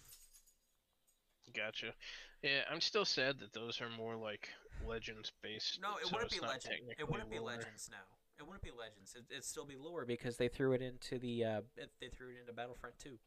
Gotcha. 1.55 1.93
Yeah, 2.41 2.61
I'm 2.69 2.81
still 2.81 3.05
sad 3.05 3.39
that 3.39 3.53
those 3.53 3.79
are 3.79 3.89
more 3.89 4.15
like 4.15 4.49
Legends 4.85 5.31
based. 5.41 5.79
No, 5.81 5.97
it 6.01 6.07
so 6.07 6.13
wouldn't 6.13 6.31
be 6.31 6.39
not 6.39 6.49
legend. 6.49 6.93
It 6.97 7.09
wouldn't 7.09 7.31
be 7.31 7.39
legends 7.39 7.89
now. 7.89 8.05
It 8.37 8.45
wouldn't 8.45 8.63
be 8.63 8.71
legends. 8.71 9.15
It, 9.15 9.23
it'd 9.31 9.45
still 9.45 9.65
be 9.65 9.75
lore 9.75 10.05
because 10.05 10.37
they 10.37 10.49
threw 10.49 10.73
it 10.73 10.81
into 10.81 11.17
the 11.17 11.45
uh, 11.45 11.61
they 12.01 12.09
threw 12.09 12.29
it 12.29 12.37
into 12.41 12.53
Battlefront 12.53 12.99
two. 12.99 13.17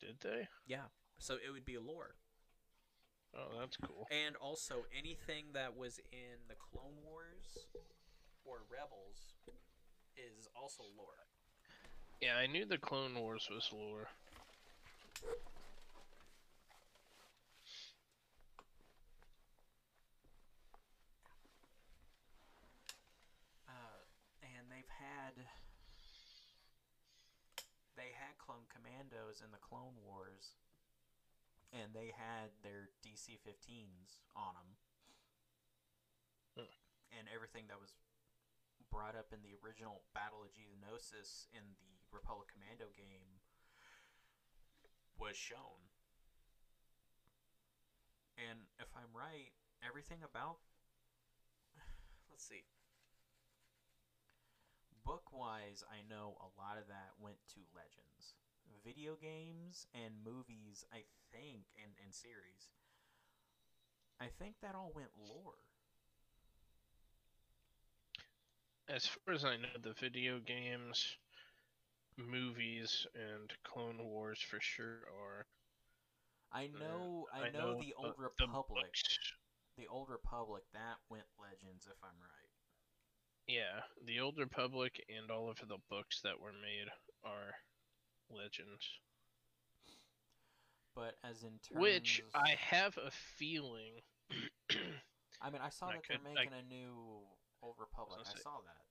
Did 0.00 0.16
they? 0.20 0.48
Yeah, 0.66 0.88
so 1.18 1.34
it 1.34 1.52
would 1.52 1.64
be 1.64 1.78
lore. 1.78 2.14
Oh, 3.36 3.58
that's 3.58 3.76
cool. 3.76 4.06
And 4.10 4.36
also 4.36 4.86
anything 4.96 5.46
that 5.54 5.76
was 5.76 5.98
in 6.12 6.38
the 6.48 6.54
Clone 6.54 6.94
Wars 7.04 7.66
or 8.44 8.62
Rebels 8.70 9.34
is 10.16 10.46
also 10.54 10.84
lore. 10.96 11.26
Yeah, 12.22 12.36
I 12.36 12.46
knew 12.46 12.64
the 12.64 12.78
Clone 12.78 13.14
Wars 13.18 13.48
was 13.50 13.68
lore. 13.72 14.06
Uh, 23.66 23.98
and 24.42 24.70
they've 24.70 24.94
had 24.94 25.34
they 27.96 28.14
had 28.14 28.38
clone 28.38 28.66
commandos 28.70 29.42
in 29.42 29.50
the 29.50 29.58
Clone 29.58 29.98
Wars, 30.06 30.54
and 31.74 31.90
they 31.92 32.14
had 32.14 32.54
their 32.62 32.90
DC-15s 33.02 34.22
on 34.38 34.54
them, 34.54 34.76
Hmm. 36.54 36.70
and 37.18 37.28
everything 37.28 37.66
that 37.66 37.80
was 37.80 37.92
brought 38.90 39.16
up 39.16 39.32
in 39.32 39.42
the 39.42 39.54
original 39.58 40.04
Battle 40.14 40.42
of 40.42 40.52
Geonosis 40.54 41.50
in 41.50 41.74
the 41.82 41.98
Republic 42.12 42.46
Commando 42.54 42.90
game 42.94 43.40
was 45.18 45.36
shown. 45.36 45.90
And 48.38 48.66
if 48.78 48.88
I'm 48.94 49.10
right, 49.14 49.50
everything 49.82 50.22
about 50.22 50.58
let's 52.30 52.46
see. 52.46 52.66
Book 55.04 55.32
wise, 55.32 55.82
I 55.90 56.02
know 56.08 56.38
a 56.40 56.48
lot 56.58 56.78
of 56.78 56.88
that 56.88 57.18
went 57.18 57.38
to 57.54 57.60
Legends. 57.74 58.34
Video 58.84 59.16
games 59.16 59.86
and 59.94 60.12
movies, 60.22 60.84
I 60.92 61.04
think, 61.32 61.64
and, 61.82 61.92
and 62.04 62.12
series, 62.14 62.68
I 64.20 64.26
think 64.38 64.56
that 64.60 64.74
all 64.74 64.92
went 64.94 65.08
lore. 65.18 65.56
As 68.88 69.06
far 69.06 69.32
as 69.34 69.44
I 69.44 69.56
know, 69.56 69.68
the 69.82 69.94
video 69.94 70.38
games, 70.38 71.16
movies, 72.18 73.06
and 73.14 73.50
Clone 73.64 74.04
Wars 74.04 74.40
for 74.40 74.60
sure 74.60 75.08
are. 75.18 75.46
I 76.52 76.66
Uh, 76.66 76.78
know, 76.78 77.26
I, 77.32 77.48
know, 77.50 77.80
the 77.80 77.94
Old 77.94 78.16
the 78.16 78.22
Republic. 78.22 78.84
books. 78.84 79.18
The 79.78 79.88
Old 79.88 80.08
Republic 80.10 80.62
that 80.72 80.98
went 81.08 81.26
Legends, 81.38 81.86
if 81.86 81.96
I'm 82.04 82.20
right. 82.20 82.50
Yeah, 83.46 83.82
the 84.04 84.20
Old 84.20 84.38
Republic 84.38 85.02
and 85.08 85.30
all 85.30 85.50
of 85.50 85.58
the 85.66 85.78
books 85.90 86.20
that 86.22 86.38
were 86.40 86.52
made 86.52 86.88
are 87.24 87.54
legends. 88.34 89.00
But 90.94 91.16
as 91.22 91.42
in 91.42 91.58
terms, 91.58 91.80
Which 91.80 92.22
I 92.34 92.50
have 92.58 92.96
a 92.96 93.10
feeling. 93.10 94.02
I 95.40 95.50
mean, 95.50 95.60
I 95.62 95.68
saw 95.68 95.88
I 95.88 95.92
that 95.92 96.06
they're 96.08 96.18
making 96.18 96.52
a 96.52 96.62
new 96.62 97.22
Old 97.62 97.76
Republic. 97.78 98.18
gonna 98.18 98.30
I 98.30 98.34
saw 98.42 98.60
that. 98.64 98.82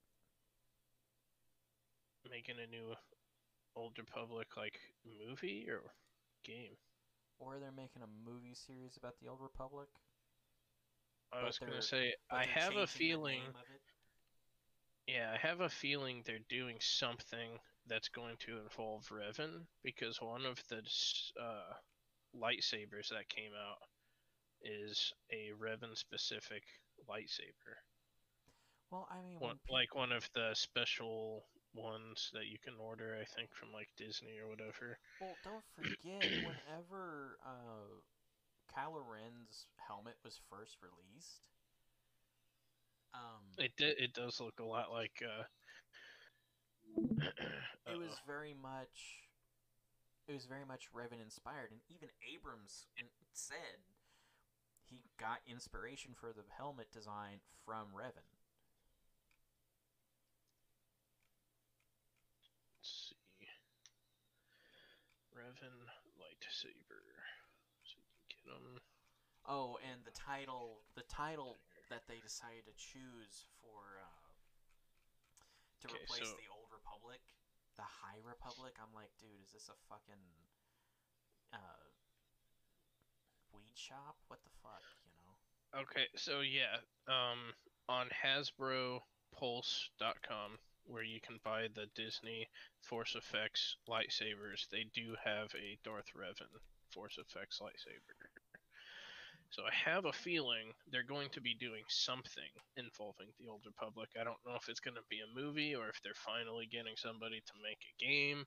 making 2.29 2.55
a 2.59 2.67
new 2.67 2.95
Old 3.75 3.97
Republic 3.97 4.47
like 4.57 4.79
movie 5.05 5.67
or 5.69 5.81
game. 6.43 6.77
Or 7.37 7.59
they're 7.59 7.71
making 7.71 8.01
a 8.01 8.07
movie 8.07 8.55
series 8.55 8.97
about 8.97 9.19
the 9.19 9.27
Old 9.27 9.41
Republic. 9.41 9.89
I 11.33 11.41
But 11.41 11.47
was 11.47 11.59
gonna 11.59 11.81
say 11.81 12.13
I 12.31 12.45
have 12.45 12.75
a 12.77 12.87
feeling. 12.87 13.41
name 13.41 13.55
of 13.55 13.69
it. 13.73 13.81
Yeah, 15.07 15.31
I 15.33 15.37
have 15.37 15.61
a 15.61 15.69
feeling 15.69 16.23
they're 16.25 16.39
doing 16.49 16.77
something 16.81 17.59
that's 17.87 18.09
going 18.09 18.37
to 18.45 18.59
involve 18.59 19.07
Revan 19.09 19.65
because 19.83 20.21
one 20.21 20.45
of 20.45 20.61
the 20.69 20.81
uh, 21.41 21.73
lightsabers 22.35 23.09
that 23.09 23.29
came 23.29 23.51
out 23.53 23.77
is 24.61 25.13
a 25.31 25.51
Revan 25.59 25.95
specific 25.97 26.63
lightsaber. 27.09 27.75
Well, 28.91 29.07
I 29.11 29.21
mean, 29.21 29.39
One, 29.39 29.49
when 29.49 29.57
pe- 29.65 29.73
like 29.73 29.95
one 29.95 30.11
of 30.11 30.29
the 30.33 30.53
special 30.53 31.45
ones 31.73 32.29
that 32.33 32.47
you 32.47 32.57
can 32.59 32.75
order, 32.79 33.17
I 33.19 33.25
think, 33.25 33.53
from 33.53 33.71
like 33.71 33.89
Disney 33.97 34.37
or 34.39 34.47
whatever. 34.47 34.99
well, 35.19 35.37
don't 35.43 35.65
forget 35.75 36.31
whenever 36.43 37.37
uh, 37.45 38.01
Kylo 38.71 39.03
Ren's 39.05 39.67
helmet 39.87 40.15
was 40.23 40.39
first 40.49 40.77
released. 40.81 41.47
Um, 43.13 43.43
It 43.57 43.73
it 43.79 44.13
does 44.13 44.39
look 44.39 44.59
a 44.59 44.63
lot 44.65 44.91
like. 44.91 45.21
Uh, 45.23 45.43
it 46.97 47.97
was 47.97 48.19
very 48.27 48.53
much 48.53 49.27
it 50.27 50.33
was 50.33 50.45
very 50.45 50.65
much 50.65 50.87
Revan 50.95 51.21
inspired 51.23 51.71
and 51.71 51.81
even 51.89 52.09
Abrams 52.33 52.87
said 53.33 53.79
he 54.89 55.01
got 55.19 55.39
inspiration 55.47 56.11
for 56.13 56.31
the 56.33 56.43
helmet 56.57 56.91
design 56.93 57.39
from 57.65 57.87
Revan. 57.95 58.27
Let's 62.77 63.09
see. 63.09 63.47
Revan 65.33 65.73
lightsaber. 66.19 67.01
So 67.83 67.97
you 67.97 68.05
can 68.29 68.37
get 68.45 68.53
'em. 68.53 68.77
Oh, 69.45 69.77
and 69.89 70.05
the 70.05 70.11
title 70.11 70.83
the 70.95 71.03
title 71.03 71.57
that 71.89 72.07
they 72.07 72.19
decided 72.21 72.65
to 72.67 72.75
choose 72.77 73.45
for 73.61 73.99
uh, 73.99 74.23
to 75.81 75.87
Okay, 75.89 76.03
replace 76.03 76.29
so- 76.29 76.35
the 76.37 76.47
Republic, 76.83 77.23
the 77.79 77.87
High 77.87 78.19
Republic. 78.27 78.75
I'm 78.75 78.91
like, 78.93 79.15
dude, 79.19 79.39
is 79.39 79.53
this 79.55 79.69
a 79.71 79.77
fucking 79.87 80.19
uh, 81.53 81.83
weed 83.55 83.75
shop? 83.75 84.17
What 84.27 84.43
the 84.43 84.51
fuck, 84.59 84.83
you 85.07 85.15
know? 85.15 85.31
Okay, 85.81 86.07
so 86.15 86.41
yeah, 86.41 86.77
um, 87.07 87.53
on 87.87 88.09
HasbroPulse.com, 88.11 90.59
where 90.85 91.03
you 91.03 91.21
can 91.21 91.39
buy 91.43 91.67
the 91.73 91.87
Disney 91.95 92.49
Force 92.81 93.15
Effects 93.15 93.77
lightsabers, 93.89 94.67
they 94.69 94.83
do 94.93 95.15
have 95.23 95.55
a 95.55 95.77
Darth 95.83 96.11
Revan 96.15 96.51
Force 96.91 97.17
Effects 97.17 97.59
lightsaber. 97.63 98.13
So 99.53 99.63
I 99.63 99.73
have 99.89 100.05
a 100.05 100.13
feeling 100.13 100.73
they're 100.91 101.03
going 101.07 101.29
to 101.31 101.41
be 101.41 101.55
doing 101.55 101.83
something 101.89 102.49
involving 102.77 103.29
the 103.39 103.47
Old 103.49 103.61
Republic. 103.65 104.09
I 104.19 104.25
don't 104.25 104.41
know 104.45 104.55
if 104.57 104.69
it's 104.69 104.81
going 104.81 104.97
to 104.97 105.05
be 105.09 105.21
a 105.21 105.35
movie 105.39 105.75
or 105.75 105.89
if 105.89 106.01
they're 106.03 106.17
finally 106.25 106.67
getting 106.71 106.95
somebody 106.97 107.41
to 107.45 107.53
make 107.63 107.79
a 107.85 107.95
game. 108.03 108.45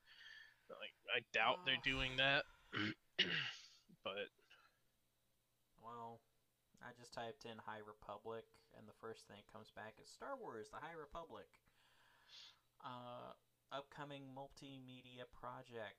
Like 0.69 0.95
I 1.15 1.21
doubt 1.33 1.59
they're 1.67 1.77
Uh. 1.77 1.81
doing 1.85 2.17
that. 2.19 2.45
but 4.05 4.29
Well, 5.83 6.21
I 6.83 6.93
just 6.99 7.13
typed 7.15 7.45
in 7.45 7.59
High 7.59 7.79
Republic, 7.87 8.45
and 8.77 8.89
the 8.89 8.95
first 9.01 9.27
thing 9.29 9.37
that 9.39 9.53
comes 9.53 9.71
back 9.71 9.95
is 10.03 10.11
Star 10.11 10.37
Wars: 10.37 10.69
The 10.71 10.81
High 10.81 10.93
Republic. 10.99 11.49
Uh, 12.85 13.33
upcoming 13.73 14.23
multimedia 14.35 15.25
project. 15.33 15.99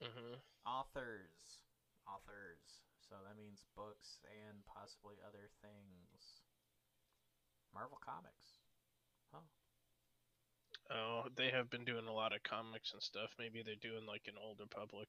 mhm. 0.00 0.40
Authors, 0.64 1.64
authors. 2.06 2.87
So 3.08 3.16
that 3.24 3.40
means 3.40 3.64
books 3.74 4.20
and 4.28 4.60
possibly 4.68 5.16
other 5.24 5.48
things. 5.64 6.44
Marvel 7.72 7.96
Comics. 8.04 8.60
Huh. 9.32 9.48
Oh, 10.92 11.24
they 11.36 11.50
have 11.50 11.70
been 11.70 11.84
doing 11.84 12.06
a 12.06 12.12
lot 12.12 12.34
of 12.34 12.42
comics 12.42 12.92
and 12.92 13.02
stuff. 13.02 13.30
Maybe 13.38 13.62
they're 13.62 13.76
doing 13.80 14.04
like 14.06 14.28
an 14.28 14.34
Old 14.42 14.60
Republic 14.60 15.08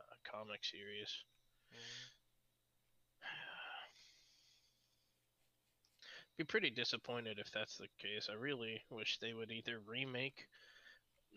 uh, 0.00 0.14
comic 0.24 0.64
series. 0.64 1.12
Be 6.38 6.44
pretty 6.44 6.70
disappointed 6.70 7.38
if 7.38 7.52
that's 7.52 7.76
the 7.76 7.88
case. 7.98 8.30
I 8.30 8.34
really 8.34 8.82
wish 8.90 9.18
they 9.18 9.34
would 9.34 9.52
either 9.52 9.78
remake 9.86 10.48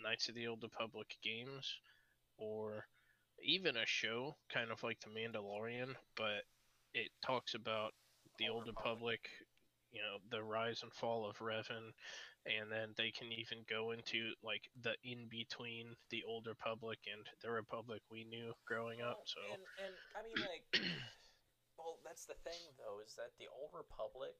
Knights 0.01 0.29
of 0.29 0.35
the 0.35 0.47
Old 0.47 0.63
Republic 0.63 1.17
games 1.21 1.75
or 2.37 2.87
even 3.43 3.77
a 3.77 3.85
show, 3.85 4.35
kind 4.53 4.71
of 4.71 4.83
like 4.83 4.99
The 5.01 5.09
Mandalorian, 5.09 5.95
but 6.15 6.43
it 6.93 7.09
talks 7.25 7.53
about 7.53 7.93
the 8.39 8.49
Old 8.49 8.67
Republic. 8.67 9.29
You 9.91 10.01
know, 10.03 10.19
the 10.29 10.43
rise 10.43 10.83
and 10.83 10.91
fall 10.91 11.25
of 11.25 11.39
Revan, 11.39 11.95
and 12.45 12.71
then 12.71 12.91
they 12.95 13.11
can 13.11 13.31
even 13.31 13.63
go 13.67 13.91
into 13.91 14.35
like 14.43 14.67
the 14.75 14.95
in 15.03 15.27
between 15.31 15.95
the 16.11 16.23
Old 16.27 16.45
Republic 16.45 16.99
and 17.07 17.23
the 17.43 17.51
Republic 17.51 18.03
we 18.11 18.23
knew 18.23 18.51
growing 18.67 18.99
up. 19.01 19.23
So 19.25 19.39
and, 19.47 19.63
and 19.79 19.93
I 20.11 20.19
mean, 20.27 20.39
like, 20.43 20.67
well, 21.79 21.99
that's 22.03 22.27
the 22.27 22.39
thing, 22.43 22.75
though, 22.75 22.99
is 22.99 23.15
that 23.15 23.35
the 23.39 23.47
Old 23.47 23.71
Republic, 23.71 24.35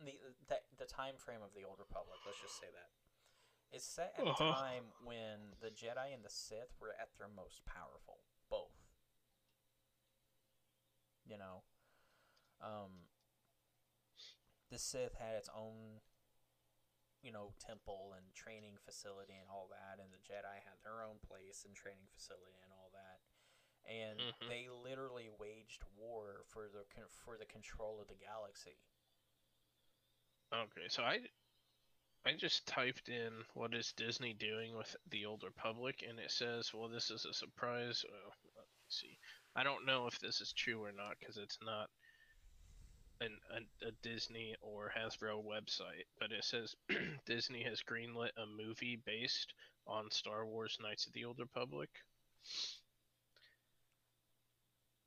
the 0.00 0.20
that 0.52 0.68
the 0.76 0.88
time 0.88 1.16
frame 1.16 1.40
of 1.40 1.56
the 1.56 1.64
Old 1.64 1.80
Republic, 1.80 2.20
let's 2.28 2.40
just 2.44 2.60
say 2.60 2.68
that, 2.68 2.92
is 3.72 3.84
set 3.84 4.14
at 4.16 4.26
a 4.26 4.30
Uh-huh. 4.30 4.52
time 4.52 4.84
when 5.04 5.54
the 5.60 5.68
Jedi 5.68 6.12
and 6.14 6.24
the 6.24 6.30
Sith 6.30 6.74
were 6.80 6.94
at 7.00 7.10
their 7.18 7.28
most 7.28 7.64
powerful, 7.64 8.20
both. 8.50 8.76
You 11.26 11.36
know, 11.36 11.62
um, 12.64 13.12
the 14.70 14.78
Sith 14.78 15.14
had 15.20 15.36
its 15.36 15.50
own, 15.52 16.00
you 17.20 17.30
know, 17.30 17.52
temple 17.60 18.14
and 18.16 18.24
training 18.32 18.80
facility 18.84 19.36
and 19.36 19.50
all 19.52 19.68
that, 19.68 20.00
and 20.00 20.08
the 20.08 20.24
Jedi 20.24 20.64
had 20.64 20.80
their 20.82 21.04
own 21.04 21.20
place 21.20 21.64
and 21.68 21.76
training 21.76 22.08
facility 22.14 22.56
and 22.64 22.72
all 22.72 22.88
that 22.94 23.20
and 23.88 24.20
Mhm. 24.20 24.48
they 24.48 24.68
literally 24.68 25.30
waged 25.38 25.84
war 25.96 26.44
for 26.46 26.68
the 26.68 26.84
for 27.08 27.36
the 27.38 27.46
control 27.46 28.00
of 28.00 28.08
the 28.08 28.14
galaxy. 28.14 28.78
Okay, 30.52 30.88
so 30.88 31.02
I 31.02 31.20
I 32.26 32.34
just 32.34 32.66
typed 32.66 33.08
in 33.08 33.30
what 33.54 33.74
is 33.74 33.92
Disney 33.96 34.34
doing 34.34 34.76
with 34.76 34.94
the 35.10 35.24
Old 35.24 35.44
Republic, 35.44 36.04
and 36.06 36.18
it 36.18 36.30
says, 36.30 36.72
well, 36.74 36.88
this 36.88 37.10
is 37.10 37.24
a 37.24 37.32
surprise. 37.32 38.04
Well, 38.08 38.34
let 38.56 38.66
me 38.66 38.86
see. 38.88 39.18
I 39.56 39.62
don't 39.62 39.86
know 39.86 40.06
if 40.06 40.18
this 40.18 40.40
is 40.40 40.52
true 40.52 40.82
or 40.84 40.92
not 40.92 41.16
because 41.18 41.36
it's 41.36 41.58
not 41.64 41.88
an, 43.20 43.30
a, 43.52 43.88
a 43.88 43.90
Disney 44.02 44.54
or 44.60 44.92
Hasbro 44.96 45.42
website, 45.44 46.06
but 46.20 46.32
it 46.32 46.44
says 46.44 46.74
Disney 47.26 47.62
has 47.64 47.82
greenlit 47.82 48.30
a 48.36 48.46
movie 48.46 49.00
based 49.04 49.54
on 49.86 50.10
Star 50.10 50.46
Wars 50.46 50.78
Knights 50.82 51.06
of 51.06 51.12
the 51.12 51.24
Old 51.24 51.38
Republic. 51.38 51.88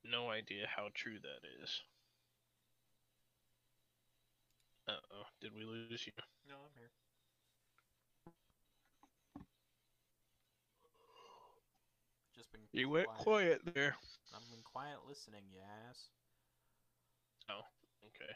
No 0.04 0.30
idea 0.30 0.66
how 0.76 0.90
true 0.94 1.20
that 1.22 1.64
is. 1.64 1.82
Uh 4.88 4.94
oh, 5.14 5.28
did 5.40 5.54
we 5.54 5.64
lose 5.64 6.06
you? 6.08 6.14
No, 6.50 6.56
I'm 6.56 6.74
here. 6.78 6.90
Been 12.52 12.68
You 12.74 12.90
went 12.90 13.08
quiet. 13.08 13.24
quiet 13.24 13.62
there. 13.74 13.96
I've 14.34 14.50
been 14.50 14.64
quiet 14.64 15.06
listening, 15.06 15.44
you 15.52 15.60
ass. 15.62 16.10
Oh, 17.50 17.66
okay. 18.08 18.34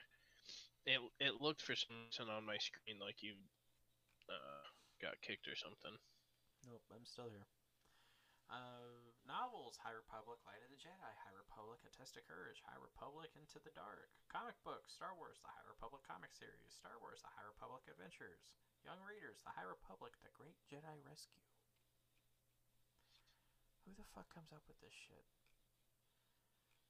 It 0.86 1.00
it 1.20 1.42
looked 1.42 1.62
for 1.62 1.76
some 1.76 1.96
reason 2.06 2.30
on 2.30 2.46
my 2.46 2.58
screen 2.58 3.00
like 3.00 3.24
you 3.24 3.34
uh, 4.30 4.64
got 5.02 5.22
kicked 5.22 5.48
or 5.48 5.56
something. 5.56 5.98
Nope, 6.64 6.84
I'm 6.92 7.06
still 7.06 7.30
here. 7.30 7.48
Uh, 8.50 9.10
novels: 9.26 9.78
High 9.82 9.92
Republic, 9.98 10.38
Light 10.46 10.62
of 10.62 10.70
the 10.70 10.78
Jedi, 10.78 11.14
High 11.26 11.34
Republic, 11.34 11.82
A 11.86 11.90
Test 11.90 12.16
of 12.18 12.26
Courage, 12.26 12.62
High 12.66 12.78
Republic, 12.78 13.32
Into 13.36 13.58
the 13.60 13.72
Dark. 13.72 14.10
Comic 14.30 14.56
books: 14.64 14.94
Star 14.94 15.16
Wars: 15.16 15.40
The 15.42 15.50
High 15.50 15.66
Republic 15.68 16.04
comic 16.06 16.34
series, 16.34 16.74
Star 16.74 17.00
Wars: 17.00 17.22
The 17.22 17.34
High 17.34 17.46
Republic 17.46 17.82
Adventures. 17.90 18.46
Young 18.84 19.02
readers: 19.02 19.42
The 19.44 19.50
High 19.52 19.66
Republic: 19.66 20.14
The 20.22 20.30
Great 20.30 20.58
Jedi 20.70 21.02
Rescue. 21.04 21.42
Who 23.86 23.94
the 23.94 24.10
fuck 24.14 24.34
comes 24.34 24.50
up 24.52 24.64
with 24.68 24.82
this 24.82 24.94
shit? 24.94 25.26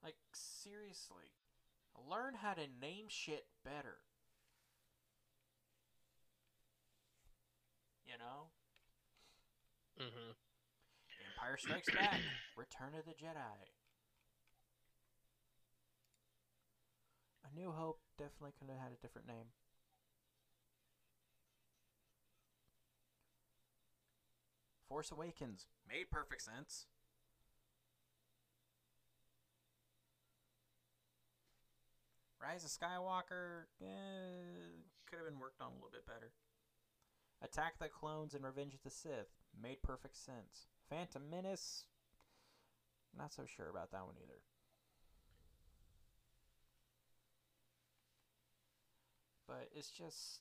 Like 0.03 0.15
seriously, 0.33 1.35
learn 2.09 2.35
how 2.35 2.53
to 2.53 2.67
name 2.79 3.05
shit 3.09 3.45
better. 3.63 3.99
You 8.05 8.17
know. 8.17 8.51
Mm-hmm. 9.99 10.31
Empire 11.35 11.57
Strikes 11.57 11.91
Back, 11.93 12.19
Return 12.57 12.95
of 12.97 13.05
the 13.05 13.11
Jedi. 13.11 13.59
A 17.43 17.55
New 17.55 17.71
Hope 17.71 17.99
definitely 18.17 18.51
could 18.59 18.69
have 18.69 18.79
had 18.79 18.91
a 18.91 19.01
different 19.01 19.27
name. 19.27 19.51
Force 24.95 25.11
Awakens 25.11 25.67
made 25.89 26.09
perfect 26.09 26.41
sense. 26.41 26.85
Rise 32.41 32.63
of 32.63 32.69
Skywalker 32.69 33.65
eh, 33.81 34.79
could 35.05 35.17
have 35.17 35.27
been 35.27 35.37
worked 35.37 35.59
on 35.59 35.71
a 35.71 35.75
little 35.75 35.89
bit 35.91 36.07
better. 36.07 36.31
Attack 37.41 37.77
the 37.77 37.89
Clones 37.89 38.33
and 38.33 38.45
Revenge 38.45 38.73
of 38.73 38.83
the 38.83 38.89
Sith 38.89 39.35
made 39.61 39.83
perfect 39.83 40.15
sense. 40.15 40.69
Phantom 40.89 41.29
Menace, 41.29 41.83
not 43.17 43.33
so 43.33 43.43
sure 43.45 43.69
about 43.69 43.91
that 43.91 44.05
one 44.05 44.15
either. 44.23 44.39
but 49.45 49.67
it's 49.75 49.89
just, 49.89 50.39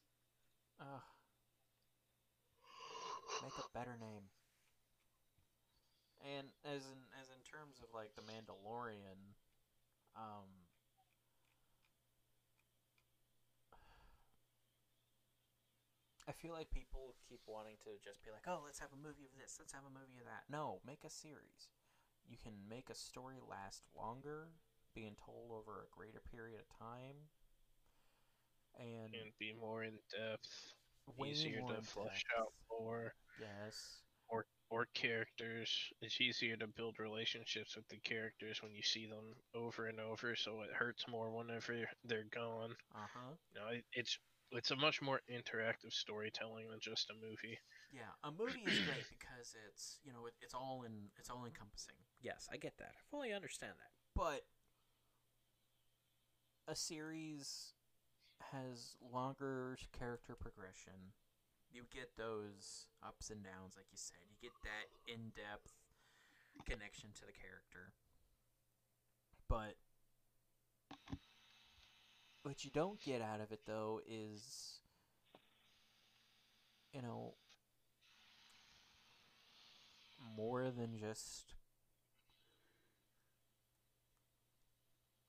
make 3.43 3.53
a 3.59 3.79
better 3.79 3.97
name. 4.01 4.23
And 6.25 6.49
as 6.65 6.89
in 6.89 7.01
as 7.21 7.29
in 7.29 7.43
terms 7.45 7.85
of 7.85 7.93
like 7.93 8.17
the 8.17 8.25
Mandalorian, 8.25 9.37
um, 10.17 10.49
I 16.27 16.33
feel 16.33 16.53
like 16.53 16.71
people 16.71 17.15
keep 17.29 17.41
wanting 17.47 17.77
to 17.85 18.01
just 18.01 18.25
be 18.25 18.31
like, 18.33 18.49
oh, 18.49 18.63
let's 18.65 18.81
have 18.81 18.89
a 18.97 18.97
movie 18.97 19.29
of 19.29 19.37
this, 19.37 19.57
let's 19.61 19.73
have 19.73 19.85
a 19.85 19.93
movie 19.93 20.17
of 20.19 20.25
that. 20.25 20.49
No, 20.49 20.81
make 20.87 21.05
a 21.05 21.11
series. 21.11 21.69
You 22.27 22.39
can 22.41 22.53
make 22.69 22.89
a 22.89 22.95
story 22.95 23.37
last 23.45 23.85
longer, 23.95 24.49
being 24.95 25.17
told 25.21 25.53
over 25.53 25.85
a 25.85 25.93
greater 25.95 26.23
period 26.25 26.61
of 26.61 26.69
time, 26.79 27.29
and, 28.81 29.13
and 29.13 29.31
be 29.39 29.53
more 29.61 29.85
in 29.85 30.01
depth, 30.09 30.73
way 31.19 31.29
easier 31.29 31.61
to 31.61 31.83
flesh 31.83 32.25
depth. 32.25 32.41
out 32.41 32.53
more, 32.71 33.13
Yes. 33.39 34.04
Or 34.71 34.85
or 34.85 34.89
characters. 34.95 35.71
It's 36.01 36.21
easier 36.21 36.57
to 36.57 36.67
build 36.67 36.99
relationships 36.99 37.77
with 37.77 37.89
the 37.89 37.99
characters 37.99 38.63
when 38.63 38.75
you 38.75 38.83
see 38.83 39.07
them 39.07 39.35
over 39.55 39.87
and 39.87 40.01
over, 40.01 40.35
so 40.37 40.63
it 40.63 40.73
hurts 40.73 41.05
more 41.09 41.31
whenever 41.31 41.75
they're 42.05 42.27
gone. 42.35 42.73
Uh 42.95 43.07
huh. 43.15 43.35
You 43.55 43.61
know, 43.61 43.69
it, 43.69 43.85
it's 43.93 44.19
it's 44.51 44.71
a 44.71 44.77
much 44.77 45.03
more 45.03 45.21
interactive 45.31 45.93
storytelling 45.93 46.69
than 46.71 46.81
just 46.81 47.11
a 47.11 47.15
movie. 47.15 47.59
Yeah, 47.93 48.11
a 48.23 48.31
movie 48.31 48.63
is 48.67 48.79
great 48.81 49.07
because 49.19 49.55
it's 49.69 49.99
you 50.05 50.13
know 50.13 50.27
it, 50.27 50.35
it's 50.41 50.55
all 50.55 50.83
in 50.87 50.93
it's 51.19 51.31
all 51.31 51.45
encompassing. 51.47 51.97
Yes, 52.21 52.49
I 52.53 52.57
get 52.57 52.77
that. 52.79 52.93
I 52.97 53.01
fully 53.11 53.33
understand 53.33 53.73
that. 53.79 53.91
But 54.15 54.43
a 56.67 56.75
series 56.75 57.75
has 58.53 58.97
longer 59.13 59.77
character 59.97 60.37
progression. 60.39 61.13
You 61.75 61.83
get 61.93 62.17
those 62.17 62.87
ups 63.05 63.31
and 63.31 63.43
downs, 63.43 63.75
like 63.77 63.91
you 63.91 63.99
said. 63.99 64.23
You 64.31 64.37
get 64.41 64.53
that 64.63 65.13
in 65.13 65.33
depth 65.35 65.75
connection 66.65 67.09
to 67.15 67.27
the 67.27 67.33
character. 67.33 67.93
But 69.49 69.75
what 72.45 72.65
you 72.65 72.71
don't 72.71 73.01
get 73.01 73.21
out 73.21 73.41
of 73.41 73.51
it 73.51 73.61
though 73.67 74.01
is 74.09 74.81
you 76.93 77.03
know 77.03 77.35
more 80.37 80.71
than 80.71 80.97
just 80.99 81.55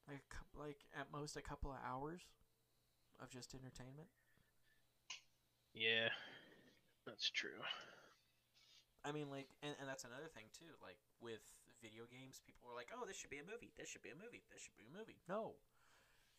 like 0.07 0.35
like 0.59 0.77
at 0.99 1.07
most 1.11 1.35
a 1.35 1.41
couple 1.41 1.71
of 1.71 1.77
hours 1.85 2.21
of 3.19 3.29
just 3.29 3.53
entertainment. 3.53 4.09
Yeah, 5.73 6.09
that's 7.05 7.29
true. 7.29 7.61
I 9.03 9.11
mean, 9.11 9.29
like, 9.29 9.49
and, 9.61 9.75
and 9.79 9.87
that's 9.87 10.03
another 10.03 10.27
thing 10.27 10.45
too. 10.51 10.73
Like 10.81 10.97
with 11.21 11.41
video 11.81 12.05
games, 12.09 12.41
people 12.45 12.67
were 12.67 12.73
like, 12.75 12.89
"Oh, 12.93 13.05
this 13.05 13.15
should 13.17 13.29
be 13.29 13.39
a 13.39 13.43
movie. 13.45 13.71
This 13.77 13.87
should 13.87 14.01
be 14.01 14.09
a 14.09 14.15
movie. 14.15 14.43
This 14.51 14.61
should 14.61 14.75
be 14.77 14.85
a 14.89 14.97
movie." 14.97 15.21
No, 15.27 15.55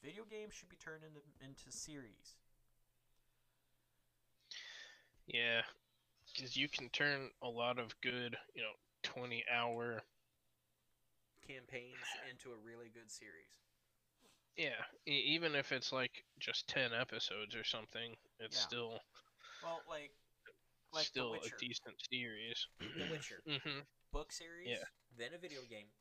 video 0.02 0.24
games 0.24 0.54
should 0.54 0.68
be 0.68 0.76
turned 0.76 1.04
into 1.04 1.20
into 1.40 1.70
series. 1.72 2.36
Yeah, 5.26 5.62
because 6.34 6.56
you 6.56 6.68
can 6.68 6.90
turn 6.90 7.30
a 7.42 7.48
lot 7.48 7.78
of 7.78 8.00
good, 8.00 8.38
you 8.54 8.62
know, 8.62 8.74
twenty-hour. 9.02 10.02
Campaigns 11.40 12.14
into 12.28 12.52
a 12.52 12.56
really 12.58 12.90
good 12.90 13.10
series. 13.10 13.62
Yeah, 14.56 14.84
e- 15.06 15.12
even 15.34 15.54
if 15.54 15.72
it's 15.72 15.92
like 15.92 16.24
just 16.38 16.68
ten 16.68 16.92
episodes 16.92 17.54
or 17.54 17.64
something, 17.64 18.16
it's 18.38 18.56
Yeah. 18.56 18.60
still 18.60 19.00
Well, 19.62 19.84
like 19.88 20.12
like 20.96 21.12
The 21.12 21.20
still 21.20 21.36
a 21.36 21.50
decent 21.60 22.00
series. 22.08 22.56
The 22.80 23.06
Witcher 23.12 23.44
hmm 23.44 23.84
book 24.12 24.32
series, 24.32 24.72
Yeah. 24.72 24.88
then 25.12 25.36
a 25.36 25.38
video 25.38 25.60
game, 25.68 25.92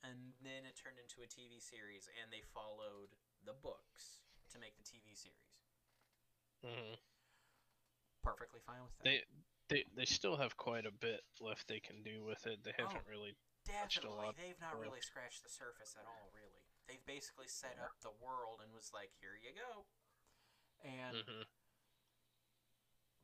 and 0.00 0.32
then 0.40 0.64
it 0.64 0.80
turned 0.80 0.96
into 0.96 1.20
a 1.20 1.28
TV 1.28 1.60
series, 1.60 2.08
and 2.16 2.32
they 2.32 2.40
followed 2.56 3.12
the 3.44 3.52
books 3.52 4.24
to 4.48 4.56
make 4.56 4.80
the 4.80 4.86
TV 4.86 5.12
series. 5.12 5.60
Mm-hmm. 6.64 6.96
Perfectly 8.24 8.60
fine 8.64 8.80
with 8.80 8.96
that. 8.96 9.04
They 9.04 9.20
they 9.68 9.84
they 9.92 10.08
still 10.08 10.36
have 10.40 10.56
quite 10.56 10.86
a 10.86 10.92
bit 10.92 11.20
left 11.40 11.68
they 11.68 11.80
can 11.80 12.00
do 12.02 12.24
with 12.24 12.46
it. 12.46 12.64
They 12.64 12.72
haven't 12.78 13.04
Oh. 13.04 13.10
really. 13.10 13.36
Definitely, 13.64 14.36
they've 14.36 14.60
not 14.60 14.76
really 14.76 15.00
scratched 15.00 15.42
the 15.42 15.48
surface 15.48 15.96
at 15.96 16.04
all. 16.04 16.28
Really, 16.36 16.64
they've 16.86 17.04
basically 17.06 17.48
set 17.48 17.80
up 17.80 17.96
the 18.04 18.12
world 18.20 18.60
and 18.60 18.72
was 18.76 18.92
like, 18.92 19.08
"Here 19.20 19.36
you 19.40 19.56
go," 19.56 19.88
and 20.84 21.16
mm-hmm. 21.16 21.42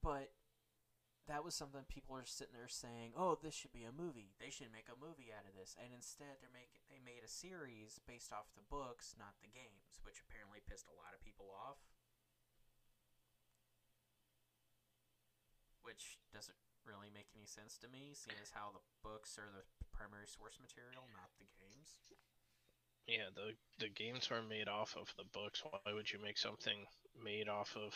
but 0.02 0.32
that 1.30 1.46
was 1.46 1.54
something 1.54 1.86
people 1.86 2.18
are 2.18 2.26
sitting 2.26 2.58
there 2.58 2.66
saying, 2.66 3.14
"Oh, 3.14 3.38
this 3.38 3.54
should 3.54 3.70
be 3.70 3.86
a 3.86 3.94
movie. 3.94 4.34
They 4.42 4.50
should 4.50 4.74
make 4.74 4.90
a 4.90 4.98
movie 4.98 5.30
out 5.30 5.46
of 5.46 5.54
this." 5.54 5.78
And 5.78 5.94
instead, 5.94 6.42
they're 6.42 6.50
making 6.50 6.82
they 6.90 6.98
made 6.98 7.22
a 7.22 7.30
series 7.30 8.02
based 8.02 8.34
off 8.34 8.50
the 8.58 8.66
books, 8.66 9.14
not 9.14 9.38
the 9.38 9.46
games, 9.46 10.02
which 10.02 10.18
apparently 10.18 10.58
pissed 10.58 10.90
a 10.90 10.98
lot 10.98 11.14
of 11.14 11.22
people 11.22 11.46
off. 11.54 11.78
Which 15.86 16.18
doesn't 16.34 16.58
really 16.82 17.10
make 17.10 17.30
any 17.34 17.46
sense 17.46 17.78
to 17.78 17.88
me, 17.88 18.10
seeing 18.12 18.38
as 18.42 18.50
how 18.50 18.74
the 18.74 18.82
books 19.06 19.38
are 19.38 19.50
the 19.54 19.62
primary 19.94 20.26
source 20.26 20.58
material, 20.58 21.06
not 21.14 21.30
the 21.38 21.46
games. 21.54 22.02
Yeah, 23.06 23.30
the 23.30 23.54
the 23.78 23.88
games 23.88 24.28
were 24.30 24.42
made 24.42 24.66
off 24.66 24.96
of 24.96 25.14
the 25.14 25.24
books. 25.24 25.62
Why 25.62 25.94
would 25.94 26.10
you 26.10 26.18
make 26.18 26.38
something 26.38 26.86
made 27.14 27.48
off 27.48 27.76
of? 27.76 27.94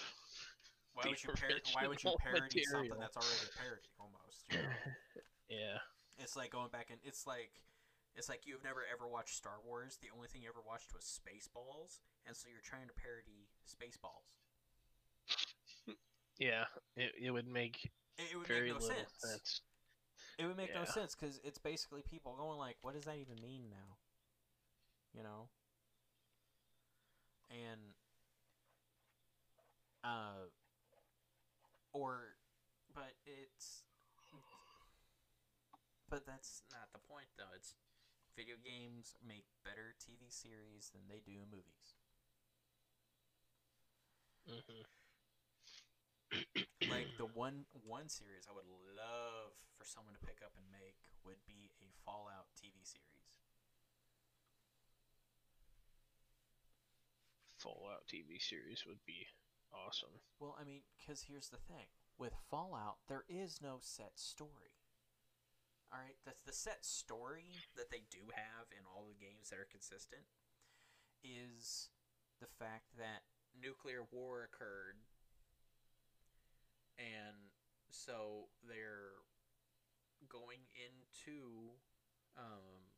Why 0.95 1.11
would 1.11 1.23
you 1.23 1.29
par- 1.29 1.51
Why 1.75 1.87
would 1.87 2.03
you 2.03 2.15
parody 2.19 2.63
something 2.65 2.99
that's 2.99 3.17
already 3.17 3.47
a 3.51 3.59
parody 3.59 3.91
almost? 3.99 4.47
You 4.51 4.59
know? 4.59 4.75
Yeah. 5.51 5.79
It's 6.19 6.37
like 6.37 6.51
going 6.51 6.71
back 6.71 6.89
and 6.91 6.99
it's 7.05 7.27
like 7.27 7.51
it's 8.17 8.29
like 8.29 8.47
you've 8.47 8.65
never 8.65 8.81
ever 8.91 9.07
watched 9.07 9.37
Star 9.37 9.59
Wars. 9.65 9.99
The 10.01 10.09
only 10.15 10.27
thing 10.29 10.43
you 10.43 10.49
ever 10.49 10.63
watched 10.65 10.95
was 10.95 11.05
Spaceballs, 11.05 12.01
and 12.27 12.35
so 12.35 12.49
you're 12.49 12.65
trying 12.65 12.87
to 12.87 12.95
parody 12.95 13.51
Spaceballs. 13.67 14.33
Yeah, 16.39 16.65
it, 16.97 17.13
it 17.21 17.31
would 17.31 17.47
make 17.47 17.91
It, 18.19 18.33
it 18.33 18.37
would 18.37 18.47
very 18.49 18.73
make 18.73 18.81
no 18.81 18.87
sense. 18.89 19.13
sense. 19.19 19.61
It 20.37 20.47
would 20.47 20.57
make 20.57 20.75
no 20.75 20.85
sense 20.85 21.15
because 21.15 21.41
it's 21.45 21.59
basically 21.59 22.03
people 22.03 22.35
going 22.37 22.59
like, 22.59 22.77
"What 22.83 22.95
does 22.95 23.05
that 23.05 23.19
even 23.19 23.37
mean 23.41 23.71
now?" 23.71 23.97
You 25.13 25.23
know. 25.23 25.49
And 27.51 27.81
uh, 30.03 30.49
or, 31.95 32.37
but 32.95 33.15
it's, 33.25 33.85
but 36.09 36.27
that's 36.27 36.63
not 36.73 36.89
the 36.93 36.99
point 36.99 37.29
though. 37.37 37.53
It's 37.55 37.75
video 38.37 38.57
games 38.63 39.17
make 39.27 39.47
better 39.65 39.95
TV 40.01 40.31
series 40.31 40.91
than 40.93 41.03
they 41.09 41.21
do 41.25 41.45
movies. 41.51 41.97
hmm 44.47 44.85
like 46.89 47.09
the 47.17 47.27
one 47.27 47.65
one 47.85 48.09
series 48.09 48.47
I 48.49 48.55
would 48.55 48.69
love 48.97 49.53
for 49.77 49.85
someone 49.85 50.15
to 50.15 50.21
pick 50.23 50.41
up 50.45 50.53
and 50.57 50.67
make 50.71 50.97
would 51.25 51.41
be 51.47 51.71
a 51.81 51.89
Fallout 52.05 52.49
TV 52.57 52.85
series. 52.85 53.33
Fallout 57.57 58.07
TV 58.07 58.39
series 58.39 58.85
would 58.87 59.05
be 59.05 59.27
awesome. 59.75 60.23
Well, 60.39 60.57
I 60.61 60.65
mean, 60.65 60.83
because 60.97 61.27
here's 61.29 61.49
the 61.49 61.59
thing: 61.59 61.91
with 62.19 62.35
Fallout, 62.51 62.99
there 63.09 63.25
is 63.29 63.61
no 63.63 63.79
set 63.81 64.13
story. 64.17 64.79
All 65.93 65.99
right, 65.99 66.19
the 66.25 66.33
the 66.47 66.53
set 66.53 66.85
story 66.85 67.63
that 67.77 67.91
they 67.91 68.03
do 68.11 68.31
have 68.35 68.67
in 68.71 68.87
all 68.87 69.07
the 69.07 69.19
games 69.19 69.51
that 69.51 69.59
are 69.59 69.69
consistent 69.71 70.27
is 71.23 71.89
the 72.41 72.51
fact 72.59 72.97
that 72.99 73.23
nuclear 73.55 74.03
war 74.11 74.43
occurred, 74.43 74.99
and 76.99 77.55
so 77.91 78.51
they're 78.67 79.23
going 80.29 80.67
into 80.75 81.79
um, 82.37 82.91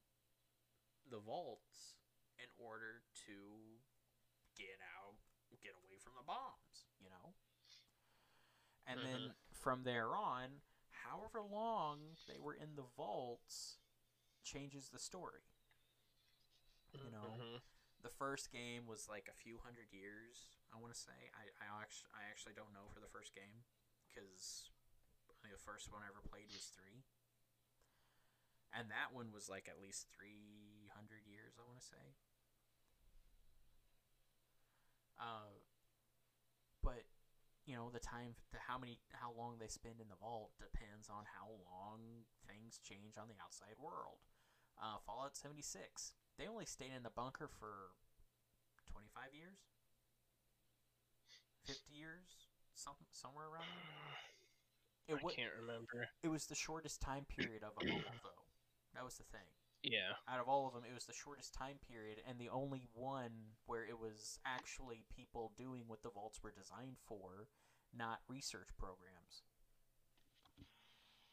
the 1.10 1.20
vaults 1.20 2.00
in 2.40 2.48
order 2.56 3.04
to 3.26 3.36
get 4.56 4.80
out, 4.96 5.20
get 5.62 5.76
away 5.84 5.96
from 6.00 6.12
the 6.16 6.24
know? 6.26 6.65
And 8.86 9.00
then 9.04 9.34
from 9.52 9.82
there 9.82 10.14
on, 10.14 10.62
however 11.04 11.42
long 11.42 12.16
they 12.28 12.38
were 12.38 12.54
in 12.54 12.76
the 12.76 12.86
vaults 12.96 13.78
changes 14.44 14.88
the 14.88 14.98
story. 14.98 15.42
You 17.04 17.10
know, 17.10 17.36
Mhm. 17.38 17.60
the 18.02 18.10
first 18.10 18.50
game 18.50 18.86
was 18.86 19.08
like 19.08 19.28
a 19.28 19.34
few 19.34 19.58
hundred 19.58 19.92
years, 19.92 20.56
I 20.72 20.78
want 20.78 20.94
to 20.94 20.98
say. 20.98 21.30
I, 21.34 21.50
I, 21.60 21.82
actually, 21.82 22.10
I 22.14 22.24
actually 22.30 22.54
don't 22.54 22.72
know 22.72 22.88
for 22.94 23.00
the 23.00 23.08
first 23.08 23.34
game 23.34 23.64
because 24.08 24.70
the 25.42 25.58
first 25.58 25.92
one 25.92 26.02
I 26.02 26.08
ever 26.08 26.20
played 26.22 26.50
was 26.52 26.66
3. 26.74 27.02
And 28.72 28.90
that 28.90 29.12
one 29.12 29.32
was 29.32 29.48
like 29.48 29.68
at 29.68 29.80
least 29.80 30.06
300 30.12 31.26
years, 31.26 31.56
I 31.58 31.62
want 31.66 31.80
to 31.80 31.86
say. 31.86 32.14
Uh, 35.18 35.48
you 37.66 37.74
know 37.74 37.90
the 37.90 38.00
time 38.00 38.38
the 38.54 38.62
how 38.62 38.78
many 38.78 39.02
how 39.12 39.34
long 39.34 39.58
they 39.58 39.66
spend 39.66 39.98
in 40.00 40.08
the 40.08 40.16
vault 40.22 40.54
depends 40.56 41.10
on 41.10 41.26
how 41.26 41.50
long 41.66 42.24
things 42.46 42.78
change 42.78 43.18
on 43.18 43.26
the 43.26 43.36
outside 43.42 43.76
world. 43.82 44.22
Uh, 44.78 45.00
fallout 45.04 45.36
76 45.36 46.14
they 46.38 46.46
only 46.46 46.66
stayed 46.66 46.92
in 46.94 47.02
the 47.02 47.10
bunker 47.10 47.48
for 47.48 47.96
25 48.92 49.32
years? 49.32 49.58
50 51.64 51.80
years? 51.92 52.46
Some, 52.74 52.94
somewhere 53.10 53.48
around 53.48 53.72
there? 55.08 55.16
I 55.16 55.32
can't 55.32 55.56
remember. 55.58 56.08
it 56.22 56.28
was 56.28 56.46
the 56.46 56.54
shortest 56.54 57.00
time 57.00 57.24
period 57.24 57.62
of 57.64 57.72
them 57.78 57.94
all 57.94 58.20
though. 58.22 58.44
That 58.94 59.04
was 59.04 59.16
the 59.16 59.24
thing 59.24 59.48
Yeah. 59.86 60.18
out 60.28 60.40
of 60.40 60.48
all 60.48 60.66
of 60.66 60.74
them, 60.74 60.82
it 60.88 60.94
was 60.94 61.04
the 61.06 61.12
shortest 61.12 61.54
time 61.54 61.78
period 61.86 62.18
and 62.28 62.38
the 62.38 62.48
only 62.48 62.88
one 62.92 63.54
where 63.66 63.84
it 63.84 64.00
was 64.00 64.38
actually 64.44 65.04
people 65.14 65.52
doing 65.56 65.84
what 65.86 66.02
the 66.02 66.10
vaults 66.10 66.42
were 66.42 66.50
designed 66.50 66.96
for, 67.06 67.48
not 67.96 68.20
research 68.28 68.68
programs. 68.78 69.42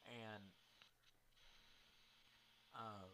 And 0.06 0.42
uh, 2.74 3.10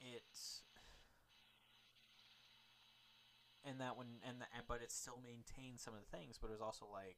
it's 0.00 0.62
and 3.64 3.80
that 3.80 3.96
one 3.96 4.20
and 4.26 4.40
the, 4.40 4.46
but 4.68 4.80
it 4.82 4.92
still 4.92 5.20
maintained 5.22 5.80
some 5.80 5.94
of 5.94 6.00
the 6.00 6.16
things, 6.16 6.38
but 6.40 6.48
it 6.48 6.52
was 6.52 6.60
also 6.60 6.86
like, 6.90 7.16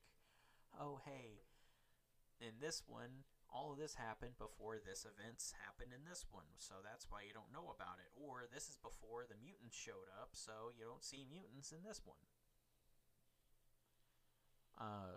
oh 0.81 1.01
hey, 1.05 1.43
in 2.41 2.61
this 2.61 2.83
one 2.87 3.25
all 3.49 3.73
of 3.73 3.79
this 3.81 3.95
happened 3.97 4.37
before 4.37 4.77
this 4.77 5.05
events 5.09 5.55
happened 5.65 5.93
in 5.97 6.05
this 6.05 6.27
one, 6.31 6.53
so 6.61 6.85
that's 6.85 7.09
why 7.09 7.25
you 7.25 7.33
don't 7.33 7.53
know 7.53 7.73
about 7.73 7.97
it. 8.01 8.13
Or 8.13 8.45
this 8.53 8.69
is 8.69 8.77
before 8.77 9.25
the 9.25 9.41
mutants 9.41 9.77
showed 9.77 10.13
up, 10.21 10.37
so 10.37 10.71
you 10.77 10.85
don't 10.85 11.05
see 11.05 11.25
mutants 11.25 11.73
in 11.73 11.81
this 11.83 12.03
one. 12.05 12.21
Uh, 14.77 15.17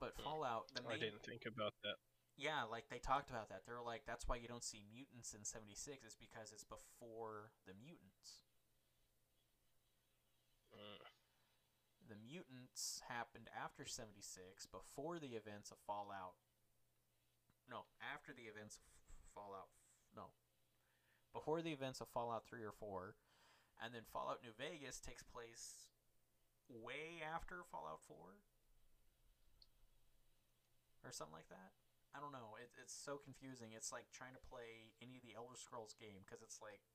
but 0.00 0.14
Hmm. 0.16 0.24
Fallout, 0.24 0.72
the 0.74 0.82
I 0.88 0.98
didn't 0.98 1.22
think 1.22 1.44
about 1.46 1.74
that. 1.84 1.96
yeah, 2.36 2.64
like 2.64 2.88
they 2.88 2.98
talked 2.98 3.30
about 3.30 3.48
that. 3.50 3.62
They're 3.66 3.80
like, 3.84 4.02
that's 4.06 4.26
why 4.26 4.36
you 4.36 4.48
don't 4.48 4.64
see 4.64 4.82
mutants 4.92 5.32
in 5.34 5.44
'76 5.44 6.04
is 6.04 6.16
because 6.16 6.50
it's 6.52 6.64
before 6.64 7.52
the 7.66 7.74
mutants. 7.74 8.40
Mm. 10.74 11.06
the 12.08 12.16
mutants 12.16 13.00
happened 13.08 13.48
after 13.54 13.86
76 13.86 14.66
before 14.66 15.18
the 15.18 15.38
events 15.38 15.70
of 15.70 15.78
fallout 15.86 16.34
no 17.68 17.88
after 18.00 18.32
the 18.32 18.50
events 18.50 18.76
of 18.76 18.84
fallout 19.34 19.74
no. 20.14 20.30
Before 21.34 21.60
the 21.60 21.74
events 21.74 22.00
of 22.00 22.06
fallout 22.14 22.46
3 22.46 22.62
or 22.62 22.70
4 22.70 23.16
and 23.82 23.92
then 23.92 24.06
fallout 24.06 24.38
new 24.42 24.54
vegas 24.54 25.02
takes 25.02 25.26
place 25.26 25.90
way 26.70 27.18
after 27.18 27.66
fallout 27.66 28.00
4 28.06 28.16
or 31.02 31.10
something 31.10 31.34
like 31.34 31.50
that? 31.50 31.74
I 32.14 32.22
don't 32.22 32.30
know. 32.30 32.54
It, 32.62 32.70
it's 32.78 32.94
so 32.94 33.18
confusing. 33.18 33.74
It's 33.74 33.90
like 33.90 34.06
trying 34.14 34.38
to 34.38 34.46
play 34.46 34.94
any 35.02 35.18
of 35.18 35.26
the 35.26 35.34
elder 35.34 35.58
scrolls 35.58 35.98
game 35.98 36.22
because 36.22 36.46
it's 36.46 36.62
like 36.62 36.86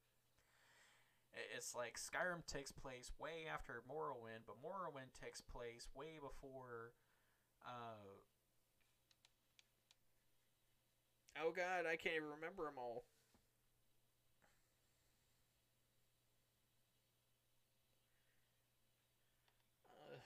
it's 1.36 1.76
like 1.76 2.00
Skyrim 2.00 2.48
takes 2.48 2.72
place 2.72 3.12
way 3.20 3.46
after 3.46 3.84
Morrowind, 3.86 4.48
but 4.48 4.64
Morrowind 4.64 5.14
takes 5.14 5.44
place 5.44 5.92
way 5.94 6.18
before. 6.18 6.96
Uh... 7.68 8.24
Oh 11.42 11.52
God, 11.56 11.86
I 11.90 11.96
can't 11.96 12.16
even 12.16 12.30
remember 12.36 12.66
them 12.66 12.78
all. 12.78 13.06
Uh, 19.90 20.18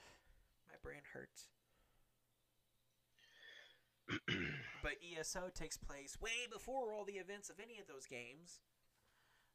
my 0.68 0.76
brain 0.82 1.02
hurts. 1.12 1.48
But 4.82 5.00
ESO 5.00 5.48
takes 5.54 5.78
place 5.78 6.18
way 6.20 6.46
before 6.52 6.92
all 6.92 7.06
the 7.06 7.14
events 7.14 7.48
of 7.48 7.56
any 7.58 7.78
of 7.78 7.86
those 7.86 8.04
games. 8.04 8.60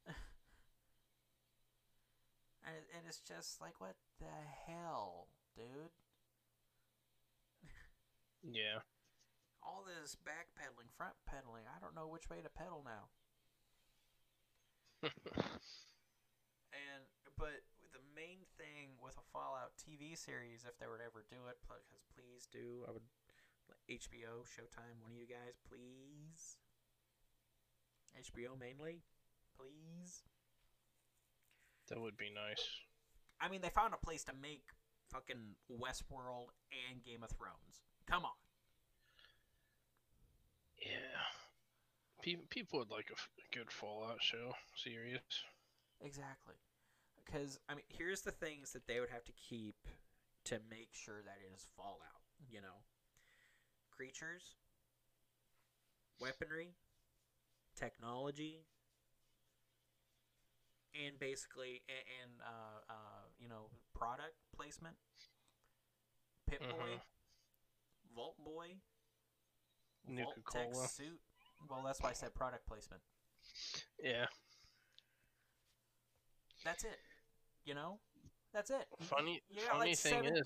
and, 0.08 0.16
and 2.66 3.06
it's 3.06 3.20
just 3.20 3.60
like, 3.60 3.80
what 3.80 3.94
the 4.18 4.26
hell, 4.66 5.28
dude? 5.54 5.92
yeah. 8.52 8.80
All 9.62 9.84
this 9.84 10.16
backpedaling, 10.16 10.88
front 10.96 11.14
pedaling. 11.26 11.64
I 11.68 11.78
don't 11.80 11.94
know 11.94 12.08
which 12.08 12.28
way 12.30 12.40
to 12.40 12.48
pedal 12.48 12.84
now. 12.84 13.12
And 16.70 17.02
but 17.34 17.66
the 17.90 17.98
main 18.14 18.46
thing 18.54 18.94
with 19.02 19.18
a 19.18 19.26
Fallout 19.34 19.74
TV 19.74 20.14
series, 20.14 20.62
if 20.62 20.78
they 20.78 20.86
were 20.86 21.02
to 21.02 21.06
ever 21.10 21.26
do 21.26 21.50
it, 21.50 21.58
because 21.66 21.82
please 22.14 22.46
do, 22.46 22.86
I 22.86 22.94
would 22.94 23.02
HBO, 23.90 24.46
Showtime, 24.46 25.02
one 25.02 25.10
of 25.10 25.18
you 25.18 25.26
guys, 25.26 25.58
please. 25.66 26.58
HBO 28.14 28.58
mainly, 28.58 29.02
please. 29.56 30.22
that 31.88 32.00
would 32.00 32.16
be 32.16 32.30
nice. 32.30 32.62
I 33.40 33.48
mean, 33.48 33.62
they 33.62 33.70
found 33.70 33.94
a 33.94 34.04
place 34.04 34.22
to 34.24 34.32
make 34.40 34.62
fucking 35.10 35.56
Westworld 35.70 36.54
and 36.70 37.02
Game 37.02 37.22
of 37.22 37.30
Thrones. 37.30 37.82
Come 38.06 38.24
on. 38.24 38.38
Yeah. 40.80 41.20
Pe- 42.22 42.46
people 42.48 42.78
would 42.78 42.90
like 42.90 43.10
a 43.10 43.54
good 43.56 43.70
Fallout 43.70 44.22
show 44.22 44.54
series. 44.76 45.20
Exactly. 46.00 46.54
Because, 47.24 47.58
I 47.68 47.74
mean, 47.74 47.84
here's 47.88 48.22
the 48.22 48.30
things 48.32 48.72
that 48.72 48.86
they 48.86 49.00
would 49.00 49.10
have 49.10 49.24
to 49.24 49.32
keep 49.32 49.76
to 50.44 50.58
make 50.70 50.90
sure 50.92 51.22
that 51.22 51.38
it 51.44 51.54
is 51.54 51.66
Fallout, 51.76 52.22
you 52.50 52.60
know? 52.60 52.84
Creatures, 53.90 54.56
weaponry, 56.18 56.74
technology, 57.76 58.64
and 60.94 61.18
basically, 61.18 61.82
a- 61.88 62.22
and, 62.22 62.40
uh, 62.42 62.80
uh, 62.88 63.24
you 63.38 63.48
know, 63.48 63.70
product 63.94 64.34
placement. 64.56 64.96
Pip-Boy, 66.46 66.98
Mhm. 66.98 67.00
Vault 68.14 68.36
Boy, 68.38 68.80
Nuka 70.08 70.24
Vault-Tec 70.24 70.72
Cola. 70.72 70.88
suit. 70.88 71.20
Well, 71.68 71.82
that's 71.84 72.00
why 72.00 72.10
I 72.10 72.12
said 72.14 72.34
product 72.34 72.66
placement. 72.66 73.02
Yeah. 74.02 74.26
That's 76.64 76.84
it. 76.84 76.98
You 77.64 77.74
know? 77.74 77.98
That's 78.52 78.70
it. 78.70 78.86
Funny 79.02 79.40
you 79.48 79.60
got, 79.60 79.78
funny 79.78 79.90
like, 79.90 79.98
thing 79.98 80.24
is, 80.24 80.42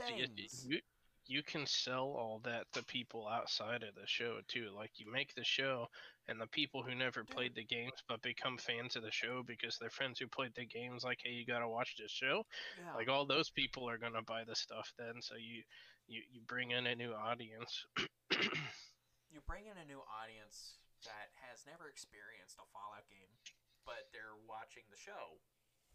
you, 0.66 0.74
you 0.74 0.80
you 1.26 1.42
can 1.42 1.66
sell 1.66 2.14
all 2.18 2.40
that 2.44 2.66
to 2.72 2.84
people 2.84 3.26
outside 3.26 3.82
of 3.82 3.94
the 3.94 4.06
show 4.06 4.38
too. 4.48 4.68
Like 4.76 4.90
you 4.96 5.10
make 5.10 5.34
the 5.34 5.44
show, 5.44 5.86
and 6.28 6.40
the 6.40 6.46
people 6.48 6.82
who 6.82 6.94
never 6.94 7.22
Dude. 7.22 7.30
played 7.30 7.54
the 7.54 7.64
games 7.64 7.94
but 8.08 8.20
become 8.22 8.58
fans 8.58 8.96
of 8.96 9.02
the 9.02 9.10
show 9.10 9.42
because 9.46 9.78
their 9.78 9.90
friends 9.90 10.18
who 10.18 10.26
played 10.26 10.52
the 10.54 10.66
games 10.66 11.02
like, 11.02 11.18
hey, 11.24 11.30
you 11.30 11.46
gotta 11.46 11.68
watch 11.68 11.94
this 11.98 12.10
show. 12.10 12.44
yeah. 12.78 12.94
Like 12.94 13.08
all 13.08 13.26
those 13.26 13.50
people 13.50 13.88
are 13.88 13.98
gonna 13.98 14.22
buy 14.22 14.44
the 14.44 14.56
stuff 14.56 14.92
then. 14.98 15.14
So 15.20 15.34
you 15.36 15.62
you 16.06 16.20
you 16.30 16.42
bring 16.46 16.72
in 16.72 16.86
a 16.86 16.94
new 16.94 17.12
audience. 17.12 17.86
you 19.34 19.42
bring 19.50 19.66
in 19.66 19.74
a 19.74 19.86
new 19.90 19.98
audience 20.06 20.78
that 21.02 21.34
has 21.50 21.66
never 21.66 21.90
experienced 21.90 22.54
a 22.62 22.66
Fallout 22.70 23.02
game, 23.10 23.34
but 23.82 24.06
they're 24.14 24.38
watching 24.46 24.86
the 24.94 24.96
show, 24.96 25.42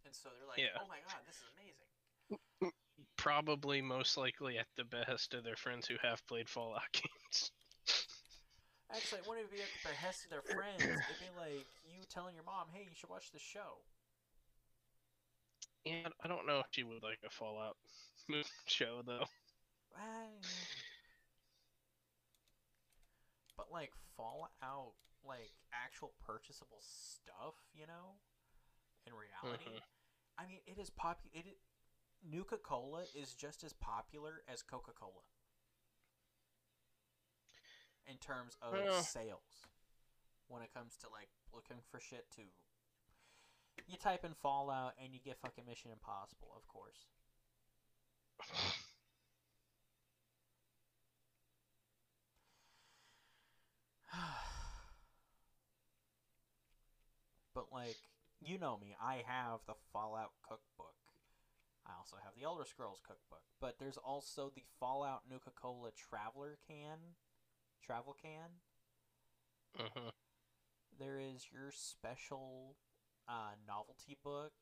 and 0.04 0.12
so 0.12 0.28
they're 0.36 0.46
like, 0.46 0.60
Yeah. 0.60 0.76
"Oh 0.76 0.92
my 0.92 1.00
god, 1.08 1.24
this 1.24 1.40
is 1.40 1.48
amazing!" 1.56 1.88
Probably 3.16 3.82
most 3.82 4.20
likely 4.20 4.60
at 4.60 4.68
the 4.76 4.84
behest 4.84 5.34
of 5.34 5.48
their 5.48 5.56
friends 5.56 5.88
who 5.88 5.96
have 6.04 6.20
played 6.28 6.52
Fallout 6.52 6.84
games. 6.92 7.52
Actually, 8.92 9.24
it 9.24 9.28
wouldn't 9.28 9.52
be 9.52 9.64
at 9.64 9.72
the 9.72 9.90
behest 9.90 10.26
of 10.26 10.32
their 10.32 10.44
friends. 10.44 10.84
It'd 10.84 11.24
be 11.24 11.32
like 11.40 11.66
you 11.88 12.04
telling 12.12 12.36
your 12.36 12.44
mom, 12.44 12.68
"Hey, 12.76 12.84
you 12.84 12.94
should 12.94 13.10
watch 13.10 13.32
the 13.32 13.40
show." 13.40 13.80
And 15.86 16.12
I 16.22 16.28
don't 16.28 16.46
know 16.46 16.60
if 16.60 16.68
she 16.72 16.84
would 16.84 17.02
like 17.02 17.24
a 17.26 17.30
Fallout 17.30 17.78
show 18.68 19.02
though. 19.06 19.26
Ah, 19.96 20.28
But 23.60 23.74
like 23.74 23.92
Fallout, 24.16 24.94
like 25.22 25.52
actual 25.74 26.14
purchasable 26.26 26.80
stuff, 26.80 27.56
you 27.74 27.86
know, 27.86 28.16
in 29.06 29.12
reality, 29.14 29.70
Mhm. 29.72 29.84
I 30.38 30.46
mean, 30.46 30.62
it 30.66 30.78
is 30.80 30.90
popular. 30.90 31.36
It 31.36 31.60
Nuka 32.22 32.58
Cola 32.58 33.04
is 33.14 33.36
just 33.36 33.66
as 33.66 33.74
popular 33.74 34.46
as 34.48 34.64
Coca 34.64 34.94
Cola 34.94 35.26
in 38.06 38.18
terms 38.20 38.56
of 38.62 38.74
sales. 39.04 39.68
When 40.48 40.64
it 40.64 40.74
comes 40.74 40.96
to 41.00 41.10
like 41.10 41.30
looking 41.52 41.82
for 41.82 42.00
shit 42.00 42.32
to, 42.32 42.50
you 43.88 43.98
type 43.98 44.24
in 44.24 44.36
Fallout 44.36 44.96
and 44.98 45.14
you 45.14 45.20
get 45.20 45.38
fucking 45.38 45.66
Mission 45.66 45.92
Impossible, 45.92 46.54
of 46.56 46.66
course. 46.68 47.08
but 57.56 57.66
like 57.72 57.98
you 58.42 58.58
know 58.58 58.78
me, 58.78 58.96
I 59.02 59.24
have 59.26 59.60
the 59.68 59.76
Fallout 59.92 60.32
cookbook. 60.48 60.96
I 61.86 61.92
also 61.98 62.18
have 62.24 62.34
the 62.36 62.44
Elder 62.44 62.66
Scrolls 62.66 63.02
cookbook, 63.06 63.42
but 63.60 63.80
there's 63.80 63.98
also 63.98 64.52
the 64.54 64.64
Fallout 64.80 65.24
Nuka 65.30 65.52
Cola 65.52 65.90
Traveler 65.92 66.58
can, 66.68 67.16
travel 67.84 68.16
can. 68.22 68.62
hmm 69.76 70.10
There 71.00 71.20
is 71.20 71.48
your 71.52 71.72
special 71.72 72.76
uh, 73.28 73.58
novelty 73.68 74.18
book. 74.24 74.54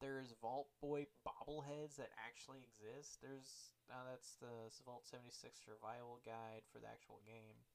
There's 0.00 0.32
Vault 0.40 0.68
Boy 0.80 1.06
bobbleheads 1.26 1.96
that 1.96 2.10
actually 2.16 2.64
exist. 2.64 3.18
There's 3.20 3.74
uh, 3.90 4.04
that's 4.08 4.36
the 4.40 4.72
Vault 4.84 5.04
76 5.06 5.60
survival 5.60 6.20
guide 6.24 6.64
for 6.72 6.78
the 6.78 6.88
actual 6.88 7.20
game. 7.26 7.66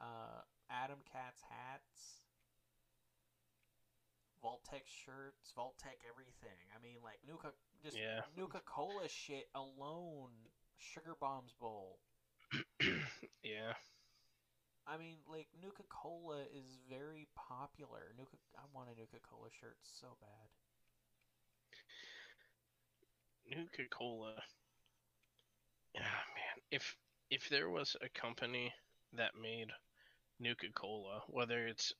Uh, 0.00 0.42
Atom 0.70 0.98
Cat's 1.10 1.42
hats. 1.48 2.24
Vault-Tec 4.42 4.84
shirts, 4.84 5.52
Vault-Tec 5.56 5.96
everything. 6.04 6.68
I 6.76 6.82
mean, 6.82 6.98
like 7.02 7.18
Nuka, 7.26 7.52
just 7.82 7.96
Yeah. 7.96 8.20
Nuka 8.36 8.60
Cola 8.66 9.08
shit 9.08 9.48
alone. 9.54 10.32
Sugar 10.76 11.16
Bombs 11.18 11.54
Bowl. 11.58 11.98
yeah. 13.42 13.72
I 14.86 14.98
mean, 14.98 15.16
like 15.26 15.48
Nuka 15.62 15.82
Cola 15.88 16.42
is 16.52 16.78
very 16.90 17.26
popular. 17.34 18.12
Nuka, 18.18 18.36
I 18.56 18.62
want 18.74 18.90
a 18.90 19.00
Nuka 19.00 19.16
Cola 19.28 19.48
shirt 19.60 19.78
so 19.82 20.08
bad. 20.20 20.50
Nuka 23.56 23.88
Cola. 23.90 24.42
Yeah, 25.94 26.02
man. 26.02 26.56
If 26.70 26.96
if 27.30 27.48
there 27.48 27.70
was 27.70 27.96
a 28.02 28.08
company 28.10 28.74
that 29.16 29.32
made 29.40 29.68
Nuka 30.40 30.68
Cola, 30.74 31.22
whether 31.28 31.66
it's 31.66 31.92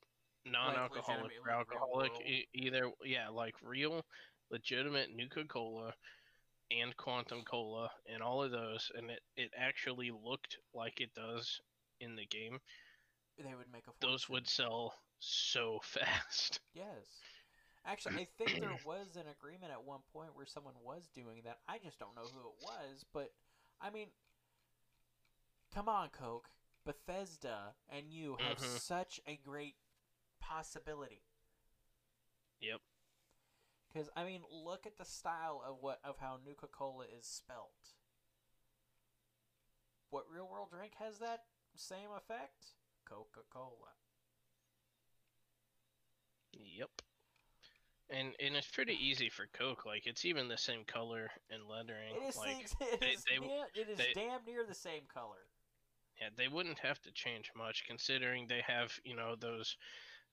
non-alcoholic 0.44 1.32
legitimately 1.32 1.36
or 1.38 1.50
alcoholic, 1.50 2.12
e- 2.20 2.48
either 2.54 2.90
yeah, 3.04 3.28
like 3.28 3.54
real, 3.62 4.04
legitimate 4.50 5.10
Nuka 5.14 5.44
Cola 5.44 5.94
and 6.70 6.96
Quantum 6.96 7.42
Cola 7.44 7.90
and 8.06 8.22
all 8.22 8.42
of 8.42 8.50
those, 8.50 8.90
and 8.96 9.10
it 9.10 9.20
it 9.36 9.50
actually 9.56 10.10
looked 10.10 10.58
like 10.74 11.00
it 11.00 11.14
does 11.14 11.60
in 12.00 12.16
the 12.16 12.26
game, 12.26 12.60
They 13.38 13.54
would 13.54 13.70
make 13.72 13.86
a 13.88 13.92
those 14.00 14.28
would 14.28 14.48
sell 14.48 14.94
so 15.20 15.80
fast. 15.84 16.60
Yes. 16.74 17.24
Actually, 17.86 18.14
I 18.14 18.28
think 18.38 18.60
there 18.60 18.76
was 18.84 19.16
an 19.16 19.28
agreement 19.28 19.72
at 19.72 19.84
one 19.84 20.00
point 20.12 20.34
where 20.34 20.46
someone 20.46 20.74
was 20.82 21.08
doing 21.14 21.42
that. 21.44 21.58
I 21.68 21.78
just 21.78 21.98
don't 21.98 22.14
know 22.14 22.30
who 22.32 22.40
it 22.48 22.54
was, 22.62 23.04
but 23.12 23.30
I 23.80 23.90
mean, 23.90 24.08
come 25.74 25.88
on, 25.88 26.08
Coke. 26.10 26.48
Bethesda 26.84 27.74
and 27.88 28.12
you 28.12 28.36
have 28.36 28.58
Mhm. 28.58 28.78
such 28.78 29.20
a 29.26 29.36
great 29.36 29.76
possibility. 30.38 31.22
Yep. 32.60 32.80
Because 33.88 34.10
I 34.16 34.24
mean, 34.24 34.42
look 34.50 34.86
at 34.86 34.96
the 34.96 35.04
style 35.04 35.62
of 35.64 35.80
what 35.82 36.00
of 36.04 36.18
how 36.18 36.36
Nuka 36.44 36.66
Cola 36.68 37.06
is 37.06 37.26
spelt. 37.26 37.94
What 40.10 40.28
real 40.28 40.48
world 40.48 40.70
drink 40.70 40.94
has 40.96 41.18
that 41.18 41.46
same 41.76 42.10
effect? 42.10 42.74
Coca 43.04 43.42
Cola. 43.50 43.94
Yep. 46.52 47.02
And 48.10 48.34
and 48.38 48.54
it's 48.56 48.70
pretty 48.70 48.94
easy 48.94 49.28
for 49.30 49.46
Coke. 49.46 49.84
Like 49.86 50.06
it's 50.06 50.24
even 50.24 50.48
the 50.48 50.58
same 50.58 50.84
color 50.84 51.30
and 51.50 51.66
lettering. 51.66 52.14
It 52.16 52.22
is, 52.28 52.36
like 52.36 52.64
it 52.80 53.00
they- 53.00 53.06
is 53.12 53.24
they- 53.24 53.38
near- 53.38 53.70
it 53.74 53.88
is 53.88 53.98
they- 53.98 54.12
damn 54.12 54.44
near 54.44 54.64
the 54.64 54.74
same 54.74 55.06
color. 55.06 55.48
Yeah, 56.24 56.30
they 56.36 56.48
wouldn't 56.48 56.78
have 56.78 57.00
to 57.02 57.12
change 57.12 57.50
much 57.56 57.84
considering 57.86 58.46
they 58.48 58.62
have 58.66 58.92
you 59.04 59.16
know 59.16 59.36
those 59.38 59.76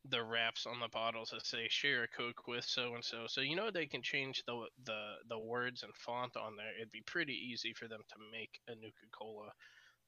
the 0.10 0.24
wraps 0.24 0.66
on 0.66 0.80
the 0.80 0.88
bottles 0.90 1.30
that 1.30 1.46
say 1.46 1.68
share 1.70 2.04
a 2.04 2.08
Coke 2.08 2.48
with 2.48 2.66
so 2.66 2.96
and 2.96 3.04
so. 3.04 3.26
So 3.28 3.42
you 3.42 3.56
know 3.56 3.70
they 3.70 3.86
can 3.86 4.02
change 4.02 4.44
the 4.48 4.66
the 4.86 5.22
the 5.28 5.38
words 5.38 5.84
and 5.84 5.94
font 5.96 6.38
on 6.38 6.56
there. 6.56 6.74
It'd 6.78 6.92
be 6.92 7.04
pretty 7.06 7.36
easy 7.36 7.74
for 7.74 7.88
them 7.88 8.02
to 8.08 8.18
make 8.32 8.60
a 8.68 8.74
Nuka 8.76 9.12
Cola. 9.12 9.52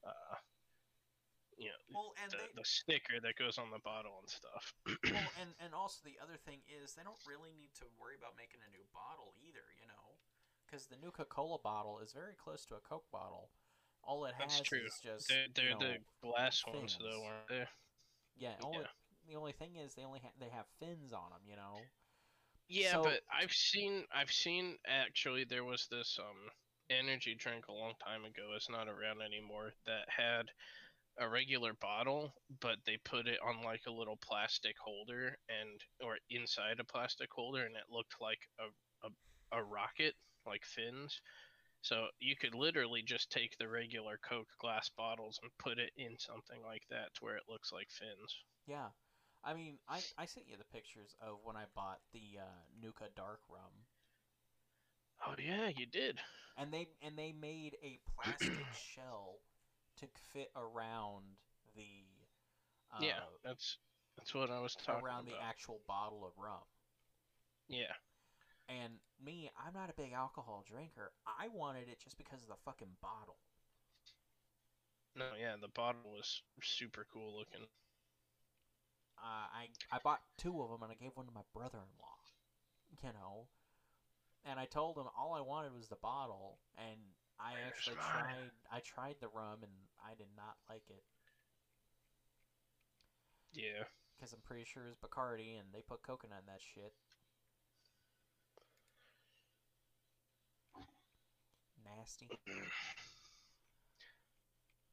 Uh, 0.04 0.36
you 1.56 1.70
know, 1.70 1.78
Well, 1.94 2.10
and 2.18 2.32
the, 2.32 2.42
they, 2.42 2.50
the 2.58 2.66
sticker 2.66 3.22
that 3.22 3.38
goes 3.38 3.62
on 3.62 3.70
the 3.70 3.78
bottle 3.84 4.18
and 4.18 4.26
stuff. 4.26 4.74
well, 5.14 5.30
and 5.38 5.54
and 5.62 5.70
also 5.70 6.02
the 6.02 6.18
other 6.18 6.40
thing 6.42 6.64
is 6.66 6.98
they 6.98 7.06
don't 7.06 7.20
really 7.28 7.54
need 7.54 7.70
to 7.78 7.86
worry 8.00 8.18
about 8.18 8.34
making 8.34 8.64
a 8.64 8.70
new 8.74 8.82
bottle 8.90 9.38
either, 9.38 9.62
you 9.78 9.86
know, 9.86 10.18
because 10.66 10.90
the 10.90 10.98
Nuka 10.98 11.28
Cola 11.28 11.62
bottle 11.62 12.00
is 12.02 12.10
very 12.10 12.34
close 12.34 12.66
to 12.66 12.74
a 12.74 12.82
Coke 12.82 13.06
bottle. 13.14 13.54
All 14.06 14.24
it 14.26 14.34
That's 14.38 14.58
has 14.58 14.62
true. 14.62 14.80
is 14.86 14.98
just 15.02 15.28
They're, 15.28 15.46
they're 15.54 15.64
you 15.64 15.70
know, 15.72 15.78
the 15.78 15.96
glass 16.22 16.62
ones 16.66 16.96
though, 17.00 17.24
aren't 17.24 17.48
they? 17.48 17.64
yeah. 18.36 18.54
Only, 18.62 18.78
yeah. 18.78 18.86
The 19.28 19.36
only 19.36 19.52
thing 19.52 19.76
is 19.76 19.94
they 19.94 20.04
only 20.04 20.20
ha- 20.22 20.32
they 20.38 20.48
have 20.50 20.66
fins 20.80 21.12
on 21.12 21.30
them, 21.30 21.40
you 21.48 21.56
know. 21.56 21.78
Yeah, 22.68 22.92
So- 22.92 23.02
but 23.02 23.20
I've 23.32 23.52
seen 23.52 24.04
I've 24.14 24.30
seen 24.32 24.76
actually 24.86 25.44
there 25.44 25.64
was 25.64 25.86
this 25.90 26.18
um 26.18 26.50
energy 26.90 27.34
drink 27.34 27.68
a 27.68 27.72
long 27.72 27.94
time 28.04 28.24
ago. 28.24 28.52
It's 28.56 28.68
not 28.70 28.88
around 28.88 29.22
anymore. 29.22 29.72
That 29.86 30.08
had 30.08 30.50
a 31.18 31.28
regular 31.28 31.72
bottle, 31.74 32.34
but 32.60 32.76
they 32.84 32.98
put 33.04 33.26
it 33.28 33.38
on 33.46 33.62
like 33.62 33.82
a 33.86 33.92
little 33.92 34.16
plastic 34.16 34.76
holder 34.78 35.38
and 35.48 35.80
or 36.02 36.18
inside 36.30 36.80
a 36.80 36.84
plastic 36.84 37.28
holder, 37.32 37.64
and 37.64 37.76
it 37.76 37.84
looked 37.90 38.16
like 38.20 38.40
a 38.58 39.06
a, 39.06 39.58
a 39.58 39.62
rocket, 39.62 40.14
like 40.46 40.64
fins. 40.64 41.20
So 41.84 42.06
you 42.18 42.34
could 42.34 42.54
literally 42.54 43.02
just 43.04 43.28
take 43.30 43.58
the 43.58 43.68
regular 43.68 44.16
Coke 44.26 44.48
glass 44.58 44.88
bottles 44.96 45.38
and 45.42 45.50
put 45.58 45.76
it 45.78 45.92
in 45.98 46.16
something 46.18 46.64
like 46.64 46.80
that 46.88 47.12
to 47.14 47.20
where 47.20 47.36
it 47.36 47.44
looks 47.46 47.72
like 47.72 47.88
fins. 47.90 48.32
Yeah. 48.66 48.88
I 49.44 49.52
mean, 49.52 49.76
I, 49.86 50.00
I 50.16 50.24
sent 50.24 50.48
you 50.48 50.56
the 50.56 50.64
pictures 50.72 51.14
of 51.20 51.36
when 51.44 51.56
I 51.56 51.64
bought 51.76 52.00
the 52.14 52.40
uh, 52.40 52.60
Nuka 52.80 53.04
Dark 53.14 53.40
Rum, 53.50 53.84
Oh 55.26 55.34
yeah, 55.38 55.68
you 55.76 55.84
did. 55.86 56.18
and 56.56 56.72
they 56.72 56.88
and 57.02 57.16
they 57.18 57.32
made 57.32 57.76
a 57.82 57.98
plastic 58.16 58.52
shell 58.94 59.36
to 59.98 60.06
fit 60.32 60.50
around 60.56 61.24
the 61.76 62.04
uh, 62.94 62.98
yeah, 63.00 63.20
that's 63.44 63.76
that's 64.16 64.34
what 64.34 64.50
I 64.50 64.60
was 64.60 64.74
talking 64.74 65.04
around 65.04 65.28
about. 65.28 65.38
the 65.38 65.44
actual 65.44 65.80
bottle 65.86 66.24
of 66.26 66.32
rum. 66.42 66.64
yeah. 67.68 67.92
And 68.68 68.94
me, 69.22 69.50
I'm 69.56 69.74
not 69.74 69.90
a 69.90 69.94
big 69.94 70.12
alcohol 70.12 70.64
drinker. 70.66 71.12
I 71.26 71.48
wanted 71.48 71.88
it 71.88 72.00
just 72.00 72.16
because 72.18 72.42
of 72.42 72.48
the 72.48 72.56
fucking 72.64 72.96
bottle. 73.00 73.36
No, 75.16 75.34
yeah, 75.34 75.56
the 75.56 75.68
bottle 75.68 76.10
was 76.12 76.42
super 76.62 77.06
cool 77.12 77.36
looking. 77.36 77.66
Uh, 79.18 79.48
I 79.52 79.68
I 79.90 79.98
bought 80.02 80.22
two 80.36 80.60
of 80.62 80.70
them 80.70 80.82
and 80.82 80.92
I 80.92 80.94
gave 80.94 81.16
one 81.16 81.26
to 81.26 81.32
my 81.32 81.44
brother-in-law. 81.52 82.18
You 83.02 83.12
know, 83.12 83.48
and 84.44 84.58
I 84.60 84.66
told 84.66 84.96
him 84.96 85.06
all 85.16 85.34
I 85.34 85.40
wanted 85.40 85.72
was 85.74 85.88
the 85.88 85.96
bottle, 85.96 86.58
and 86.76 87.00
I 87.40 87.52
Where's 87.52 87.66
actually 87.68 87.96
mine? 87.96 88.24
tried. 88.24 88.50
I 88.70 88.80
tried 88.80 89.16
the 89.20 89.28
rum 89.28 89.62
and 89.62 89.72
I 90.04 90.14
did 90.14 90.28
not 90.36 90.56
like 90.68 90.88
it 90.90 91.02
Yeah. 93.52 93.84
because 94.16 94.32
I'm 94.32 94.40
pretty 94.40 94.64
sure 94.64 94.88
it's 94.88 94.98
Bacardi 94.98 95.58
and 95.58 95.68
they 95.72 95.82
put 95.82 96.02
coconut 96.02 96.40
in 96.40 96.46
that 96.46 96.62
shit. 96.62 96.94
Nasty. 102.04 102.28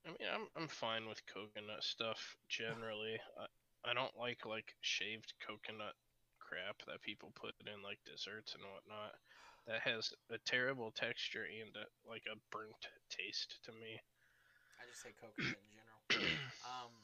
I 0.07 0.15
mean, 0.15 0.31
I'm 0.31 0.47
I'm 0.55 0.71
fine 0.71 1.11
with 1.11 1.19
coconut 1.27 1.83
stuff 1.83 2.39
generally. 2.47 3.19
I 3.35 3.51
I 3.83 3.91
don't 3.91 4.15
like 4.15 4.47
like 4.47 4.79
shaved 4.79 5.35
coconut 5.43 5.99
crap 6.39 6.79
that 6.87 7.03
people 7.03 7.35
put 7.35 7.51
in 7.67 7.83
like 7.83 7.99
desserts 8.07 8.55
and 8.55 8.63
whatnot. 8.63 9.19
That 9.67 9.83
has 9.83 10.15
a 10.31 10.39
terrible 10.47 10.95
texture 10.95 11.43
and 11.43 11.75
a, 11.75 11.83
like 12.07 12.23
a 12.31 12.39
burnt 12.47 12.79
taste 13.11 13.59
to 13.67 13.75
me. 13.75 13.99
I 14.79 14.87
just 14.87 15.03
say 15.03 15.11
coconut 15.11 15.59
in 15.59 15.67
general. 15.75 15.99
Um, 16.63 16.95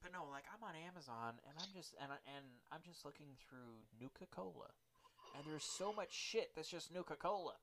but 0.00 0.16
no, 0.16 0.24
like 0.32 0.48
I'm 0.48 0.64
on 0.64 0.72
Amazon 0.88 1.36
and 1.44 1.60
I'm 1.60 1.68
just 1.76 1.92
and 2.00 2.08
I, 2.08 2.16
and 2.24 2.46
I'm 2.72 2.80
just 2.88 3.04
looking 3.04 3.36
through 3.36 3.84
Nuka 4.00 4.24
Cola, 4.32 4.72
and 5.36 5.44
there's 5.44 5.68
so 5.68 5.92
much 5.92 6.08
shit 6.08 6.56
that's 6.56 6.72
just 6.72 6.88
Nuka 6.88 7.20
Cola. 7.20 7.60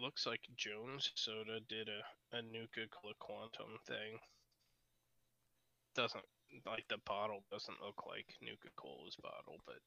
Looks 0.00 0.26
like 0.26 0.42
Jones 0.56 1.10
Soda 1.16 1.58
did 1.68 1.88
a 1.88 2.36
a 2.36 2.42
Nuka 2.42 2.86
Cola 2.90 3.14
Quantum 3.18 3.78
thing. 3.86 4.18
Doesn't 5.94 6.24
like 6.66 6.84
the 6.88 6.98
bottle 7.04 7.42
doesn't 7.50 7.82
look 7.82 8.06
like 8.06 8.26
Nuka 8.40 8.68
Cola's 8.76 9.16
bottle, 9.16 9.58
but 9.66 9.80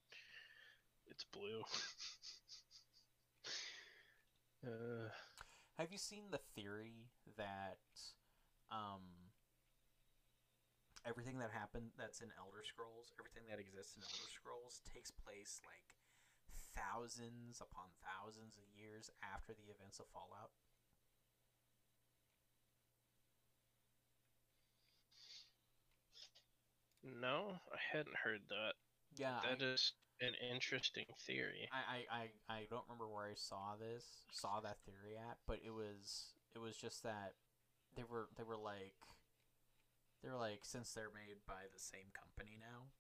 it's 1.08 1.24
blue. 1.24 1.62
uh, 4.68 5.10
Have 5.78 5.92
you 5.92 5.98
seen 5.98 6.26
the 6.32 6.42
theory 6.56 7.08
that 7.38 7.80
um 8.70 9.32
everything 11.08 11.40
that 11.40 11.52
happened 11.52 11.92
that's 11.98 12.22
in 12.22 12.30
Elder 12.38 12.64
Scrolls, 12.68 13.14
everything 13.18 13.44
that 13.50 13.60
exists 13.60 13.96
in 13.96 14.04
Elder 14.04 14.32
Scrolls 14.32 14.82
takes 14.92 15.10
place 15.10 15.62
like 15.66 15.96
thousands 16.76 17.60
upon 17.62 17.92
thousands 18.04 18.56
of 18.58 18.64
years 18.74 19.10
after 19.24 19.54
the 19.54 19.72
events 19.72 20.00
of 20.00 20.08
Fallout? 20.14 20.52
no, 27.04 27.60
I 27.74 27.80
hadn't 27.98 28.16
heard 28.24 28.42
that. 28.50 28.74
Yeah, 29.18 29.40
I- 29.44 29.50
That 29.56 29.62
is 29.62 29.94
an 30.22 30.34
interesting 30.36 31.06
theory. 31.26 31.68
I, 31.72 32.06
I, 32.14 32.24
I, 32.50 32.54
I 32.54 32.68
don't 32.70 32.86
remember 32.88 33.08
where 33.10 33.26
I 33.26 33.36
saw 33.36 33.76
this, 33.80 34.06
saw 34.32 34.60
that 34.62 34.78
theory 34.86 35.18
at, 35.18 35.38
but 35.48 35.60
it 35.66 35.72
was 35.72 36.34
it 36.54 36.60
was 36.60 36.76
just 36.78 37.04
that 37.04 37.34
they 37.96 38.04
were 38.04 38.28
they 38.38 38.44
were 38.44 38.58
like 38.58 38.94
they 40.22 40.30
were 40.30 40.38
like 40.38 40.60
since 40.62 40.94
they're 40.94 41.10
made 41.14 41.42
by 41.48 41.66
the 41.74 41.80
same 41.80 42.12
company 42.14 42.58
now 42.60 42.92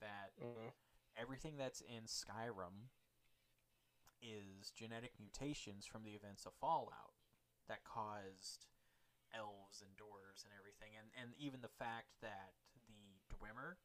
that 0.00 0.32
Mhm. 0.38 0.72
Everything 1.16 1.56
that's 1.56 1.80
in 1.80 2.04
Skyrim 2.04 2.90
is 4.22 4.70
genetic 4.70 5.12
mutations 5.18 5.86
from 5.86 6.04
the 6.04 6.12
events 6.12 6.46
of 6.46 6.52
Fallout 6.60 7.14
that 7.68 7.84
caused 7.84 8.66
elves 9.34 9.80
and 9.80 9.90
dwarves 9.96 10.44
and 10.44 10.52
everything 10.58 10.92
and 10.98 11.08
and 11.16 11.32
even 11.38 11.60
the 11.62 11.68
fact 11.80 12.20
that 12.20 12.52
the 12.86 13.18
Dwemer 13.34 13.76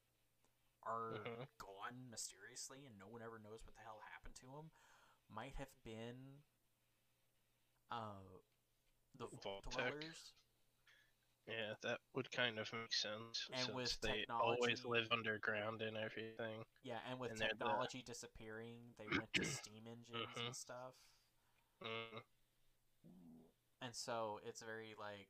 are 0.84 1.18
Mhm. 1.24 1.48
gone 1.58 2.10
mysteriously 2.10 2.86
and 2.86 3.00
no 3.00 3.08
one 3.08 3.22
ever 3.22 3.40
knows 3.40 3.64
what 3.66 3.76
the 3.76 3.82
hell 3.82 4.02
happened 4.12 4.36
to 4.36 4.46
them 4.48 4.72
might 5.30 5.56
have 5.56 5.72
been 5.84 6.44
uh 7.92 8.40
the 9.16 9.28
Vault 9.42 9.64
dwellers 9.72 10.34
Yeah, 11.48 11.74
that 11.82 12.00
would 12.14 12.30
kind 12.32 12.60
of 12.60 12.72
make 12.74 12.94
sense 12.94 13.48
And 13.54 13.74
with 13.74 13.98
they 14.02 14.26
always 14.40 14.84
live 14.86 15.08
underground 15.12 15.82
and 15.82 15.96
everything. 15.98 16.64
yeah 16.84 17.00
and 17.10 17.20
with 17.20 17.32
And 17.32 17.40
they're 17.40 17.50
the- 17.50 17.66
technology 17.66 18.04
disappearing 18.06 18.94
they 18.98 19.08
went 19.18 19.34
to 19.34 19.44
steam 19.46 19.84
engines 19.88 20.28
Mhm. 20.36 20.46
and 20.46 20.56
stuff 20.56 20.94
Mm, 21.84 22.22
and 23.82 23.94
so 23.96 24.40
it's 24.46 24.62
very 24.62 24.94
like 25.00 25.28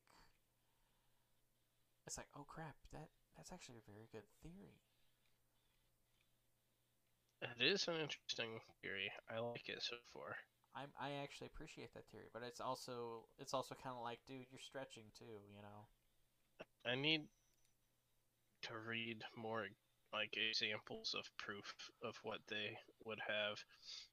it's 2.06 2.18
like 2.18 2.28
oh 2.36 2.44
crap 2.48 2.76
that 2.94 3.10
that's 3.36 3.52
actually 3.52 3.78
a 3.78 3.92
very 3.92 4.08
good 4.12 4.26
theory 4.42 4.82
it 7.42 7.62
is 7.62 7.88
an 7.88 7.96
interesting 7.96 8.60
theory. 8.82 9.12
I 9.30 9.40
like 9.40 9.70
it 9.70 9.82
so 9.84 9.96
far. 10.14 10.36
i 10.76 10.84
i 11.00 11.12
actually 11.24 11.48
appreciate 11.48 11.94
that 11.94 12.06
theory 12.12 12.28
but 12.34 12.44
it's 12.44 12.60
also 12.62 13.26
it's 13.40 13.54
also 13.54 13.76
kind 13.76 13.96
of 13.98 14.04
like 14.04 14.20
dude 14.28 14.46
you're 14.52 14.60
stretching 14.62 15.06
too 15.18 15.42
you 15.56 15.62
know 15.62 15.88
I 16.90 16.96
need 16.96 17.22
to 18.64 18.74
read 18.88 19.24
more 19.36 19.68
like 20.14 20.34
examples 20.50 21.14
of 21.18 21.26
proof 21.38 21.66
of 22.04 22.16
what 22.24 22.40
they 22.48 22.78
would 23.06 23.20
have, 23.28 23.58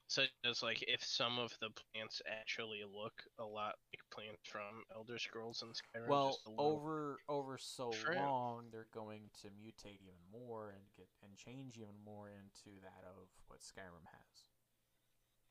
such 0.08 0.28
as 0.44 0.62
like 0.62 0.82
if 0.88 1.02
some 1.04 1.38
of 1.38 1.52
the 1.60 1.68
plants 1.70 2.20
actually 2.28 2.82
look 2.84 3.12
a 3.38 3.44
lot 3.44 3.74
like 3.92 4.02
plants 4.10 4.40
from 4.50 4.82
Elder 4.94 5.18
Scrolls 5.18 5.62
and 5.62 5.72
Skyrim. 5.72 6.08
well 6.08 6.32
just 6.32 6.46
a 6.46 6.50
little- 6.50 6.66
over 6.66 7.16
over 7.28 7.58
so 7.58 7.92
long 8.14 8.66
they're 8.72 8.88
going 8.92 9.30
to 9.42 9.48
mutate 9.48 10.00
even 10.02 10.18
more 10.32 10.70
and 10.70 10.82
get 10.96 11.06
and 11.22 11.36
change 11.36 11.76
even 11.76 11.94
more 12.04 12.28
into 12.28 12.80
that 12.82 13.04
of 13.08 13.28
what 13.46 13.60
skyrim 13.60 14.04
has 14.04 14.44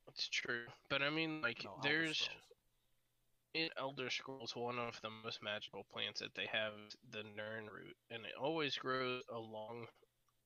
It's 0.09 0.27
true, 0.27 0.65
but 0.89 1.01
I 1.01 1.09
mean 1.09 1.41
like 1.41 1.63
No, 1.63 1.77
there's 1.81 2.17
Scrolls. 2.17 2.41
In 3.53 3.69
Elder 3.77 4.09
Scrolls, 4.09 4.55
one 4.55 4.79
of 4.79 4.99
the 5.01 5.11
most 5.11 5.43
magical 5.43 5.83
plants 5.83 6.19
that 6.21 6.33
they 6.33 6.47
have 6.47 6.73
is 6.87 6.97
the 7.11 7.23
Nirnroot, 7.23 7.93
and 8.09 8.25
it 8.25 8.33
always 8.39 8.75
grows 8.77 9.21
along 9.29 9.87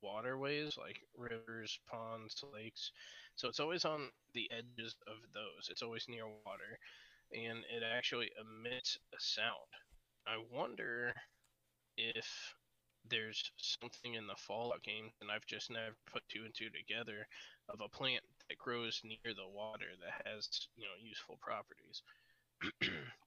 waterways 0.02 0.78
like 0.78 1.00
rivers, 1.16 1.80
ponds, 1.88 2.44
lakes. 2.54 2.92
So 3.36 3.48
it's 3.48 3.62
always 3.62 3.86
on 3.86 4.12
the 4.34 4.52
edges 4.52 4.96
of 5.08 5.16
those. 5.34 5.70
It's 5.70 5.82
always 5.82 6.10
near 6.10 6.28
water, 6.28 6.80
and 7.32 7.60
it 7.70 7.82
actually 7.82 8.30
emits 8.42 8.98
a 9.14 9.20
sound. 9.20 9.72
I 10.28 10.44
wonder 10.52 11.14
if 11.98 12.56
there's 13.10 13.52
something 13.56 14.16
in 14.16 14.28
the 14.28 14.36
Fallout 14.36 14.84
game, 14.84 15.12
and 15.22 15.32
I've 15.32 15.46
just 15.46 15.72
never 15.72 15.96
put 16.12 16.28
two 16.28 16.44
and 16.44 16.54
two 16.54 16.70
together, 16.70 17.26
of 17.70 17.80
a 17.80 17.88
plant 17.88 18.24
that 18.50 18.58
grows 18.58 19.02
near 19.04 19.34
the 19.34 19.48
water 19.48 19.96
that 20.02 20.28
has 20.28 20.68
you 20.76 20.84
know 20.84 20.96
useful 21.02 21.38
properties. 21.42 22.02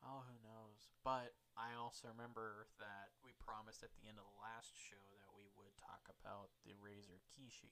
Oh, 0.00 0.24
who 0.26 0.36
knows? 0.42 0.90
But 1.04 1.36
I 1.54 1.76
also 1.76 2.08
remember 2.08 2.66
that 2.80 3.12
we 3.20 3.36
promised 3.38 3.84
at 3.84 3.92
the 4.00 4.08
end 4.08 4.16
of 4.16 4.24
the 4.24 4.40
last 4.40 4.72
show 4.74 4.98
that 5.20 5.30
we 5.36 5.46
would 5.54 5.76
talk 5.76 6.08
about 6.08 6.50
the 6.64 6.72
Razer 6.80 7.20
Kishi. 7.36 7.70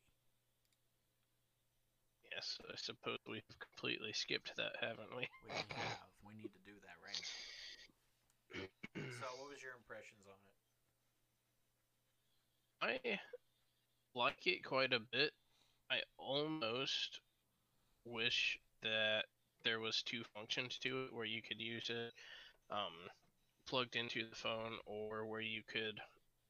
Yes, 2.30 2.60
I 2.68 2.76
suppose 2.76 3.18
we've 3.26 3.48
completely 3.58 4.12
skipped 4.12 4.52
that, 4.56 4.76
haven't 4.78 5.10
we? 5.16 5.26
We 5.42 5.50
have. 5.50 6.12
We 6.22 6.36
need 6.36 6.52
to 6.52 6.62
do 6.68 6.76
that 6.84 6.96
right 7.00 7.16
now. 7.16 7.42
So, 9.18 9.26
what 9.40 9.50
was 9.50 9.62
your 9.62 9.72
impressions 9.80 10.28
on 10.28 10.38
it? 12.92 13.00
I 13.02 13.20
like 14.14 14.46
it 14.46 14.62
quite 14.64 14.92
a 14.92 15.00
bit. 15.00 15.32
I 15.90 16.00
almost 16.18 17.20
wish 18.04 18.58
that 18.82 19.24
there 19.64 19.80
was 19.80 20.02
two 20.02 20.22
functions 20.34 20.78
to 20.82 21.04
it 21.04 21.14
where 21.14 21.24
you 21.26 21.42
could 21.42 21.60
use 21.60 21.90
it 21.90 22.12
um, 22.70 23.08
plugged 23.66 23.96
into 23.96 24.28
the 24.28 24.36
phone 24.36 24.78
or 24.86 25.26
where 25.26 25.40
you 25.40 25.62
could 25.70 25.98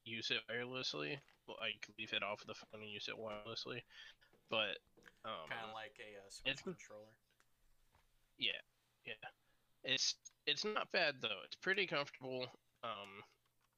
use 0.04 0.30
it 0.30 0.40
wirelessly. 0.50 1.18
Like 1.48 1.88
leave 1.98 2.12
it 2.12 2.22
off 2.22 2.44
the 2.46 2.54
phone 2.54 2.82
and 2.82 2.90
use 2.90 3.08
it 3.08 3.14
wirelessly. 3.18 3.80
But 4.50 4.76
um, 5.24 5.48
Kind 5.48 5.64
of 5.68 5.74
like 5.74 5.96
a 5.98 6.18
uh, 6.18 6.28
Switch 6.30 6.52
it's- 6.52 6.62
controller. 6.62 7.08
It's 9.84 10.14
it's 10.46 10.64
not 10.64 10.90
bad 10.92 11.16
though. 11.22 11.40
It's 11.44 11.56
pretty 11.56 11.86
comfortable. 11.86 12.46
Um, 12.84 13.22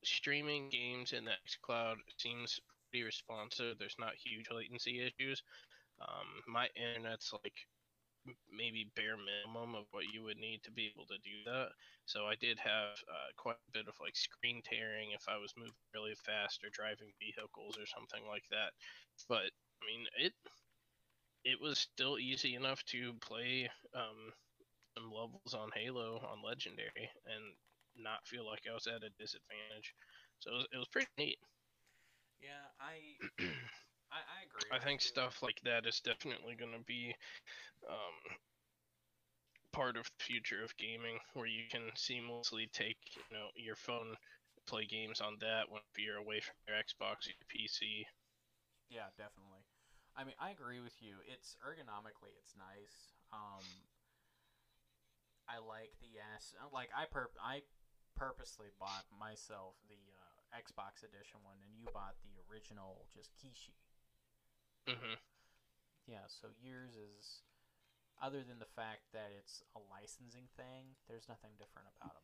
streaming 0.03 0.69
games 0.71 1.13
in 1.13 1.25
the 1.25 1.33
xCloud 1.47 1.97
seems 2.17 2.59
pretty 2.91 3.05
responsive. 3.05 3.79
There's 3.79 3.97
not 3.99 4.15
huge 4.15 4.47
latency 4.51 5.01
issues. 5.01 5.43
Um, 6.01 6.27
my 6.49 6.69
internet's 6.75 7.33
like 7.33 7.55
maybe 8.51 8.91
bare 8.97 9.17
minimum 9.17 9.75
of 9.75 9.87
what 9.93 10.05
you 10.13 10.23
would 10.25 10.39
need 10.39 10.63
to 10.65 10.71
be 10.71 10.87
able 10.93 11.07
to 11.07 11.19
do 11.19 11.45
that. 11.47 11.71
So 12.07 12.27
I 12.27 12.35
did 12.37 12.59
have 12.61 12.97
uh, 13.09 13.31
quite 13.37 13.57
a 13.69 13.73
bit 13.73 13.89
of 13.89 13.95
like 14.01 14.17
screen 14.17 14.63
tearing 14.65 15.13
if 15.13 15.25
I 15.29 15.39
was 15.39 15.55
moving 15.57 15.75
really 15.95 16.15
fast 16.15 16.63
or 16.65 16.71
driving 16.71 17.13
vehicles 17.21 17.79
or 17.79 17.87
something 17.87 18.23
like 18.29 18.45
that. 18.51 18.73
But 19.29 19.51
I 19.83 19.87
mean 19.87 20.07
it 20.19 20.33
it 21.45 21.61
was 21.61 21.79
still 21.79 22.19
easy 22.19 22.55
enough 22.55 22.85
to 22.87 23.15
play 23.21 23.71
um, 23.95 24.33
some 24.97 25.11
levels 25.13 25.55
on 25.55 25.71
Halo 25.75 26.19
on 26.19 26.43
Legendary 26.43 27.11
and 27.27 27.55
not 27.97 28.27
feel 28.27 28.47
like 28.47 28.63
I 28.71 28.75
was 28.75 28.87
at 28.87 29.05
a 29.05 29.11
disadvantage. 29.19 29.95
So 30.41 30.51
it 30.51 30.55
was, 30.55 30.67
it 30.73 30.79
was 30.79 30.89
pretty 30.89 31.11
neat. 31.19 31.39
Yeah, 32.41 32.69
I 32.81 33.21
I, 34.11 34.19
I 34.19 34.39
agree. 34.47 34.71
I 34.71 34.79
think 34.83 35.03
you. 35.03 35.09
stuff 35.09 35.43
like 35.43 35.61
that 35.65 35.87
is 35.87 36.01
definitely 36.01 36.55
going 36.59 36.75
to 36.75 36.85
be 36.85 37.15
um, 37.89 38.19
part 39.73 39.97
of 39.97 40.05
the 40.05 40.25
future 40.25 40.63
of 40.63 40.77
gaming, 40.77 41.19
where 41.35 41.47
you 41.47 41.65
can 41.71 41.95
seamlessly 41.95 42.71
take 42.73 42.99
you 43.15 43.23
know 43.31 43.49
your 43.55 43.77
phone, 43.77 44.19
play 44.67 44.85
games 44.85 45.21
on 45.21 45.39
that 45.41 45.71
when 45.71 45.83
you're 45.97 46.19
away 46.19 46.41
from 46.41 46.59
your 46.67 46.77
Xbox 46.77 47.31
or 47.31 47.35
your 47.35 47.49
PC. 47.51 48.05
Yeah, 48.91 49.07
definitely. 49.15 49.63
I 50.19 50.27
mean, 50.27 50.35
I 50.43 50.51
agree 50.51 50.83
with 50.83 50.99
you. 50.99 51.23
It's 51.31 51.55
ergonomically, 51.63 52.35
it's 52.43 52.59
nice. 52.59 53.15
Um, 53.33 53.63
I 55.47 55.63
like 55.63 55.95
the 56.03 56.19
ass. 56.35 56.55
Like 56.75 56.91
I 56.91 57.07
perp, 57.07 57.35
I 57.39 57.63
purposely 58.19 58.75
bought 58.79 59.07
myself 59.15 59.79
the 59.87 59.99
uh, 59.99 60.59
Xbox 60.59 61.07
edition 61.07 61.39
one, 61.47 61.63
and 61.63 61.73
you 61.79 61.87
bought 61.95 62.19
the 62.27 62.35
original, 62.51 63.07
just 63.15 63.31
Kishi. 63.39 63.79
Hmm 64.89 65.17
Yeah, 66.07 66.27
so 66.29 66.49
yours 66.63 66.97
is, 66.97 67.43
other 68.23 68.43
than 68.43 68.59
the 68.59 68.71
fact 68.77 69.03
that 69.13 69.31
it's 69.37 69.63
a 69.77 69.81
licensing 69.91 70.49
thing, 70.57 70.97
there's 71.09 71.29
nothing 71.29 71.53
different 71.59 71.89
about 71.97 72.15
them. 72.15 72.23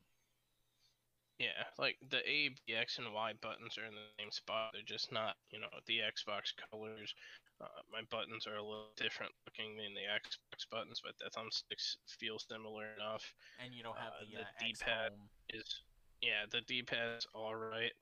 Yeah, 1.38 1.68
like 1.78 1.98
the 2.08 2.24
A, 2.24 2.48
B, 2.48 2.72
X, 2.72 2.96
and 2.96 3.12
Y 3.12 3.32
buttons 3.42 3.76
are 3.76 3.84
in 3.84 3.92
the 3.92 4.08
same 4.18 4.32
spot. 4.32 4.70
They're 4.72 4.82
just 4.88 5.12
not, 5.12 5.36
you 5.52 5.60
know, 5.60 5.68
the 5.86 6.00
Xbox 6.00 6.56
colors. 6.72 7.12
Uh, 7.60 7.68
my 7.92 8.00
buttons 8.10 8.46
are 8.46 8.56
a 8.56 8.64
little 8.64 8.96
different 8.96 9.32
looking 9.44 9.76
than 9.76 9.92
the 9.92 10.08
Xbox 10.08 10.64
buttons, 10.70 11.02
but 11.04 11.12
the 11.20 11.28
thumbsticks 11.28 11.96
feel 12.08 12.38
similar 12.38 12.86
enough. 12.96 13.34
And 13.62 13.74
you 13.74 13.82
don't 13.82 13.96
have 13.98 14.16
Uh, 14.16 14.24
the, 14.24 14.36
the 14.36 14.42
uh, 14.42 14.44
D-pad. 14.60 15.12
X-Home. 15.12 15.28
Is 15.52 15.82
yeah, 16.22 16.48
the 16.50 16.62
D-pad's 16.62 17.26
all 17.34 17.54
right. 17.54 17.92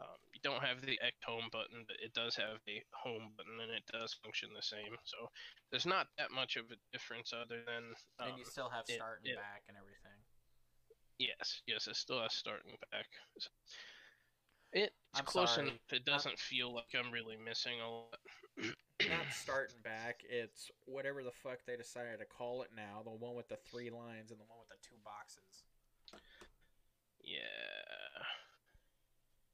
Um, 0.00 0.16
you 0.32 0.40
don't 0.42 0.64
have 0.64 0.80
the 0.80 0.98
X 1.04 1.12
home 1.24 1.48
button, 1.52 1.84
but 1.86 1.96
it 2.00 2.14
does 2.14 2.34
have 2.36 2.56
a 2.68 2.82
home 2.96 3.32
button, 3.36 3.60
and 3.60 3.70
it 3.70 3.84
does 3.92 4.16
function 4.24 4.48
the 4.56 4.62
same. 4.64 4.96
So 5.04 5.28
there's 5.70 5.84
not 5.86 6.08
that 6.16 6.30
much 6.32 6.56
of 6.56 6.64
a 6.72 6.78
difference, 6.92 7.32
other 7.36 7.60
than 7.68 7.92
um, 8.18 8.32
and 8.32 8.38
you 8.38 8.44
still 8.44 8.70
have 8.70 8.84
it- 8.88 8.96
start 8.96 9.20
and 9.20 9.32
it- 9.32 9.36
back 9.36 9.62
and 9.68 9.76
everything. 9.76 10.18
Yes, 11.18 11.60
yes, 11.66 11.86
it 11.86 11.96
still 11.96 12.22
has 12.22 12.32
start 12.32 12.64
and 12.64 12.74
back. 12.90 13.04
So 13.38 13.50
It's 14.72 14.94
I'm 15.14 15.26
close 15.26 15.56
sorry, 15.56 15.68
enough. 15.68 15.92
It 15.92 16.06
doesn't 16.06 16.38
feel 16.38 16.72
like 16.72 16.94
I'm 16.96 17.12
really 17.12 17.36
missing 17.36 17.78
a 17.82 17.90
lot. 17.90 18.16
not 18.56 19.26
starting 19.30 19.76
back. 19.84 20.22
It's 20.26 20.70
whatever 20.86 21.22
the 21.22 21.30
fuck 21.32 21.58
they 21.66 21.76
decided 21.76 22.20
to 22.20 22.24
call 22.24 22.62
it 22.62 22.70
now. 22.74 23.02
The 23.04 23.10
one 23.10 23.34
with 23.34 23.48
the 23.48 23.58
three 23.70 23.90
lines 23.90 24.30
and 24.30 24.40
the 24.40 24.44
one 24.48 24.60
with 24.60 24.68
the 24.72 24.80
two 24.80 24.96
boxes. 25.04 25.64
yeah. 27.22 28.24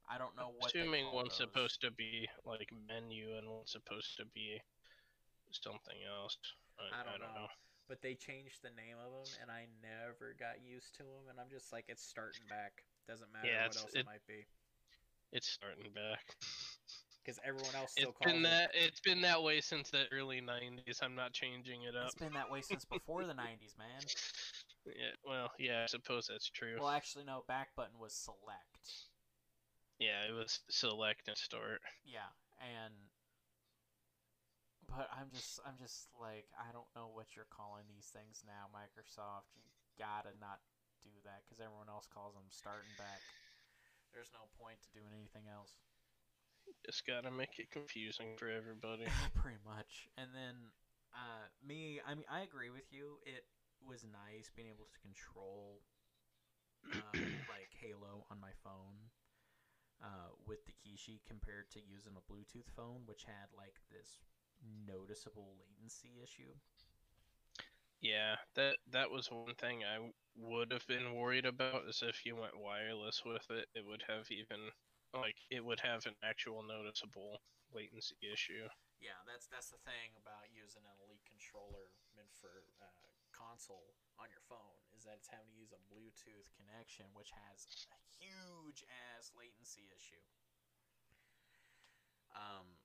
I 0.09 0.17
don't 0.17 0.35
know 0.35 0.51
what. 0.57 0.71
they 0.73 0.79
Assuming 0.81 1.05
one's 1.13 1.29
those. 1.37 1.37
supposed 1.37 1.81
to 1.81 1.91
be 1.91 2.27
like 2.45 2.69
menu 2.87 3.35
and 3.37 3.47
one's 3.49 3.71
supposed 3.71 4.15
to 4.17 4.25
be 4.33 4.61
something 5.51 5.97
else. 6.07 6.37
I, 6.79 7.01
I 7.01 7.03
don't, 7.17 7.19
know. 7.19 7.47
But 7.89 8.01
they 8.01 8.13
changed 8.15 8.61
the 8.61 8.69
name 8.75 8.95
of 8.99 9.11
them, 9.11 9.27
and 9.41 9.49
I 9.51 9.67
never 9.81 10.35
got 10.39 10.63
used 10.63 10.95
to 10.97 11.03
them. 11.03 11.27
And 11.29 11.39
I'm 11.39 11.49
just 11.49 11.71
like, 11.73 11.85
it's 11.87 12.03
starting 12.03 12.43
back. 12.49 12.83
Doesn't 13.07 13.31
matter 13.33 13.47
Yeah, 13.47 13.67
what 13.67 13.77
else 13.77 13.91
it, 13.95 13.99
it- 14.01 14.05
might 14.05 14.25
be, 14.27 14.45
It's 15.31 15.47
starting 15.47 15.91
back. 15.95 16.35
because 17.23 17.39
everyone 17.43 17.75
else 17.75 17.91
still 17.91 18.09
It's 18.11 18.17
calls 18.19 18.31
been 18.33 18.45
it. 18.45 18.49
that. 18.49 18.71
It's 18.73 18.99
been 19.01 19.21
that 19.21 19.41
way 19.43 19.59
since 19.59 19.89
the 19.89 20.05
early 20.13 20.39
'90s. 20.41 21.03
I'm 21.03 21.15
not 21.15 21.33
changing 21.33 21.83
it 21.83 21.95
up. 21.95 22.05
It's 22.07 22.15
been 22.15 22.33
that 22.33 22.49
way 22.51 22.61
since 22.61 22.85
before 22.89 23.25
the 23.25 23.33
'90s, 23.33 23.77
man. 23.77 23.99
Yeah. 24.85 25.11
Well, 25.25 25.51
yeah. 25.59 25.83
I 25.83 25.87
suppose 25.87 26.27
that's 26.31 26.49
true. 26.49 26.77
Well, 26.79 26.89
actually, 26.89 27.25
no. 27.25 27.43
Back 27.47 27.75
button 27.75 27.99
was 27.99 28.13
select. 28.13 29.06
Yeah, 29.99 30.29
it 30.29 30.33
was 30.33 30.59
select 30.69 31.27
and 31.27 31.37
start. 31.37 31.81
Yeah, 32.05 32.29
and 32.61 32.93
but 34.87 35.09
I'm 35.11 35.27
just 35.33 35.59
I'm 35.67 35.75
just 35.77 36.07
like 36.15 36.47
I 36.55 36.71
don't 36.71 36.87
know 36.95 37.11
what 37.11 37.35
you're 37.35 37.49
calling 37.51 37.83
these 37.89 38.07
things 38.13 38.45
now, 38.47 38.71
Microsoft. 38.71 39.51
You 39.57 39.65
gotta 39.99 40.33
not 40.39 40.63
do 41.03 41.13
that 41.25 41.43
because 41.43 41.59
everyone 41.59 41.89
else 41.89 42.07
calls 42.07 42.33
them 42.33 42.47
starting 42.49 42.93
back. 42.95 43.21
There's 44.15 44.31
no 44.33 44.47
point 44.55 44.79
to 44.85 44.89
doing 44.95 45.11
anything 45.13 45.49
else. 45.51 45.75
Just 46.85 47.05
gotta 47.05 47.31
make 47.31 47.59
it 47.59 47.71
confusing 47.71 48.37
for 48.39 48.47
everybody. 48.47 49.05
Pretty 49.41 49.61
much. 49.65 50.07
And 50.15 50.31
then 50.31 50.55
uh, 51.11 51.49
me, 51.65 51.99
I 52.05 52.15
mean, 52.15 52.27
I 52.29 52.45
agree 52.45 52.69
with 52.69 52.87
you. 52.91 53.19
It 53.25 53.43
was 53.83 54.05
nice 54.07 54.51
being 54.55 54.69
able 54.69 54.87
to 54.87 54.97
control 55.01 55.81
uh, 56.91 57.13
like 57.51 57.71
Halo 57.79 58.25
on 58.31 58.39
my 58.39 58.51
phone 58.63 59.11
uh, 60.03 60.33
with 60.45 60.65
the 60.65 60.73
Kishi 60.73 61.19
compared 61.27 61.69
to 61.71 61.79
using 61.81 62.13
a 62.15 62.23
Bluetooth 62.31 62.69
phone, 62.75 63.03
which 63.05 63.23
had 63.23 63.49
like 63.55 63.81
this 63.91 64.19
noticeable 64.87 65.55
latency 65.59 66.19
issue. 66.23 66.53
Yeah, 68.01 68.37
that 68.55 68.77
that 68.91 69.09
was 69.09 69.31
one 69.31 69.55
thing 69.57 69.81
I 69.83 69.97
would 70.37 70.71
have 70.71 70.85
been 70.87 71.15
worried 71.15 71.45
about 71.45 71.89
is 71.89 72.03
if 72.05 72.25
you 72.25 72.35
went 72.35 72.57
wireless 72.57 73.23
with 73.25 73.45
it, 73.49 73.67
it 73.73 73.85
would 73.85 74.03
have 74.07 74.29
even 74.29 74.69
like 75.13 75.35
it 75.49 75.65
would 75.65 75.81
have 75.81 76.05
an 76.05 76.15
actual 76.23 76.61
noticeable 76.61 77.41
latency 77.73 78.15
issue. 78.21 78.69
Yeah, 79.01 79.17
that's 79.25 79.47
that's 79.49 79.69
the 79.73 79.81
thing 79.81 80.13
about 80.17 80.49
using 80.53 80.85
an 80.85 80.97
Elite 81.05 81.25
controller 81.25 81.89
meant 82.15 82.33
for 82.37 82.69
uh, 82.81 82.85
console 83.33 83.97
on 84.17 84.29
your 84.29 84.41
phone 84.45 84.86
that 85.07 85.23
it's 85.23 85.31
having 85.31 85.49
to 85.49 85.57
use 85.57 85.71
a 85.71 85.81
Bluetooth 85.87 86.51
connection, 86.53 87.07
which 87.15 87.31
has 87.31 87.87
a 87.89 87.99
huge 88.19 88.83
ass 89.15 89.31
latency 89.33 89.87
issue. 89.95 90.21
Um, 92.35 92.77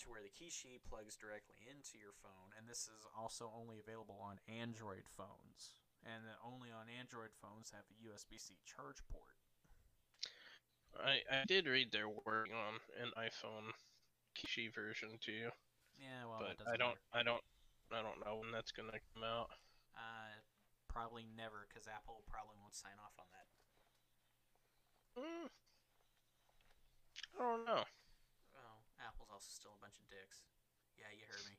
to 0.00 0.10
where 0.10 0.22
the 0.22 0.32
Kishi 0.32 0.78
plugs 0.82 1.18
directly 1.18 1.58
into 1.66 1.98
your 1.98 2.14
phone, 2.22 2.54
and 2.56 2.66
this 2.70 2.86
is 2.86 3.06
also 3.12 3.50
only 3.50 3.78
available 3.82 4.18
on 4.22 4.38
Android 4.46 5.06
phones, 5.10 5.78
and 6.06 6.22
only 6.40 6.70
on 6.70 6.86
Android 6.86 7.34
phones 7.34 7.74
have 7.74 7.86
a 7.90 7.98
USB-C 8.06 8.58
charge 8.64 9.02
port. 9.10 9.38
I 10.96 11.20
I 11.30 11.44
did 11.46 11.66
read 11.66 11.92
they're 11.92 12.08
working 12.08 12.54
on 12.54 12.80
an 13.02 13.12
iPhone 13.18 13.74
Kishi 14.34 14.72
version 14.72 15.18
too, 15.20 15.50
Yeah, 15.98 16.24
well, 16.26 16.40
but 16.40 16.56
I 16.66 16.76
don't 16.76 16.96
matter. 17.12 17.14
I 17.14 17.22
don't 17.22 17.44
I 17.92 18.02
don't 18.02 18.24
know 18.24 18.40
when 18.40 18.52
that's 18.52 18.72
gonna 18.72 18.98
come 19.14 19.24
out. 19.24 19.50
Probably 20.98 21.30
never, 21.38 21.70
because 21.70 21.86
Apple 21.86 22.26
probably 22.26 22.58
won't 22.58 22.74
sign 22.74 22.98
off 22.98 23.14
on 23.22 23.30
that. 23.30 23.46
Mm, 25.14 25.46
I 27.38 27.42
don't 27.54 27.62
know. 27.62 27.86
Well, 28.50 28.82
Apple's 28.98 29.30
also 29.30 29.46
still 29.54 29.78
a 29.78 29.80
bunch 29.80 29.94
of 30.02 30.10
dicks. 30.10 30.42
Yeah, 30.98 31.14
you 31.14 31.22
heard 31.30 31.46
me. 31.46 31.54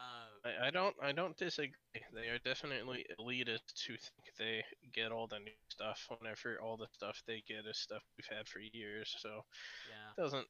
Uh, 0.00 0.32
I, 0.48 0.68
I 0.68 0.70
don't 0.72 0.96
I 1.04 1.12
don't 1.12 1.36
disagree. 1.36 1.76
They 2.16 2.32
are 2.32 2.40
definitely 2.40 3.04
elitist 3.20 3.84
who 3.84 4.00
think 4.00 4.32
they 4.40 4.64
get 4.96 5.12
all 5.12 5.28
the 5.28 5.44
new 5.44 5.60
stuff 5.68 6.08
whenever 6.08 6.56
all 6.56 6.80
the 6.80 6.88
stuff 6.96 7.20
they 7.28 7.44
get 7.44 7.68
is 7.68 7.76
stuff 7.76 8.00
we've 8.16 8.32
had 8.32 8.48
for 8.48 8.60
years. 8.60 9.12
So 9.20 9.44
yeah, 9.84 10.16
it 10.16 10.20
doesn't 10.24 10.48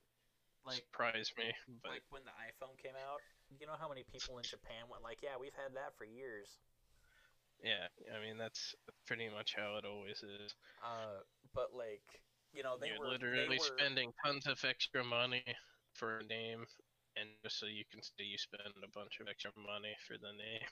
like 0.63 0.87
surprise 0.87 1.35
me. 1.35 1.51
But 1.83 1.99
like 1.99 2.07
when 2.15 2.23
the 2.23 2.37
iPhone 2.39 2.79
came 2.79 2.95
out, 2.95 3.19
you 3.59 3.67
know 3.67 3.75
how 3.75 3.89
many 3.89 4.07
people 4.07 4.39
in 4.39 4.47
Japan 4.47 4.87
went 4.87 5.03
like, 5.03 5.19
"Yeah, 5.19 5.35
we've 5.35 5.59
had 5.59 5.75
that 5.75 5.99
for 5.99 6.07
years." 6.07 6.63
Yeah, 7.63 7.89
I 8.09 8.25
mean 8.25 8.39
that's 8.39 8.75
pretty 9.07 9.29
much 9.29 9.55
how 9.57 9.77
it 9.77 9.85
always 9.85 10.23
is. 10.25 10.55
Uh, 10.83 11.21
but 11.55 11.77
like, 11.77 12.05
you 12.53 12.63
know, 12.63 12.77
they 12.81 12.89
You're 12.89 13.01
were 13.01 13.13
literally 13.13 13.47
they 13.49 13.61
were, 13.61 13.77
spending 13.79 14.13
tons 14.25 14.47
of 14.47 14.63
extra 14.65 15.05
money 15.05 15.45
for 15.95 16.19
a 16.19 16.25
name, 16.25 16.65
and 17.17 17.29
just 17.45 17.59
so 17.59 17.67
you 17.67 17.85
can 17.91 18.03
say 18.03 18.25
you 18.25 18.39
spend 18.39 18.73
a 18.81 18.91
bunch 18.93 19.21
of 19.21 19.29
extra 19.29 19.53
money 19.57 19.95
for 20.07 20.17
the 20.17 20.33
name. 20.33 20.67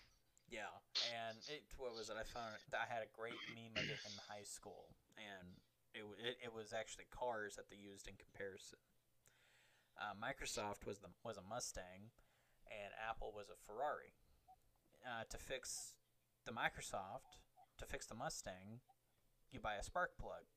Yeah, 0.48 0.72
and 1.12 1.36
it 1.52 1.68
what 1.76 1.92
was 1.92 2.08
it? 2.08 2.16
I 2.16 2.24
found 2.24 2.56
I 2.72 2.88
had 2.88 3.04
a 3.04 3.12
great 3.12 3.36
meme 3.52 3.76
of 3.76 3.84
it 3.84 4.00
in 4.00 4.16
high 4.32 4.48
school, 4.48 4.88
and 5.20 5.60
it 5.92 6.08
it, 6.16 6.48
it 6.48 6.52
was 6.56 6.72
actually 6.72 7.04
cars 7.12 7.60
that 7.60 7.68
they 7.68 7.76
used 7.76 8.08
in 8.08 8.16
comparison. 8.16 8.80
Uh, 10.00 10.16
Microsoft 10.16 10.88
was 10.88 11.04
the 11.04 11.12
was 11.20 11.36
a 11.36 11.44
Mustang, 11.44 12.16
and 12.72 12.96
Apple 12.96 13.32
was 13.36 13.52
a 13.52 13.60
Ferrari. 13.60 14.16
Uh, 15.04 15.22
to 15.30 15.38
fix 15.38 15.94
the 16.48 16.56
Microsoft, 16.56 17.36
to 17.76 17.84
fix 17.84 18.06
the 18.06 18.14
Mustang, 18.16 18.80
you 19.52 19.60
buy 19.60 19.74
a 19.74 19.84
spark 19.84 20.16
plug. 20.16 20.48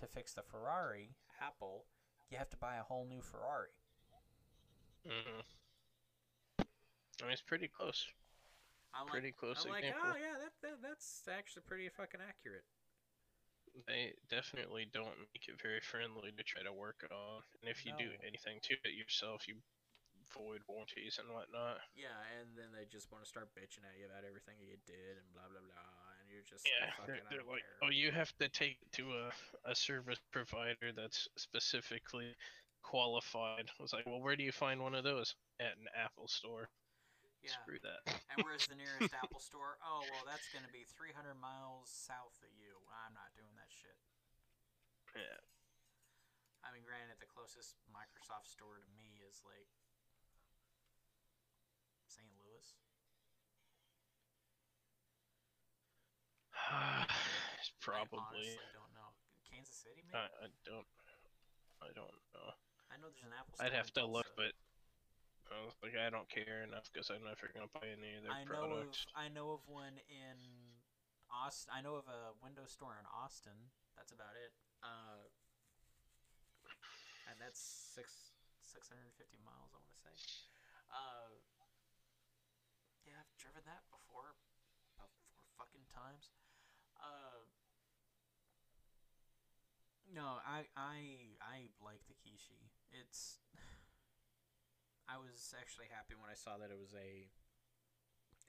To 0.00 0.06
fix 0.06 0.34
the 0.34 0.42
Ferrari, 0.42 1.16
Apple, 1.40 1.86
you 2.30 2.36
have 2.36 2.50
to 2.50 2.60
buy 2.60 2.76
a 2.76 2.84
whole 2.84 3.06
new 3.08 3.22
Ferrari. 3.22 3.72
Mm-hmm. 5.08 5.40
I 6.60 7.24
mean, 7.24 7.32
it's 7.32 7.42
pretty 7.42 7.68
close. 7.68 8.06
I'm 8.94 9.06
like, 9.06 9.12
Pretty 9.12 9.32
close 9.32 9.64
I'm 9.64 9.72
like, 9.72 9.84
oh 9.88 10.14
yeah, 10.16 10.36
that, 10.38 10.52
that 10.62 10.76
that's 10.82 11.24
actually 11.28 11.62
pretty 11.66 11.88
fucking 11.88 12.20
accurate. 12.20 12.64
They 13.86 14.12
definitely 14.28 14.88
don't 14.92 15.16
make 15.32 15.48
it 15.48 15.60
very 15.60 15.80
friendly 15.80 16.32
to 16.36 16.42
try 16.42 16.62
to 16.62 16.72
work 16.72 17.06
on. 17.10 17.42
And 17.62 17.70
if 17.70 17.84
you 17.84 17.92
do 17.98 18.10
anything 18.26 18.60
to 18.62 18.74
it 18.74 18.96
yourself, 18.96 19.46
you 19.46 19.56
void 20.34 20.60
warranties 20.68 21.16
and 21.20 21.28
whatnot. 21.32 21.80
Yeah, 21.96 22.14
and 22.40 22.52
then 22.56 22.70
they 22.74 22.84
just 22.88 23.08
want 23.12 23.24
to 23.24 23.28
start 23.28 23.48
bitching 23.56 23.84
at 23.88 23.96
you 23.96 24.06
about 24.08 24.24
everything 24.28 24.60
you 24.60 24.76
did 24.84 25.16
and 25.18 25.26
blah 25.32 25.48
blah 25.48 25.62
blah, 25.64 25.94
and 26.20 26.26
you're 26.28 26.44
just 26.44 26.66
Yeah, 26.68 26.92
like, 27.00 27.06
they're, 27.08 27.24
they're 27.30 27.48
like, 27.48 27.64
oh, 27.80 27.90
you 27.92 28.12
have 28.12 28.32
to 28.38 28.48
take 28.48 28.78
it 28.82 28.90
to 29.00 29.04
a, 29.12 29.26
a 29.70 29.74
service 29.74 30.20
provider 30.32 30.92
that's 30.94 31.28
specifically 31.40 32.36
qualified. 32.82 33.68
I 33.68 33.82
was 33.82 33.92
like, 33.92 34.06
well, 34.06 34.20
where 34.20 34.36
do 34.36 34.44
you 34.44 34.52
find 34.52 34.80
one 34.80 34.94
of 34.94 35.04
those? 35.04 35.34
At 35.60 35.74
an 35.80 35.90
Apple 35.96 36.28
store. 36.28 36.70
yeah. 37.42 37.56
Screw 37.64 37.80
that. 37.82 38.02
And 38.30 38.44
where's 38.46 38.68
the 38.70 38.78
nearest 38.78 39.10
Apple 39.18 39.40
store? 39.42 39.80
Oh 39.88 40.04
well, 40.14 40.22
that's 40.28 40.46
gonna 40.54 40.70
be 40.70 40.84
300 40.86 41.34
miles 41.40 41.90
south 41.90 42.38
of 42.44 42.52
you. 42.54 42.78
I'm 42.92 43.16
not 43.16 43.32
doing 43.34 43.50
that 43.58 43.72
shit. 43.72 43.96
Yeah. 45.16 45.40
I 46.62 46.70
mean, 46.74 46.84
granted, 46.84 47.16
the 47.18 47.30
closest 47.30 47.78
Microsoft 47.88 48.46
store 48.50 48.78
to 48.78 48.90
me 48.94 49.24
is 49.24 49.40
like 49.46 49.70
I 56.70 57.06
Probably. 57.80 58.18
honestly 58.18 58.70
don't 58.74 58.92
know. 58.92 59.10
Kansas 59.48 59.86
City, 59.86 60.04
maybe. 60.04 60.18
I, 60.18 60.28
I 60.44 60.48
don't. 60.66 60.88
I 61.80 61.90
don't 61.94 62.18
know. 62.34 62.48
I 62.90 62.98
know 62.98 63.08
there's 63.12 63.22
an 63.22 63.32
Apple 63.32 63.54
store. 63.54 63.70
I'd 63.70 63.76
have 63.76 63.92
to 63.94 64.04
look, 64.04 64.26
but 64.34 64.52
I 65.48 65.64
was 65.64 65.76
like, 65.80 65.96
I 65.96 66.10
don't 66.10 66.28
care 66.28 66.66
enough 66.66 66.90
because 66.92 67.08
I'm 67.08 67.24
never 67.24 67.48
gonna 67.54 67.70
buy 67.72 67.88
any 67.88 68.18
of 68.18 68.26
their 68.26 68.34
I 68.34 68.44
know 68.44 68.84
of. 68.84 68.90
I 69.16 69.30
know 69.32 69.56
of 69.56 69.64
one 69.70 69.96
in 70.10 70.38
Austin. 71.32 71.72
I 71.72 71.80
know 71.80 71.96
of 71.96 72.08
a 72.10 72.36
window 72.42 72.66
store 72.68 72.98
in 73.00 73.06
Austin. 73.08 73.72
That's 73.96 74.12
about 74.12 74.36
it. 74.36 74.52
Uh, 74.84 75.30
and 77.30 77.36
that's 77.40 77.60
six 77.60 78.36
six 78.60 78.88
hundred 78.92 79.08
and 79.08 79.16
fifty 79.16 79.40
miles. 79.40 79.72
I 79.72 79.80
want 79.80 79.92
to 79.94 80.00
say. 80.04 80.14
Uh, 80.88 81.32
yeah, 83.04 83.20
I've 83.20 83.32
driven 83.40 83.64
that 83.64 83.84
before, 83.88 84.36
about 84.96 85.12
four 85.28 85.40
fucking 85.56 85.88
times. 85.88 86.32
Uh, 87.00 87.38
no, 90.14 90.40
I 90.46 90.64
I 90.76 90.98
I 91.42 91.56
like 91.84 92.00
the 92.08 92.14
Kishi. 92.14 92.70
It's. 92.92 93.38
I 95.08 95.16
was 95.16 95.54
actually 95.56 95.88
happy 95.88 96.14
when 96.14 96.28
I 96.28 96.36
saw 96.36 96.58
that 96.60 96.68
it 96.70 96.76
was 96.78 96.92
a 96.92 97.28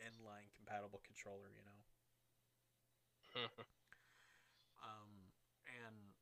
inline 0.04 0.52
compatible 0.56 1.00
controller, 1.06 1.52
you 1.56 1.64
know. 1.64 1.80
Um, 4.80 5.32
and 5.68 6.16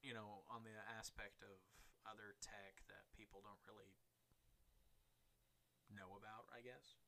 you 0.00 0.16
know, 0.16 0.44
on 0.48 0.64
the 0.64 0.76
aspect 0.96 1.44
of 1.44 1.60
other 2.08 2.36
tech 2.40 2.80
that 2.88 3.04
people 3.12 3.44
don't 3.44 3.60
really 3.68 3.92
know 5.92 6.16
about, 6.16 6.48
I 6.56 6.64
guess. 6.64 6.99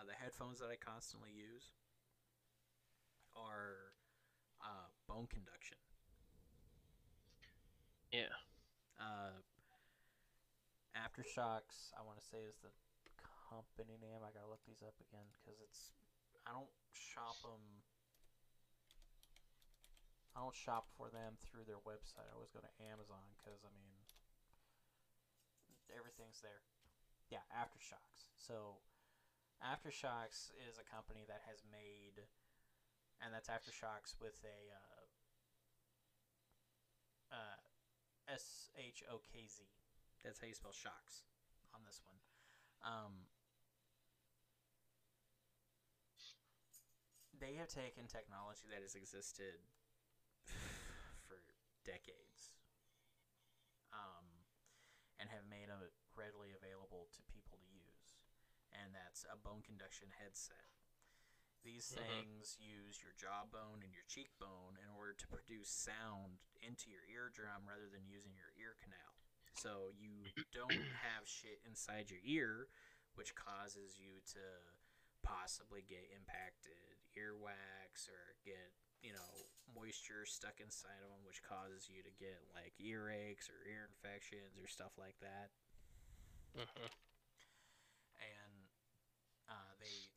Uh, 0.00 0.08
the 0.08 0.16
headphones 0.16 0.56
that 0.64 0.72
I 0.72 0.80
constantly 0.80 1.28
use 1.28 1.76
are 3.36 3.92
uh, 4.64 4.88
Bone 5.04 5.28
Conduction. 5.28 5.76
Yeah. 8.08 8.32
Uh, 8.96 9.44
AfterShokz, 10.96 11.92
I 11.92 12.00
want 12.00 12.16
to 12.16 12.24
say 12.24 12.48
is 12.48 12.56
the 12.64 12.72
company 13.52 14.00
name. 14.00 14.24
I 14.24 14.32
gotta 14.32 14.48
look 14.48 14.64
these 14.64 14.80
up 14.80 14.96
again 15.04 15.28
because 15.36 15.60
it's. 15.60 15.92
I 16.48 16.56
don't 16.56 16.72
shop 16.96 17.36
them. 17.44 17.60
I 20.32 20.40
don't 20.40 20.56
shop 20.56 20.88
for 20.96 21.12
them 21.12 21.36
through 21.44 21.68
their 21.68 21.82
website. 21.84 22.24
I 22.24 22.32
always 22.32 22.48
go 22.48 22.64
to 22.64 22.72
Amazon 22.88 23.20
because 23.36 23.60
I 23.68 23.72
mean, 23.76 24.00
everything's 25.92 26.40
there. 26.40 26.64
Yeah, 27.28 27.44
AfterShokz. 27.52 28.32
So, 28.40 28.80
AfterShokz 29.60 30.56
is 30.56 30.80
a 30.80 30.86
company 30.88 31.28
that 31.28 31.44
has 31.44 31.60
made, 31.68 32.24
and 33.20 33.32
that's 33.32 33.52
AfterShokz 33.52 34.16
with 34.16 34.40
a 34.40 34.72
uh, 34.72 35.04
uh, 37.36 37.60
S 38.32 38.72
H 38.76 39.04
O 39.12 39.20
K 39.28 39.44
Z. 39.44 39.68
That's 40.24 40.40
how 40.40 40.48
you 40.48 40.56
spell 40.56 40.72
shocks 40.72 41.28
on 41.76 41.84
this 41.84 42.00
one. 42.04 42.16
Um, 42.80 43.28
they 47.36 47.56
have 47.56 47.68
taken 47.68 48.04
technology 48.08 48.68
that 48.68 48.80
has 48.80 48.96
existed 48.96 49.60
for 51.28 51.40
decades 51.84 52.56
um, 53.92 54.24
and 55.20 55.28
have 55.32 55.48
made 55.48 55.68
it 55.68 55.92
readily 56.16 56.52
available 56.52 57.08
to 57.16 57.20
people 57.32 57.56
to 57.56 57.68
use. 57.72 58.16
And 58.90 58.98
that's 58.98 59.22
a 59.30 59.38
bone 59.38 59.62
conduction 59.62 60.10
headset. 60.18 60.66
These 61.62 61.94
Mhm. 61.94 61.94
things 61.94 62.58
use 62.58 62.98
your 62.98 63.14
jawbone 63.14 63.86
and 63.86 63.94
your 63.94 64.02
cheekbone 64.10 64.74
in 64.82 64.90
order 64.90 65.14
to 65.14 65.30
produce 65.30 65.70
sound 65.70 66.42
into 66.58 66.90
your 66.90 67.06
eardrum 67.06 67.70
rather 67.70 67.86
than 67.86 68.10
using 68.10 68.34
your 68.34 68.50
ear 68.58 68.74
canal. 68.82 69.14
So 69.54 69.94
you 69.94 70.34
don't 70.50 70.90
have 71.06 71.30
shit 71.30 71.62
inside 71.62 72.10
your 72.10 72.18
ear, 72.26 72.66
which 73.14 73.38
causes 73.38 73.94
you 73.94 74.18
to 74.34 74.42
possibly 75.22 75.86
get 75.86 76.10
impacted 76.10 76.98
earwax 77.14 78.10
or 78.10 78.34
get, 78.42 78.74
you 79.06 79.14
know, 79.14 79.46
moisture 79.70 80.26
stuck 80.26 80.58
inside 80.58 80.98
of 81.06 81.14
them, 81.14 81.22
which 81.22 81.46
causes 81.46 81.86
you 81.86 82.02
to 82.02 82.10
get 82.18 82.42
like 82.58 82.74
earaches 82.82 83.46
or 83.46 83.62
ear 83.70 83.86
infections 83.86 84.58
or 84.58 84.66
stuff 84.66 84.98
like 84.98 85.14
that. 85.22 85.54
hmm 86.54 86.86
and 88.20 88.68
uh, 89.48 89.72
they 89.80 90.10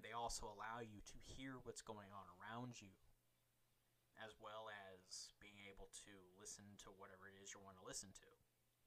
and 0.00 0.08
they 0.08 0.16
also 0.16 0.48
allow 0.48 0.80
you 0.80 1.04
to 1.04 1.16
hear 1.20 1.60
what's 1.60 1.84
going 1.84 2.08
on 2.08 2.24
around 2.40 2.80
you, 2.80 2.88
as 4.16 4.32
well 4.40 4.72
as 4.96 5.36
being 5.44 5.60
able 5.68 5.92
to 6.08 6.12
listen 6.40 6.64
to 6.80 6.88
whatever 6.96 7.28
it 7.28 7.36
is 7.36 7.52
you 7.52 7.60
want 7.60 7.76
to 7.76 7.84
listen 7.84 8.08
to. 8.16 8.32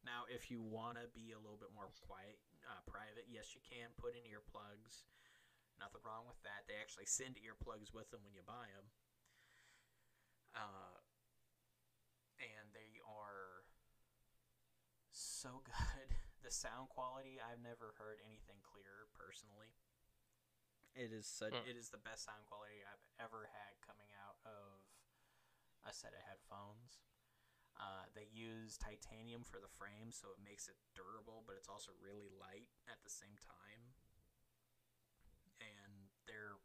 Now, 0.01 0.25
if 0.25 0.49
you 0.49 0.57
want 0.57 0.97
to 0.97 1.05
be 1.13 1.37
a 1.37 1.37
little 1.37 1.61
bit 1.61 1.69
more 1.69 1.93
quiet, 2.01 2.41
uh, 2.65 2.81
private, 2.89 3.29
yes, 3.29 3.53
you 3.53 3.61
can 3.61 3.93
put 3.93 4.17
in 4.17 4.25
earplugs. 4.25 5.05
Nothing 5.77 6.01
wrong 6.01 6.25
with 6.25 6.41
that. 6.41 6.65
They 6.65 6.81
actually 6.81 7.05
send 7.05 7.37
earplugs 7.37 7.93
with 7.93 8.09
them 8.09 8.25
when 8.25 8.33
you 8.33 8.41
buy 8.41 8.73
them. 8.73 8.89
Uh, 10.57 10.97
and 12.41 12.73
they 12.73 12.97
are 13.05 13.69
so 15.13 15.61
good. 15.69 16.09
The 16.41 16.49
sound 16.49 16.89
quality, 16.89 17.37
I've 17.37 17.61
never 17.61 17.93
heard 18.01 18.17
anything 18.25 18.65
clearer 18.65 19.13
personally. 19.13 19.77
It 20.93 21.09
is 21.11 21.25
such, 21.25 21.53
Hmm. 21.53 21.65
it 21.65 21.75
is 21.75 21.89
the 21.89 21.97
best 21.97 22.23
sound 22.25 22.45
quality 22.45 22.85
I've 22.85 23.07
ever 23.19 23.47
had 23.47 23.81
coming 23.81 24.13
out 24.13 24.37
of 24.45 24.85
a 25.83 25.91
set 25.93 26.13
of 26.13 26.21
headphones. 26.21 27.01
Uh, 27.75 28.05
they 28.13 28.25
use 28.25 28.77
titanium 28.77 29.43
for 29.43 29.59
the 29.59 29.67
frame, 29.67 30.11
so 30.13 30.29
it 30.31 30.39
makes 30.39 30.69
it 30.69 30.77
durable, 30.93 31.41
but 31.41 31.57
it's 31.57 31.67
also 31.67 31.91
really 31.97 32.29
light 32.29 32.69
at 32.87 33.01
the 33.01 33.09
same 33.09 33.35
time. 33.41 33.95
And 35.59 36.11
they're 36.27 36.61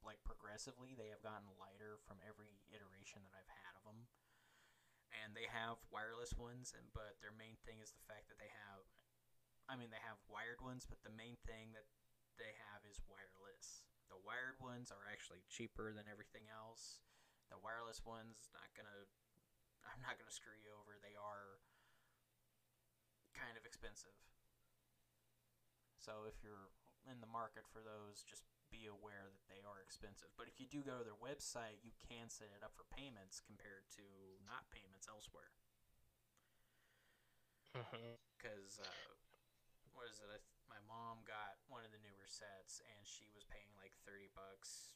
like 0.00 0.24
progressively, 0.24 0.94
they 0.94 1.08
have 1.08 1.20
gotten 1.20 1.50
lighter 1.58 1.98
from 2.08 2.22
every 2.24 2.62
iteration 2.72 3.24
that 3.28 3.34
I've 3.36 3.50
had 3.50 3.76
of 3.76 3.84
them. 3.84 4.08
And 5.12 5.36
they 5.36 5.46
have 5.52 5.84
wireless 5.90 6.32
ones, 6.32 6.72
and 6.72 6.92
but 6.92 7.20
their 7.20 7.32
main 7.32 7.56
thing 7.66 7.80
is 7.80 7.92
the 7.92 8.06
fact 8.08 8.28
that 8.28 8.38
they 8.38 8.48
have. 8.48 8.88
I 9.68 9.76
mean, 9.76 9.90
they 9.90 10.02
have 10.02 10.18
wired 10.30 10.62
ones, 10.62 10.86
but 10.86 11.02
the 11.02 11.10
main 11.10 11.36
thing 11.44 11.74
that 11.74 11.86
they 12.38 12.54
have 12.70 12.84
is 12.88 13.00
wireless. 13.08 13.84
The 14.08 14.20
wired 14.22 14.58
ones 14.62 14.92
are 14.94 15.04
actually 15.10 15.42
cheaper 15.50 15.92
than 15.92 16.06
everything 16.08 16.46
else. 16.52 17.02
The 17.50 17.58
wireless 17.60 18.02
ones 18.06 18.48
not 18.54 18.70
gonna. 18.76 19.06
I'm 19.86 20.02
not 20.02 20.18
gonna 20.18 20.34
screw 20.34 20.56
you 20.58 20.72
over. 20.76 20.98
They 21.00 21.16
are 21.18 21.60
kind 23.34 23.56
of 23.56 23.64
expensive. 23.66 24.14
So 25.98 26.24
if 26.28 26.38
you're 26.44 26.70
in 27.10 27.20
the 27.20 27.28
market 27.30 27.66
for 27.68 27.82
those, 27.82 28.22
just 28.22 28.44
be 28.70 28.86
aware 28.86 29.28
that 29.30 29.46
they 29.50 29.62
are 29.66 29.82
expensive. 29.82 30.30
But 30.38 30.48
if 30.50 30.58
you 30.58 30.66
do 30.66 30.82
go 30.82 30.98
to 30.98 31.04
their 31.06 31.18
website, 31.18 31.82
you 31.82 31.92
can 32.08 32.30
set 32.30 32.50
it 32.54 32.62
up 32.64 32.74
for 32.74 32.86
payments 32.90 33.40
compared 33.42 33.86
to 33.98 34.04
not 34.46 34.70
payments 34.70 35.06
elsewhere. 35.10 35.52
hmm 37.74 38.16
Because 38.38 38.80
uh, 38.80 39.08
what 39.94 40.06
is 40.10 40.20
it? 40.34 40.42
My 40.68 40.80
mom 40.86 41.22
got 41.26 41.58
one 41.70 41.86
of 41.86 41.90
the 41.90 42.02
newer 42.02 42.26
sets, 42.26 42.82
and 42.82 43.02
she 43.06 43.30
was 43.34 43.46
paying 43.46 43.70
like 43.78 43.94
thirty 44.06 44.28
bucks 44.34 44.94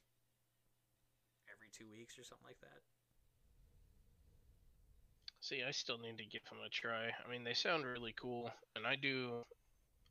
every 1.51 1.70
two 1.72 1.88
weeks 1.90 2.18
or 2.18 2.24
something 2.24 2.47
like 2.47 2.60
that. 2.60 2.82
See, 5.40 5.62
I 5.66 5.70
still 5.70 5.98
need 5.98 6.18
to 6.18 6.26
give 6.26 6.44
them 6.47 6.59
a 6.64 6.68
try. 6.68 7.10
I 7.10 7.30
mean, 7.30 7.44
they 7.44 7.55
sound 7.55 7.84
really 7.86 8.14
cool, 8.20 8.51
and 8.76 8.86
I 8.86 8.94
do 8.94 9.42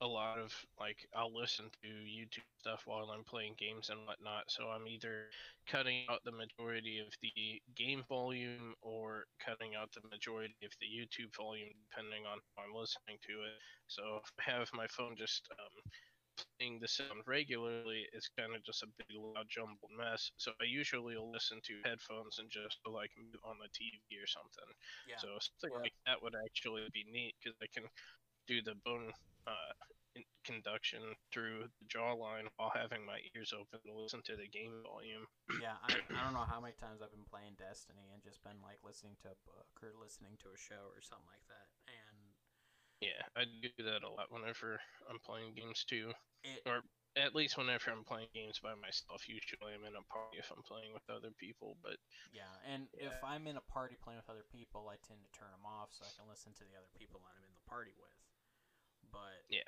a 0.02 0.08
lot 0.08 0.40
of 0.40 0.54
like 0.80 1.06
I'll 1.16 1.34
listen 1.34 1.70
to 1.84 1.88
YouTube 1.90 2.48
stuff 2.60 2.84
while 2.86 3.12
I'm 3.12 3.24
playing 3.26 3.56
games 3.58 3.90
and 3.90 4.06
whatnot. 4.08 4.46
So 4.50 4.70
I'm 4.70 4.88
either 4.88 5.30
cutting 5.68 6.06
out 6.10 6.22
the 6.24 6.32
majority 6.32 7.00
of 7.00 7.14
the 7.22 7.62
game 7.76 8.04
volume 8.08 8.76
or 8.82 9.26
cutting 9.46 9.76
out 9.76 9.92
the 9.94 10.08
majority 10.10 10.56
of 10.64 10.72
the 10.80 10.88
YouTube 10.88 11.36
volume, 11.36 11.72
depending 11.90 12.26
on 12.26 12.40
how 12.56 12.64
I'm 12.64 12.74
listening 12.74 13.18
to 13.28 13.34
it. 13.44 13.56
So 13.88 14.20
if 14.24 14.32
I 14.48 14.52
have 14.52 14.70
my 14.74 14.88
phone 14.88 15.16
just 15.18 15.48
um, 15.60 15.82
playing 16.60 16.80
the 16.80 16.88
sound 16.88 17.24
regularly, 17.28 18.06
it's 18.14 18.30
kind 18.38 18.56
of 18.56 18.64
just 18.64 18.84
a 18.84 18.88
big 18.98 19.16
loud 19.18 19.48
jumbled 19.50 19.92
mess. 19.98 20.32
So 20.38 20.52
I 20.62 20.66
usually 20.66 21.16
listen 21.18 21.60
to 21.66 21.82
headphones 21.86 22.40
and 22.40 22.50
just 22.50 22.80
like 22.86 23.12
mute 23.18 23.42
on 23.44 23.58
the 23.62 23.70
TV 23.74 24.18
or 24.22 24.28
something. 24.28 24.72
Yeah. 25.06 25.16
So 25.18 25.28
something 25.40 25.72
Yeah. 25.72 25.84
like 25.84 25.94
that 26.06 26.22
would 26.24 26.36
actually 26.46 26.88
be 26.94 27.06
neat 27.12 27.36
because 27.42 27.58
I 27.62 27.68
can 27.74 27.90
do 28.48 28.62
the 28.62 28.76
bone 28.86 29.12
uh, 29.50 29.74
in- 30.16 30.30
conduction 30.46 31.02
through 31.34 31.66
the 31.82 31.86
jawline 31.90 32.46
while 32.58 32.72
having 32.74 33.06
my 33.06 33.18
ears 33.36 33.54
open 33.54 33.80
to 33.86 33.94
listen 33.98 34.22
to 34.26 34.38
the 34.38 34.48
game 34.48 34.86
volume. 34.86 35.26
yeah, 35.58 35.82
I, 35.82 35.98
I 36.14 36.24
don't 36.24 36.38
know 36.38 36.46
how 36.46 36.62
many 36.62 36.78
times 36.78 37.02
I've 37.02 37.12
been 37.12 37.26
playing 37.28 37.58
Destiny 37.58 38.14
and 38.14 38.22
just 38.22 38.44
been 38.46 38.62
like 38.62 38.80
listening 38.86 39.18
to 39.26 39.34
a 39.34 39.42
book 39.46 39.70
or 39.82 39.98
listening 39.98 40.38
to 40.46 40.54
a 40.54 40.60
show 40.60 40.94
or 40.94 41.02
something 41.02 41.28
like 41.30 41.46
that, 41.50 41.68
and 41.90 42.18
Yeah, 43.02 43.24
I 43.36 43.46
do 43.48 43.72
that 43.84 44.04
a 44.04 44.10
lot 44.12 44.32
whenever 44.32 44.80
I'm 45.10 45.20
playing 45.24 45.56
games 45.56 45.86
too. 45.88 46.14
it 46.44 46.62
Or 46.66 46.84
at 47.18 47.36
least 47.36 47.58
whenever 47.58 47.92
I'm 47.92 48.04
playing 48.06 48.30
games 48.36 48.60
by 48.62 48.76
myself. 48.76 49.28
Usually 49.28 49.74
I'm 49.74 49.84
in 49.88 49.96
a 49.98 50.06
party 50.12 50.38
if 50.38 50.52
I'm 50.52 50.64
playing 50.64 50.94
with 50.94 51.08
other 51.10 51.32
people, 51.40 51.76
but 51.82 51.98
yeah, 52.32 52.54
and 52.70 52.88
if 52.94 53.18
I'm 53.24 53.48
in 53.48 53.58
a 53.58 53.66
party 53.72 53.98
playing 53.98 54.20
with 54.22 54.30
other 54.30 54.46
people, 54.52 54.88
I 54.92 55.02
tend 55.02 55.20
to 55.26 55.32
turn 55.34 55.50
them 55.52 55.66
off 55.66 55.90
so 55.92 56.06
I 56.06 56.14
can 56.14 56.30
listen 56.30 56.54
to 56.60 56.64
the 56.68 56.78
other 56.78 56.92
people 56.94 57.20
that 57.26 57.34
I'm 57.34 57.44
in 57.48 57.56
the 57.56 57.66
party 57.68 57.96
with. 57.98 58.29
But 59.10 59.46
yeah. 59.50 59.68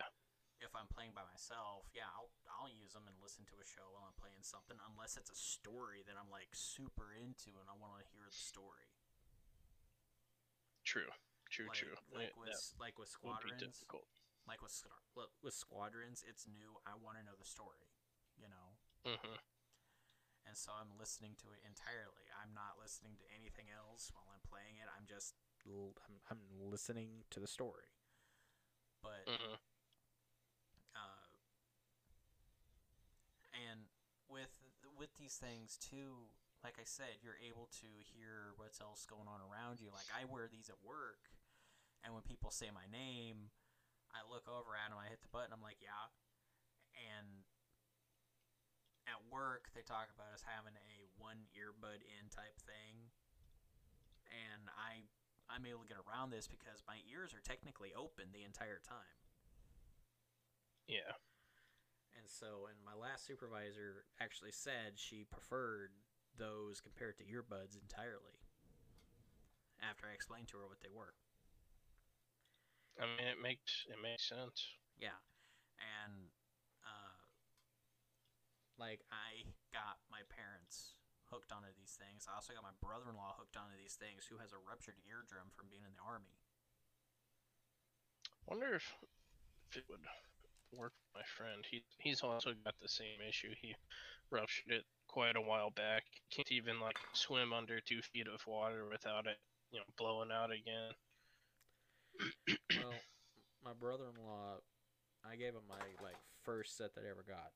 if 0.61 0.71
I'm 0.77 0.87
playing 0.89 1.17
by 1.17 1.25
myself, 1.25 1.89
yeah, 1.91 2.09
I'll 2.13 2.31
I'll 2.47 2.71
use 2.71 2.93
them 2.93 3.09
and 3.09 3.17
listen 3.19 3.43
to 3.49 3.57
a 3.57 3.65
show 3.65 3.89
while 3.89 4.05
I'm 4.05 4.17
playing 4.17 4.45
something, 4.45 4.77
unless 4.85 5.17
it's 5.17 5.33
a 5.33 5.37
story 5.37 6.05
that 6.05 6.15
I'm 6.15 6.29
like 6.29 6.53
super 6.53 7.11
into 7.11 7.57
and 7.57 7.67
I 7.67 7.75
want 7.75 7.97
to 8.01 8.05
hear 8.09 8.25
the 8.25 8.33
story. 8.33 8.93
True. 10.85 11.09
True, 11.51 11.67
like, 11.67 11.83
true. 11.83 11.97
Like 12.15 12.31
with 12.39 12.55
that 12.55 12.63
like 12.79 12.95
with 12.95 13.11
squadrons, 13.11 13.83
like 14.47 14.63
with 14.63 14.71
with 15.43 15.53
squadrons, 15.53 16.23
it's 16.23 16.47
new. 16.47 16.79
I 16.87 16.95
want 16.95 17.19
to 17.19 17.23
know 17.27 17.35
the 17.35 17.45
story, 17.45 17.91
you 18.39 18.47
know. 18.47 18.79
Mm-hmm. 19.03 19.35
And 20.47 20.55
so 20.55 20.71
I'm 20.71 20.95
listening 20.95 21.35
to 21.43 21.51
it 21.53 21.61
entirely. 21.61 22.31
I'm 22.33 22.55
not 22.55 22.79
listening 22.79 23.19
to 23.19 23.25
anything 23.35 23.67
else 23.67 24.09
while 24.15 24.31
I'm 24.31 24.41
playing 24.47 24.79
it. 24.79 24.87
I'm 24.89 25.03
just 25.03 25.35
I'm, 26.07 26.23
I'm 26.31 26.41
listening 26.57 27.27
to 27.29 27.43
the 27.43 27.51
story. 27.51 27.91
But 29.01 29.25
hmm 29.27 29.57
uh, 30.95 31.27
and 33.53 33.89
with 34.29 34.51
with 34.97 35.11
these 35.17 35.35
things 35.35 35.77
too, 35.81 36.29
like 36.63 36.77
I 36.77 36.85
said, 36.85 37.21
you're 37.25 37.39
able 37.41 37.67
to 37.81 37.89
hear 38.13 38.53
what's 38.57 38.79
else 38.79 39.05
going 39.09 39.27
on 39.27 39.41
around 39.41 39.81
you. 39.81 39.89
Like 39.89 40.07
I 40.13 40.29
wear 40.29 40.45
these 40.47 40.69
at 40.69 40.79
work, 40.85 41.33
and 42.05 42.13
when 42.13 42.23
people 42.23 42.53
say 42.53 42.69
my 42.69 42.85
name, 42.91 43.49
I 44.13 44.21
look 44.29 44.45
over 44.45 44.77
at 44.77 44.93
them. 44.93 44.99
I 45.01 45.09
hit 45.09 45.25
the 45.25 45.31
button. 45.33 45.51
I'm 45.55 45.63
like, 45.63 45.81
yeah, 45.81 46.11
and 46.93 47.43
at 49.09 49.17
work 49.33 49.73
they 49.73 49.81
talk 49.81 50.13
about 50.13 50.29
us 50.31 50.45
having 50.45 50.77
a 50.77 51.09
one 51.17 51.49
earbud 51.57 52.05
in 52.05 52.29
type 52.29 52.61
thing 52.61 53.09
and 54.31 54.71
I 54.77 55.03
I'm 55.51 55.67
able 55.67 55.83
to 55.83 55.91
get 55.91 55.99
around 55.99 56.31
this 56.31 56.47
because 56.47 56.79
my 56.87 57.03
ears 57.11 57.35
are 57.35 57.43
technically 57.43 57.91
open 57.91 58.31
the 58.31 58.47
entire 58.47 58.79
time. 58.79 59.19
Yeah. 60.87 61.19
And 62.15 62.23
so, 62.27 62.71
and 62.71 62.79
my 62.83 62.95
last 62.95 63.27
supervisor 63.27 64.07
actually 64.19 64.55
said 64.55 64.95
she 64.95 65.27
preferred 65.27 65.91
those 66.39 66.79
compared 66.79 67.19
to 67.19 67.27
earbuds 67.27 67.75
entirely. 67.75 68.39
After 69.83 70.07
I 70.07 70.13
explained 70.13 70.47
to 70.53 70.57
her 70.61 70.67
what 70.67 70.79
they 70.79 70.93
were. 70.93 71.17
I 72.99 73.07
mean, 73.07 73.27
it 73.27 73.41
makes 73.41 73.87
it 73.89 73.97
makes 73.97 74.29
sense. 74.29 74.61
Yeah, 74.99 75.17
and 75.79 76.29
uh, 76.85 77.17
like 78.77 79.01
I 79.09 79.49
got 79.73 79.97
my 80.11 80.21
parents 80.29 80.90
hooked 81.31 81.55
onto 81.55 81.71
these 81.73 81.95
things. 81.95 82.27
I 82.27 82.35
also 82.35 82.51
got 82.51 82.67
my 82.67 82.75
brother-in-law 82.83 83.39
hooked 83.39 83.55
onto 83.55 83.79
these 83.79 83.95
things, 83.95 84.27
who 84.27 84.37
has 84.43 84.51
a 84.51 84.59
ruptured 84.59 84.99
eardrum 85.07 85.55
from 85.55 85.71
being 85.71 85.87
in 85.87 85.95
the 85.95 86.03
army. 86.03 86.35
Wonder 88.45 88.75
if, 88.75 88.91
if 89.71 89.79
it 89.79 89.87
would 89.87 90.03
work 90.75 90.91
with 90.91 91.23
my 91.23 91.25
friend. 91.25 91.63
He 91.63 91.83
he's 91.99 92.21
also 92.21 92.51
got 92.63 92.75
the 92.81 92.91
same 92.91 93.23
issue. 93.23 93.55
He 93.55 93.75
ruptured 94.29 94.71
it 94.71 94.85
quite 95.07 95.35
a 95.35 95.41
while 95.41 95.71
back. 95.71 96.03
Can't 96.31 96.51
even 96.51 96.79
like 96.79 96.97
swim 97.13 97.53
under 97.53 97.79
two 97.79 98.01
feet 98.01 98.27
of 98.27 98.45
water 98.47 98.85
without 98.89 99.27
it, 99.27 99.37
you 99.71 99.79
know, 99.79 99.85
blowing 99.97 100.29
out 100.31 100.51
again. 100.51 100.91
well, 102.83 102.93
my 103.63 103.73
brother-in-law, 103.73 104.59
I 105.23 105.35
gave 105.35 105.53
him 105.53 105.67
my 105.69 105.83
like 106.03 106.17
first 106.43 106.77
set 106.77 106.95
that 106.95 107.03
I 107.05 107.09
ever 107.11 107.25
got. 107.27 107.51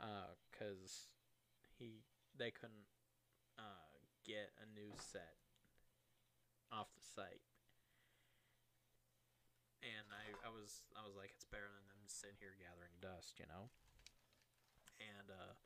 Uh, 0.00 0.34
cause 0.58 1.06
he 1.82 2.06
they 2.38 2.54
couldn't 2.54 2.86
uh 3.58 3.90
get 4.22 4.54
a 4.62 4.66
new 4.70 4.94
set 5.02 5.34
off 6.70 6.86
the 6.94 7.02
site. 7.02 7.42
And 9.82 10.06
I, 10.14 10.46
I 10.46 10.50
was 10.54 10.86
I 10.94 11.02
was 11.02 11.18
like 11.18 11.34
it's 11.34 11.44
better 11.50 11.66
than 11.66 11.82
them 11.90 12.06
sitting 12.06 12.38
here 12.38 12.54
gathering 12.54 12.94
dust, 13.02 13.42
you 13.42 13.50
know. 13.50 13.74
And 15.02 15.26
uh 15.26 15.58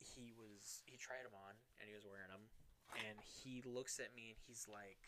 he 0.00 0.32
was 0.32 0.80
he 0.84 0.96
tried 0.96 1.24
them 1.24 1.36
on 1.36 1.56
and 1.80 1.88
he 1.88 1.96
was 1.96 2.04
wearing 2.04 2.28
them 2.28 2.52
and 2.92 3.16
he 3.24 3.64
looks 3.64 3.96
at 3.96 4.12
me 4.12 4.36
and 4.36 4.40
he's 4.44 4.68
like 4.68 5.00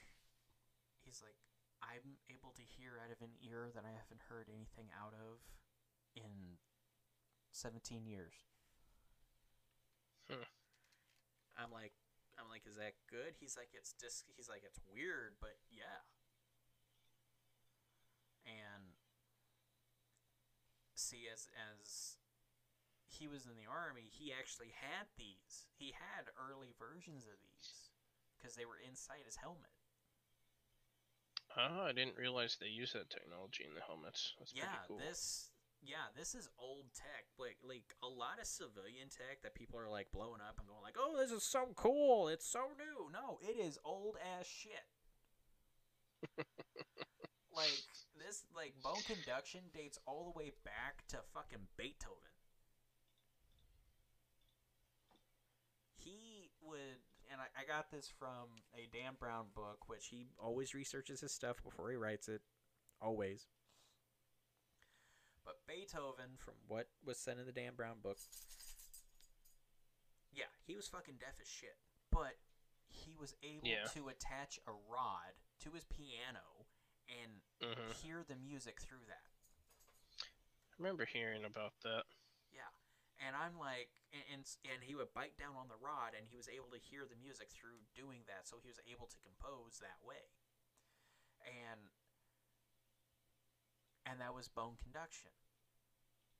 he's 1.05 1.20
like 1.20 1.36
i'm 1.85 2.16
able 2.32 2.48
to 2.57 2.65
hear 2.65 2.97
out 2.97 3.12
of 3.12 3.20
an 3.20 3.36
ear 3.44 3.69
that 3.77 3.85
i 3.85 3.93
haven't 3.93 4.24
heard 4.32 4.48
anything 4.48 4.89
out 4.97 5.12
of 5.12 5.44
in 6.16 6.57
17 7.53 8.09
years 8.09 8.32
Hmm. 10.28 10.43
I'm 11.58 11.72
like 11.72 11.92
i'm 12.38 12.48
like 12.48 12.62
is 12.68 12.76
that 12.76 12.94
good 13.10 13.34
he's 13.40 13.56
like 13.56 13.72
it's 13.72 13.92
just 13.96 14.24
he's 14.36 14.48
like 14.48 14.62
it's 14.64 14.80
weird 14.92 15.36
but 15.40 15.56
yeah 15.72 16.04
and 18.46 18.94
see 20.94 21.26
as 21.32 21.48
as 21.56 22.16
he 23.16 23.26
was 23.26 23.46
in 23.46 23.56
the 23.56 23.68
army, 23.68 24.12
he 24.12 24.32
actually 24.32 24.76
had 24.76 25.08
these. 25.16 25.70
He 25.72 25.96
had 25.96 26.28
early 26.36 26.76
versions 26.76 27.24
of 27.24 27.40
these 27.40 27.88
because 28.36 28.54
they 28.54 28.68
were 28.68 28.80
inside 28.82 29.24
his 29.24 29.40
helmet. 29.40 29.72
Oh, 31.56 31.88
I 31.88 31.92
didn't 31.96 32.20
realize 32.20 32.58
they 32.60 32.68
use 32.68 32.92
that 32.92 33.08
technology 33.08 33.64
in 33.64 33.72
the 33.72 33.80
helmets. 33.80 34.36
That's 34.36 34.52
yeah, 34.52 34.68
pretty 34.68 34.84
cool. 34.88 35.00
this 35.00 35.48
yeah, 35.86 36.10
this 36.18 36.34
is 36.34 36.48
old 36.58 36.86
tech. 36.94 37.24
Like 37.38 37.58
like 37.62 37.94
a 38.02 38.08
lot 38.08 38.40
of 38.40 38.46
civilian 38.46 39.08
tech 39.08 39.42
that 39.42 39.54
people 39.54 39.78
are 39.78 39.88
like 39.88 40.10
blowing 40.12 40.40
up 40.42 40.58
and 40.58 40.66
going 40.66 40.82
like, 40.82 40.98
"Oh, 40.98 41.16
this 41.16 41.30
is 41.30 41.42
so 41.42 41.68
cool. 41.76 42.28
It's 42.28 42.46
so 42.46 42.74
new." 42.76 43.10
No, 43.12 43.38
it 43.40 43.56
is 43.58 43.78
old 43.84 44.16
ass 44.38 44.46
shit. 44.46 44.86
like 47.54 47.82
this 48.18 48.44
like 48.54 48.74
bone 48.82 49.02
conduction 49.06 49.60
dates 49.72 49.98
all 50.06 50.32
the 50.32 50.38
way 50.38 50.50
back 50.64 51.06
to 51.08 51.18
fucking 51.32 51.66
Beethoven. 51.76 52.34
He 55.96 56.50
would 56.62 56.98
and 57.30 57.40
I, 57.40 57.62
I 57.62 57.64
got 57.66 57.90
this 57.90 58.10
from 58.18 58.62
a 58.74 58.88
Dan 58.92 59.14
Brown 59.18 59.46
book, 59.54 59.88
which 59.88 60.06
he 60.06 60.26
always 60.38 60.74
researches 60.74 61.20
his 61.20 61.32
stuff 61.32 61.62
before 61.62 61.90
he 61.90 61.96
writes 61.96 62.28
it. 62.28 62.40
Always. 63.00 63.46
But 65.47 65.62
Beethoven, 65.70 66.35
from 66.36 66.55
what 66.66 66.89
was 67.06 67.16
said 67.16 67.39
in 67.39 67.47
the 67.47 67.52
Dan 67.55 67.73
Brown 67.78 68.02
book, 68.02 68.18
yeah, 70.35 70.51
he 70.66 70.74
was 70.74 70.89
fucking 70.90 71.16
deaf 71.23 71.39
as 71.40 71.47
shit. 71.48 71.78
But 72.10 72.36
he 72.90 73.14
was 73.14 73.35
able 73.43 73.66
Yeah. 73.68 73.86
to 73.94 74.09
attach 74.09 74.59
a 74.66 74.73
rod 74.73 75.39
to 75.62 75.70
his 75.70 75.85
piano 75.85 76.66
and 77.09 77.40
hmm 77.62 77.93
hear 78.02 78.24
the 78.27 78.35
music 78.36 78.81
through 78.82 79.06
that. 79.06 79.31
I 80.20 80.74
remember 80.78 81.06
hearing 81.06 81.44
about 81.47 81.78
that. 81.85 82.05
Yeah. 82.52 82.68
And 83.24 83.35
I'm 83.35 83.56
like, 83.56 83.89
and, 84.12 84.23
and 84.35 84.43
and 84.66 84.82
he 84.82 84.94
would 84.94 85.14
bite 85.14 85.39
down 85.39 85.56
on 85.56 85.68
the 85.68 85.78
rod, 85.81 86.12
and 86.18 86.27
he 86.28 86.36
was 86.36 86.48
able 86.51 86.68
to 86.74 86.78
hear 86.82 87.06
the 87.06 87.16
music 87.16 87.48
through 87.51 87.81
doing 87.94 88.27
that, 88.27 88.47
so 88.51 88.59
he 88.60 88.68
was 88.68 88.81
able 88.85 89.06
to 89.06 89.16
compose 89.23 89.78
that 89.78 90.02
way. 90.05 90.35
And 91.47 91.81
and 94.06 94.22
that 94.22 94.32
was 94.32 94.46
bone 94.48 94.78
conduction, 94.78 95.34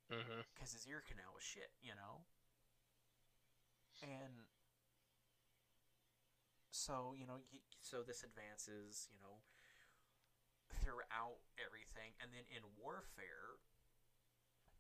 mm-hmm. 0.09 0.47
because 0.55 0.73
his 0.73 0.87
ear 0.87 1.03
canal 1.03 1.35
was 1.35 1.43
shit, 1.43 1.75
you 1.83 1.93
know. 1.93 2.25
And 4.01 4.47
so 6.71 7.13
you 7.19 7.27
know, 7.27 7.43
so 7.83 8.07
this 8.07 8.23
advances, 8.23 9.11
you 9.11 9.19
know, 9.19 9.43
throughout 10.81 11.43
everything, 11.59 12.15
and 12.23 12.31
then 12.31 12.47
in 12.55 12.63
warfare, 12.79 13.59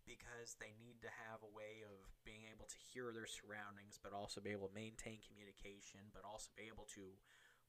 because 0.06 0.54
they 0.62 0.70
need 0.78 1.02
to 1.02 1.10
have 1.26 1.42
a 1.42 1.50
way 1.50 1.82
of 1.82 1.98
being 2.22 2.46
able 2.46 2.70
to 2.70 2.78
hear 2.78 3.10
their 3.10 3.26
surroundings, 3.26 3.98
but 3.98 4.14
also 4.14 4.38
be 4.38 4.54
able 4.54 4.70
to 4.70 4.78
maintain 4.78 5.18
communication, 5.26 6.14
but 6.14 6.22
also 6.22 6.54
be 6.54 6.70
able 6.70 6.86
to 6.94 7.18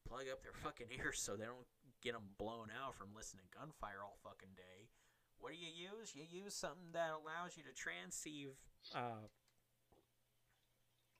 plug 0.06 0.30
up 0.30 0.46
their 0.46 0.54
fucking 0.54 0.94
ears 1.02 1.18
so 1.18 1.34
they 1.34 1.50
don't 1.50 1.68
get 2.06 2.14
them 2.14 2.30
blown 2.38 2.70
out 2.70 2.94
from 2.94 3.12
listening 3.18 3.44
to 3.50 3.58
gunfire 3.58 4.06
all 4.06 4.22
fucking 4.22 4.54
day. 4.54 4.94
What 5.40 5.54
do 5.54 5.58
you 5.58 5.72
use? 5.72 6.14
You 6.16 6.24
use 6.30 6.54
something 6.54 6.92
that 6.94 7.12
allows 7.12 7.58
you 7.58 7.64
to 7.64 7.74
transceive 7.74 8.52
uh, 8.96 9.28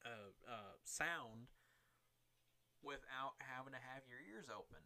uh, 0.06 0.32
uh, 0.48 0.76
sound 0.84 1.48
without 2.84 3.34
having 3.40 3.74
to 3.74 3.80
have 3.80 4.04
your 4.10 4.20
ears 4.20 4.48
open. 4.50 4.82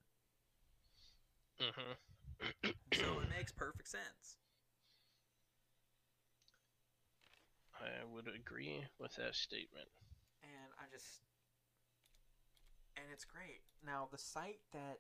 hmm 1.60 1.94
So 2.94 3.20
it 3.22 3.30
makes 3.38 3.52
perfect 3.52 3.88
sense. 3.88 4.38
I 7.76 8.06
would 8.14 8.28
agree 8.28 8.86
with 9.00 9.16
that 9.16 9.36
statement. 9.36 9.88
and 10.44 10.72
I 10.78 10.86
just 10.92 11.22
and 12.98 13.06
it's 13.12 13.26
great. 13.26 13.62
Now 13.86 14.08
the 14.12 14.18
site 14.18 14.60
that 14.74 15.00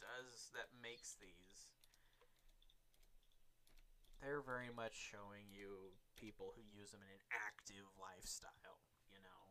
does 0.00 0.50
that 0.54 0.68
makes 0.82 1.14
these 1.20 1.68
they're 4.24 4.40
very 4.40 4.72
much 4.72 4.96
showing 4.96 5.44
you 5.52 5.92
people 6.16 6.56
who 6.56 6.64
use 6.64 6.96
them 6.96 7.04
in 7.04 7.12
an 7.12 7.24
active 7.28 7.84
lifestyle, 8.00 8.80
you 9.12 9.20
know. 9.20 9.42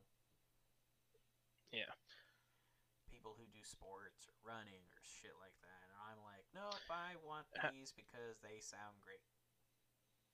Yeah. 1.69 1.93
People 3.05 3.37
who 3.37 3.45
do 3.53 3.61
sports 3.61 4.25
or 4.25 4.33
running 4.41 4.81
or 4.89 4.99
shit 5.05 5.37
like 5.37 5.53
that. 5.61 5.85
And 5.93 5.97
I'm 6.09 6.21
like, 6.25 6.49
nope, 6.57 6.81
I 6.89 7.13
want 7.21 7.45
these 7.69 7.93
because 7.93 8.41
they 8.41 8.57
sound 8.57 8.97
great. 9.05 9.21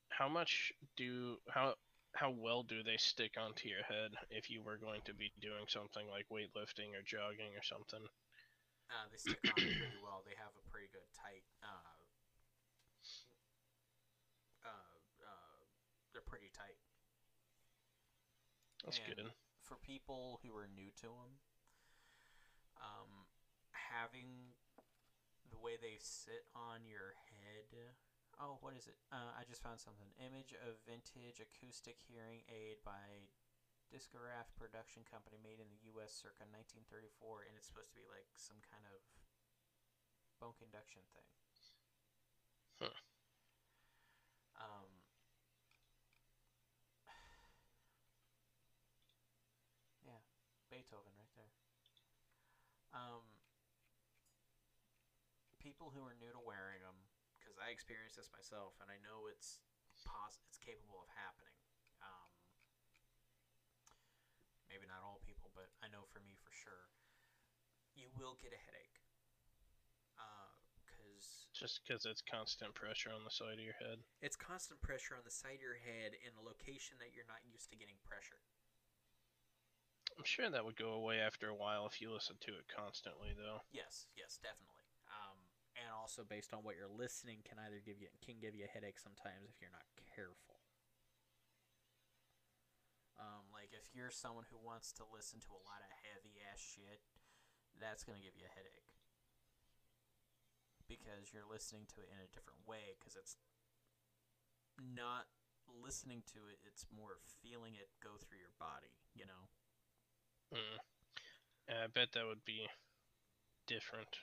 How 0.07 0.31
much 0.31 0.71
do 0.95 1.37
how 1.51 1.75
how 2.17 2.33
well 2.33 2.63
do 2.63 2.81
they 2.81 2.97
stick 2.97 3.37
onto 3.37 3.69
your 3.69 3.85
head 3.85 4.15
if 4.33 4.49
you 4.49 4.63
were 4.63 4.79
going 4.79 5.03
to 5.05 5.13
be 5.13 5.29
doing 5.37 5.69
something 5.69 6.09
like 6.09 6.25
weightlifting 6.31 6.95
or 6.97 7.05
jogging 7.05 7.53
or 7.53 7.61
something? 7.61 8.01
Uh, 8.89 9.05
they 9.13 9.21
stick 9.21 9.37
on 9.45 9.53
pretty 9.53 10.01
well. 10.01 10.25
They 10.25 10.33
have 10.41 10.49
a 10.57 10.65
pretty 10.73 10.89
good 10.89 11.05
tight. 11.13 11.45
Uh, 11.61 11.99
uh, 14.65 14.93
uh, 15.21 15.57
they're 16.13 16.25
pretty 16.49 16.73
tight. 16.73 16.79
That's 18.83 18.99
And 19.05 19.15
good. 19.15 19.29
For 19.61 19.77
people 19.77 20.39
who 20.41 20.55
are 20.57 20.65
new 20.65 20.89
to 21.05 21.09
them, 21.13 21.31
um, 22.81 23.29
having 23.75 24.57
the 25.51 25.59
way 25.61 25.77
they 25.77 25.99
sit 26.01 26.49
on 26.55 26.85
your 26.85 27.13
head. 27.29 27.93
Oh, 28.39 28.57
what 28.63 28.73
is 28.73 28.87
it? 28.87 28.95
Uh, 29.11 29.35
I 29.35 29.43
just 29.45 29.61
found 29.61 29.83
something. 29.83 30.09
Image 30.17 30.55
of 30.63 30.79
vintage 30.87 31.43
acoustic 31.43 31.99
hearing 31.99 32.47
aid 32.47 32.79
by 32.87 33.29
Discograph 33.91 34.47
Production 34.55 35.01
Company, 35.03 35.41
made 35.41 35.57
in 35.57 35.67
the 35.67 35.81
U.S. 35.97 36.13
circa 36.13 36.45
1934, 36.45 37.49
and 37.49 37.57
it's 37.57 37.65
supposed 37.65 37.89
to 37.91 37.97
be 37.97 38.05
like 38.05 38.29
some 38.37 38.61
kind 38.69 38.85
of 38.85 39.01
bone 40.39 40.55
conduction 40.55 41.01
thing. 41.11 41.25
Huh. 42.79 42.95
Um, 52.89 53.25
people 55.61 55.93
who 55.93 56.01
are 56.01 56.17
new 56.17 56.31
to 56.33 56.41
wearing 56.41 56.81
them, 56.81 56.97
because 57.37 57.59
I 57.61 57.69
experienced 57.69 58.17
this 58.17 58.31
myself, 58.33 58.79
and 58.81 58.89
I 58.89 58.97
know 59.03 59.29
it's 59.29 59.61
pos- 60.07 60.41
it's 60.47 60.57
capable 60.57 61.03
of 61.03 61.09
happening. 61.13 61.59
Um, 62.01 62.31
maybe 64.71 64.87
not 64.87 65.03
all 65.03 65.21
people, 65.21 65.51
but 65.53 65.69
I 65.83 65.91
know 65.91 66.07
for 66.09 66.23
me 66.23 66.39
for 66.39 66.49
sure, 66.49 66.89
you 67.93 68.09
will 68.15 68.39
get 68.39 68.55
a 68.55 68.61
headache. 68.61 69.03
Because 70.81 71.45
uh, 71.45 71.53
just 71.53 71.81
because 71.83 72.03
it's 72.07 72.23
constant 72.23 72.73
pressure 72.73 73.11
on 73.11 73.23
the 73.27 73.33
side 73.33 73.59
of 73.59 73.65
your 73.65 73.77
head. 73.77 74.01
It's 74.23 74.39
constant 74.39 74.79
pressure 74.81 75.15
on 75.15 75.23
the 75.27 75.33
side 75.33 75.59
of 75.59 75.65
your 75.65 75.79
head 75.79 76.15
in 76.23 76.31
a 76.39 76.43
location 76.43 76.97
that 77.03 77.11
you're 77.13 77.27
not 77.27 77.43
used 77.43 77.69
to 77.71 77.77
getting 77.77 77.99
pressure. 78.03 78.39
I'm 80.19 80.27
sure 80.27 80.51
that 80.51 80.67
would 80.67 80.75
go 80.75 80.99
away 80.99 81.23
after 81.23 81.47
a 81.47 81.55
while 81.55 81.87
if 81.87 82.03
you 82.03 82.11
listen 82.11 82.35
to 82.43 82.51
it 82.59 82.67
constantly, 82.67 83.31
though. 83.31 83.63
Yes, 83.71 84.11
yes, 84.19 84.35
definitely. 84.35 84.83
Um, 85.07 85.39
and 85.79 85.87
also 85.95 86.27
based 86.27 86.51
on 86.51 86.67
what 86.67 86.75
you're 86.75 86.91
listening, 86.91 87.39
can 87.47 87.55
either 87.55 87.79
give 87.79 88.03
you 88.03 88.11
can 88.19 88.35
give 88.35 88.51
you 88.51 88.67
a 88.67 88.71
headache 88.75 88.99
sometimes 88.99 89.47
if 89.47 89.63
you're 89.63 89.71
not 89.71 89.87
careful. 89.95 90.59
Um, 93.15 93.47
like 93.47 93.71
if 93.71 93.87
you're 93.95 94.11
someone 94.11 94.43
who 94.51 94.59
wants 94.59 94.91
to 94.99 95.07
listen 95.07 95.39
to 95.47 95.55
a 95.55 95.63
lot 95.63 95.79
of 95.79 95.91
heavy 96.03 96.43
ass 96.51 96.59
shit, 96.59 96.99
that's 97.79 98.03
gonna 98.03 98.19
give 98.19 98.35
you 98.35 98.43
a 98.43 98.51
headache 98.51 98.91
because 100.83 101.31
you're 101.31 101.47
listening 101.47 101.87
to 101.95 102.03
it 102.03 102.11
in 102.11 102.19
a 102.19 102.27
different 102.27 102.59
way 102.67 102.99
because 102.99 103.15
it's 103.15 103.39
not 104.75 105.31
listening 105.71 106.27
to 106.35 106.43
it; 106.51 106.59
it's 106.67 106.83
more 106.91 107.23
feeling 107.39 107.79
it 107.79 107.87
go 108.03 108.19
through 108.19 108.43
your 108.43 108.51
body. 108.59 108.99
You 109.15 109.23
know. 109.23 109.47
Mm. 110.53 110.79
I 111.69 111.87
bet 111.87 112.11
that 112.13 112.25
would 112.27 112.43
be 112.45 112.67
different. 113.67 114.17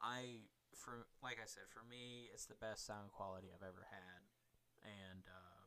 I 0.00 0.48
for 0.74 1.06
like 1.22 1.38
I 1.42 1.46
said, 1.46 1.68
for 1.72 1.82
me, 1.84 2.28
it's 2.32 2.46
the 2.46 2.54
best 2.58 2.86
sound 2.86 3.12
quality 3.12 3.48
I've 3.52 3.66
ever 3.66 3.86
had, 3.90 4.20
and 4.84 5.24
uh, 5.26 5.64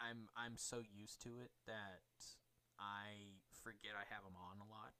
I'm 0.00 0.28
I'm 0.36 0.56
so 0.58 0.82
used 0.82 1.22
to 1.22 1.40
it 1.40 1.50
that 1.66 2.02
I 2.78 3.40
forget 3.62 3.92
I 3.96 4.04
have 4.12 4.24
them 4.24 4.36
on 4.36 4.58
a 4.60 4.68
lot. 4.68 4.92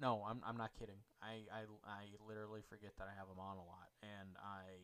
No, 0.00 0.24
I'm 0.28 0.42
I'm 0.44 0.56
not 0.56 0.72
kidding. 0.78 1.00
I 1.22 1.46
I, 1.52 1.62
I 1.86 2.02
literally 2.26 2.62
forget 2.68 2.92
that 2.98 3.08
I 3.08 3.14
have 3.18 3.28
them 3.28 3.38
on 3.38 3.56
a 3.56 3.64
lot, 3.64 3.88
and 4.02 4.36
I 4.42 4.82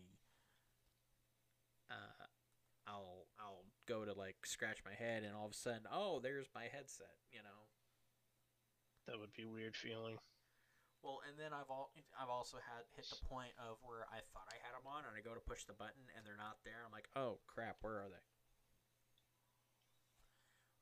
uh, 1.91 2.28
I'll 2.89 3.29
I'll 3.39 3.65
go 3.87 4.05
to 4.05 4.13
like 4.17 4.47
scratch 4.47 4.81
my 4.85 4.95
head, 4.97 5.23
and 5.23 5.37
all 5.37 5.47
of 5.47 5.53
a 5.53 5.61
sudden, 5.61 5.85
oh, 5.93 6.21
there's 6.21 6.49
my 6.55 6.65
headset. 6.73 7.21
You 7.31 7.45
know. 7.45 7.69
That 9.09 9.17
would 9.21 9.33
be 9.33 9.45
a 9.45 9.49
weird 9.49 9.73
feeling. 9.73 10.21
Well, 11.01 11.25
and 11.25 11.41
then 11.41 11.57
I've 11.57 11.71
all 11.71 11.93
I've 12.13 12.29
also 12.29 12.59
had 12.61 12.85
hit 12.93 13.09
the 13.09 13.25
point 13.25 13.57
of 13.57 13.81
where 13.81 14.05
I 14.13 14.21
thought 14.35 14.53
I 14.53 14.61
had 14.61 14.77
them 14.77 14.85
on, 14.85 15.09
and 15.09 15.17
I 15.17 15.25
go 15.25 15.33
to 15.33 15.41
push 15.41 15.65
the 15.65 15.73
button, 15.73 16.13
and 16.13 16.27
they're 16.27 16.37
not 16.37 16.61
there. 16.65 16.85
I'm 16.85 16.93
like, 16.93 17.09
oh 17.17 17.41
crap, 17.47 17.81
where 17.81 18.05
are 18.05 18.11
they? 18.13 18.27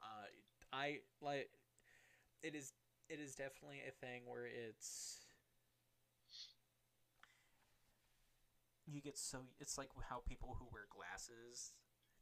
Uh, 0.03 0.27
I 0.73 1.07
like 1.21 1.51
it 2.43 2.55
is 2.55 2.73
it 3.09 3.21
is 3.21 3.35
definitely 3.35 3.83
a 3.87 3.95
thing 3.95 4.23
where 4.27 4.47
it's 4.47 5.21
you 8.87 9.01
get 9.01 9.19
so 9.19 9.39
it's 9.61 9.79
like 9.79 9.91
how 10.09 10.23
people 10.27 10.57
who 10.59 10.67
wear 10.73 10.87
glasses 10.91 11.75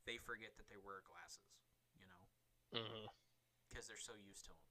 they 0.04 0.16
forget 0.20 0.56
that 0.60 0.68
they 0.68 0.78
wear 0.80 1.00
glasses, 1.04 1.64
you 1.96 2.06
know, 2.06 2.22
because 3.68 3.88
they're 3.88 4.00
so 4.00 4.14
used 4.16 4.44
to 4.48 4.52
them. 4.52 4.64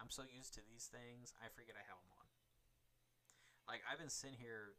I'm 0.00 0.08
so 0.08 0.24
used 0.24 0.56
to 0.56 0.64
these 0.64 0.88
things, 0.88 1.36
I 1.36 1.52
forget 1.52 1.76
I 1.76 1.84
have 1.84 2.00
them 2.00 2.12
on. 2.16 2.28
Like 3.68 3.84
I've 3.84 4.00
been 4.00 4.12
sitting 4.12 4.40
here 4.40 4.76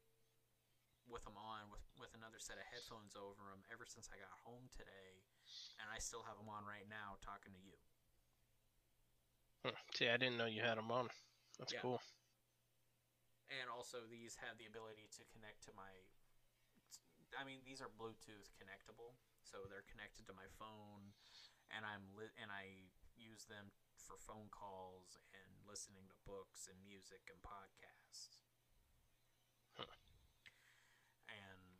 with 1.09 1.25
them 1.25 1.37
on 1.37 1.69
with 1.73 1.81
with 1.97 2.13
another 2.13 2.37
set 2.37 2.57
of 2.57 2.65
headphones 2.69 3.13
over 3.17 3.53
them 3.53 3.63
ever 3.69 3.85
since 3.85 4.09
I 4.09 4.17
got 4.17 4.33
home 4.45 4.69
today, 4.73 5.21
and 5.81 5.87
I 5.89 6.01
still 6.01 6.25
have 6.25 6.37
them 6.37 6.49
on 6.49 6.65
right 6.65 6.85
now 6.89 7.17
talking 7.21 7.53
to 7.53 7.61
you. 7.61 7.77
Hmm. 9.65 9.77
See, 9.93 10.09
I 10.09 10.17
didn't 10.17 10.37
know 10.41 10.49
you 10.49 10.65
had 10.65 10.77
them 10.77 10.89
on. 10.89 11.09
That's 11.61 11.73
Yeah. 11.73 11.81
cool. 11.85 12.01
And 13.51 13.69
also 13.69 14.07
these 14.09 14.35
have 14.41 14.57
the 14.57 14.65
ability 14.65 15.11
to 15.19 15.23
connect 15.29 15.61
to 15.67 15.71
my 15.75 15.91
I 17.35 17.43
mean 17.47 17.63
these 17.63 17.79
are 17.79 17.89
Bluetooth 17.89 18.51
connectable, 18.59 19.15
so 19.41 19.65
they're 19.67 19.87
connected 19.87 20.27
to 20.27 20.35
my 20.35 20.47
phone 20.59 21.15
and 21.71 21.87
I'm 21.87 22.11
li- 22.15 22.35
and 22.35 22.51
I 22.51 22.91
use 23.15 23.47
them 23.47 23.71
for 23.95 24.19
phone 24.19 24.51
calls 24.51 25.15
and 25.31 25.63
listening 25.63 26.09
to 26.11 26.17
books 26.27 26.67
and 26.67 26.75
music 26.83 27.31
and 27.31 27.39
podcasts. 27.39 28.43
Huh. 29.77 29.95
And 31.31 31.79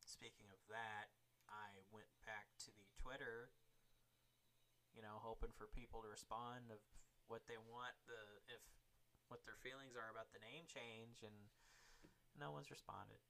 speaking 0.00 0.48
of 0.48 0.60
that, 0.72 1.12
I 1.52 1.84
went 1.92 2.08
back 2.24 2.56
to 2.64 2.72
the 2.72 2.88
Twitter, 2.96 3.52
you 4.96 5.04
know, 5.04 5.20
hoping 5.20 5.52
for 5.52 5.68
people 5.68 6.00
to 6.00 6.08
respond 6.08 6.72
of 6.72 6.80
what 7.28 7.44
they 7.44 7.60
want 7.60 7.96
the 8.08 8.20
if 8.48 8.64
what 9.28 9.44
their 9.48 9.56
feelings 9.60 9.96
are 9.96 10.12
about 10.12 10.32
the 10.32 10.40
name 10.40 10.68
change 10.68 11.24
and 11.24 11.52
no 12.36 12.52
one's 12.52 12.72
responded. 12.72 13.20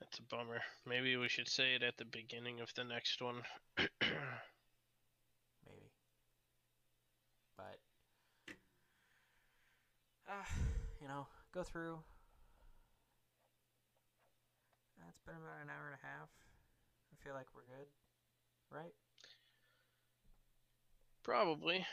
That's 0.00 0.18
a 0.18 0.22
bummer. 0.22 0.60
Maybe 0.86 1.16
we 1.16 1.28
should 1.28 1.48
say 1.48 1.74
it 1.74 1.82
at 1.82 1.96
the 1.96 2.04
beginning 2.04 2.60
of 2.60 2.72
the 2.74 2.84
next 2.84 3.22
one. 3.22 3.42
maybe. 3.78 3.90
But 7.56 7.78
uh, 10.28 10.44
you 11.00 11.08
know, 11.08 11.26
go 11.52 11.62
through. 11.62 11.98
It's 15.08 15.20
been 15.24 15.36
about 15.36 15.62
an 15.62 15.70
hour 15.70 15.86
and 15.86 15.96
a 16.02 16.06
half. 16.06 16.28
I 17.12 17.24
feel 17.24 17.34
like 17.34 17.46
we're 17.54 17.62
good, 17.62 17.86
right? 18.70 18.92
Probably. 21.22 21.86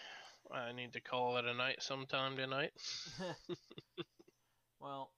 I 0.52 0.74
need 0.74 0.94
to 0.94 1.02
call 1.02 1.38
it 1.38 1.46
a 1.46 1.54
night 1.54 1.82
sometime 1.82 2.36
tonight. 2.36 2.74
well, 4.80 5.12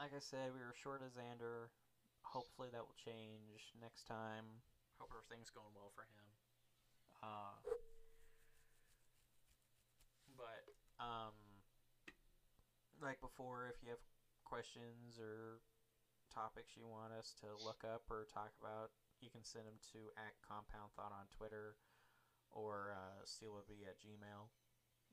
like 0.00 0.16
I 0.16 0.24
said, 0.24 0.56
we 0.56 0.64
were 0.64 0.72
short 0.72 1.04
of 1.04 1.12
Xander. 1.12 1.68
Hopefully 2.24 2.72
that 2.72 2.80
will 2.80 2.96
change 2.96 3.68
next 3.84 4.08
time. 4.08 4.64
Hope 4.96 5.12
everything's 5.12 5.52
going 5.52 5.76
well 5.76 5.92
for 5.92 6.08
him. 6.08 6.26
Uh, 7.20 7.60
but 10.40 10.64
um, 10.96 11.36
like 12.96 13.20
before, 13.20 13.68
if 13.68 13.76
you 13.84 13.92
have 13.92 14.00
questions 14.40 15.20
or 15.20 15.60
topics 16.32 16.80
you 16.80 16.88
want 16.88 17.12
us 17.12 17.36
to 17.44 17.52
look 17.60 17.84
up 17.84 18.08
or 18.08 18.24
talk 18.32 18.56
about, 18.56 18.96
you 19.20 19.28
can 19.28 19.44
send 19.44 19.68
them 19.68 19.76
to 19.92 20.08
at 20.16 20.32
Compound 20.40 20.96
Thought 20.96 21.12
on 21.12 21.28
Twitter 21.28 21.76
or 22.48 22.96
uh, 22.96 23.20
steelabee 23.28 23.84
at 23.84 24.00
Gmail, 24.00 24.48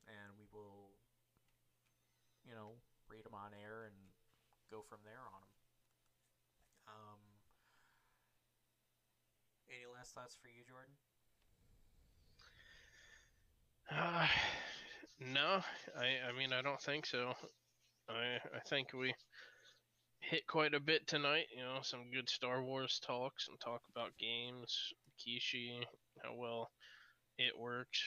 and 0.08 0.32
we 0.40 0.48
will, 0.56 0.96
you 2.48 2.56
know, 2.56 2.80
read 3.12 3.28
them 3.28 3.36
on 3.36 3.52
air 3.52 3.84
and 3.84 4.07
go 4.72 4.84
from 4.88 5.00
there 5.06 5.20
on 5.20 5.32
them. 5.42 5.48
Um, 6.88 7.20
any 9.70 9.86
last 9.94 10.14
thoughts 10.14 10.36
for 10.42 10.48
you, 10.48 10.64
Jordan? 10.68 10.96
Uh, 13.92 14.28
no, 15.20 15.62
I 15.98 16.30
I 16.30 16.38
mean 16.38 16.54
I 16.54 16.62
don't 16.62 16.82
think 16.82 17.06
so. 17.06 17.34
I 18.10 18.38
I 18.56 18.60
think 18.68 18.94
we 18.94 19.14
hit 20.20 20.48
quite 20.48 20.74
a 20.74 20.80
bit 20.80 21.08
tonight. 21.08 21.48
You 21.56 21.64
know, 21.64 21.80
some 21.82 22.12
good 22.14 22.30
Star 22.30 22.64
Wars 22.64 23.00
talk, 23.06 23.40
some 23.40 23.58
talk 23.64 23.82
about 23.92 24.18
games, 24.20 24.94
Kishi, 25.20 25.84
how 26.24 26.36
well 26.36 26.72
it 27.38 27.58
works. 27.58 28.02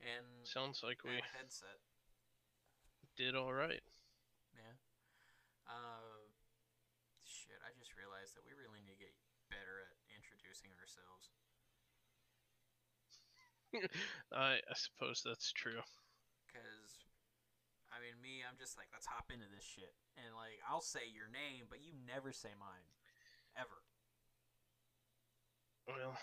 And 0.00 0.46
Sounds 0.46 0.82
like 0.84 1.02
we 1.04 1.10
headset. 1.36 1.78
did 3.16 3.34
all 3.34 3.52
right. 3.52 3.80
Uh, 5.64 6.28
shit, 7.24 7.58
I 7.64 7.72
just 7.76 7.96
realized 7.96 8.36
that 8.36 8.44
we 8.44 8.52
really 8.52 8.80
need 8.84 8.96
to 8.96 9.00
get 9.00 9.14
better 9.48 9.80
at 9.84 9.96
introducing 10.12 10.70
ourselves. 10.76 11.32
I 14.32 14.60
I 14.62 14.74
suppose 14.76 15.24
that's 15.24 15.50
true. 15.50 15.82
Because, 16.46 17.02
I 17.90 17.98
mean, 17.98 18.14
me, 18.22 18.46
I'm 18.46 18.54
just 18.54 18.78
like, 18.78 18.86
let's 18.94 19.10
hop 19.10 19.32
into 19.34 19.50
this 19.50 19.66
shit. 19.66 19.98
And, 20.14 20.30
like, 20.38 20.62
I'll 20.62 20.84
say 20.84 21.10
your 21.10 21.26
name, 21.26 21.66
but 21.66 21.82
you 21.82 21.90
never 22.06 22.30
say 22.30 22.54
mine. 22.54 22.86
Ever. 23.58 23.82
Well, 25.86 26.16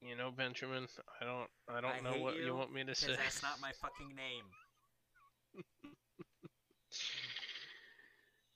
you 0.00 0.16
know, 0.16 0.30
Benjamin, 0.30 0.86
I 1.20 1.24
don't 1.24 1.50
I 1.68 1.80
don't 1.80 1.96
I 1.96 2.00
know 2.00 2.22
what 2.22 2.36
you 2.36 2.46
you 2.46 2.54
want 2.54 2.72
me 2.72 2.80
to 2.82 2.86
Because 2.86 3.00
say. 3.00 3.16
that's 3.16 3.42
not 3.42 3.60
my 3.60 3.72
fucking 3.80 4.14
name. 4.14 4.44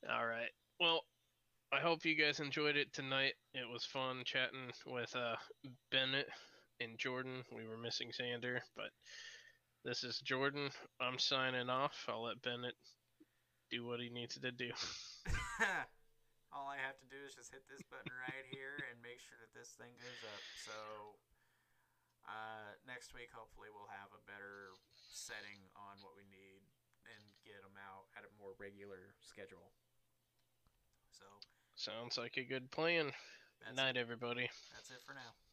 All 0.08 0.26
right. 0.26 0.48
Well, 0.80 1.04
I 1.72 1.80
hope 1.80 2.04
you 2.04 2.16
guys 2.16 2.40
enjoyed 2.40 2.76
it 2.76 2.92
tonight. 2.92 3.34
It 3.52 3.68
was 3.68 3.84
fun 3.84 4.22
chatting 4.24 4.72
with 4.86 5.14
uh, 5.14 5.36
Bennett 5.92 6.28
and 6.80 6.96
Jordan. 6.96 7.44
We 7.52 7.68
were 7.68 7.76
missing 7.76 8.08
Xander, 8.08 8.64
but 8.74 8.90
this 9.84 10.02
is 10.02 10.18
Jordan. 10.24 10.70
I'm 11.00 11.18
signing 11.18 11.68
off. 11.68 12.06
I'll 12.08 12.24
let 12.24 12.40
Bennett 12.40 12.74
do 13.70 13.84
what 13.84 14.00
he 14.00 14.08
needs 14.08 14.40
to 14.40 14.50
do. 14.50 14.72
All 16.50 16.66
I 16.66 16.80
have 16.80 16.98
to 16.98 17.06
do 17.06 17.20
is 17.22 17.36
just 17.36 17.52
hit 17.52 17.62
this 17.68 17.84
button 17.86 18.10
right 18.26 18.46
here 18.50 18.80
and 18.90 18.98
make 19.04 19.20
sure 19.20 19.38
that 19.38 19.52
this 19.52 19.76
thing 19.76 19.92
goes 20.00 20.22
up. 20.26 20.42
So 20.64 20.74
uh, 22.26 22.74
next 22.88 23.14
week, 23.14 23.30
hopefully, 23.30 23.70
we'll 23.70 23.92
have 23.94 24.10
a 24.10 24.22
better 24.26 24.74
setting 24.96 25.70
on 25.78 26.02
what 26.02 26.18
we 26.18 26.26
need 26.26 26.66
and 27.06 27.22
get 27.46 27.62
them 27.62 27.78
out 27.78 28.10
at 28.18 28.26
a 28.26 28.32
more 28.42 28.58
regular 28.58 29.14
schedule. 29.22 29.70
So 31.20 31.26
Sounds 31.92 32.18
like 32.18 32.36
a 32.36 32.44
good 32.44 32.70
plan. 32.70 33.12
Night, 33.76 33.96
everybody. 33.96 34.48
That's 34.74 34.90
it 34.90 34.98
for 35.06 35.14
now. 35.14 35.49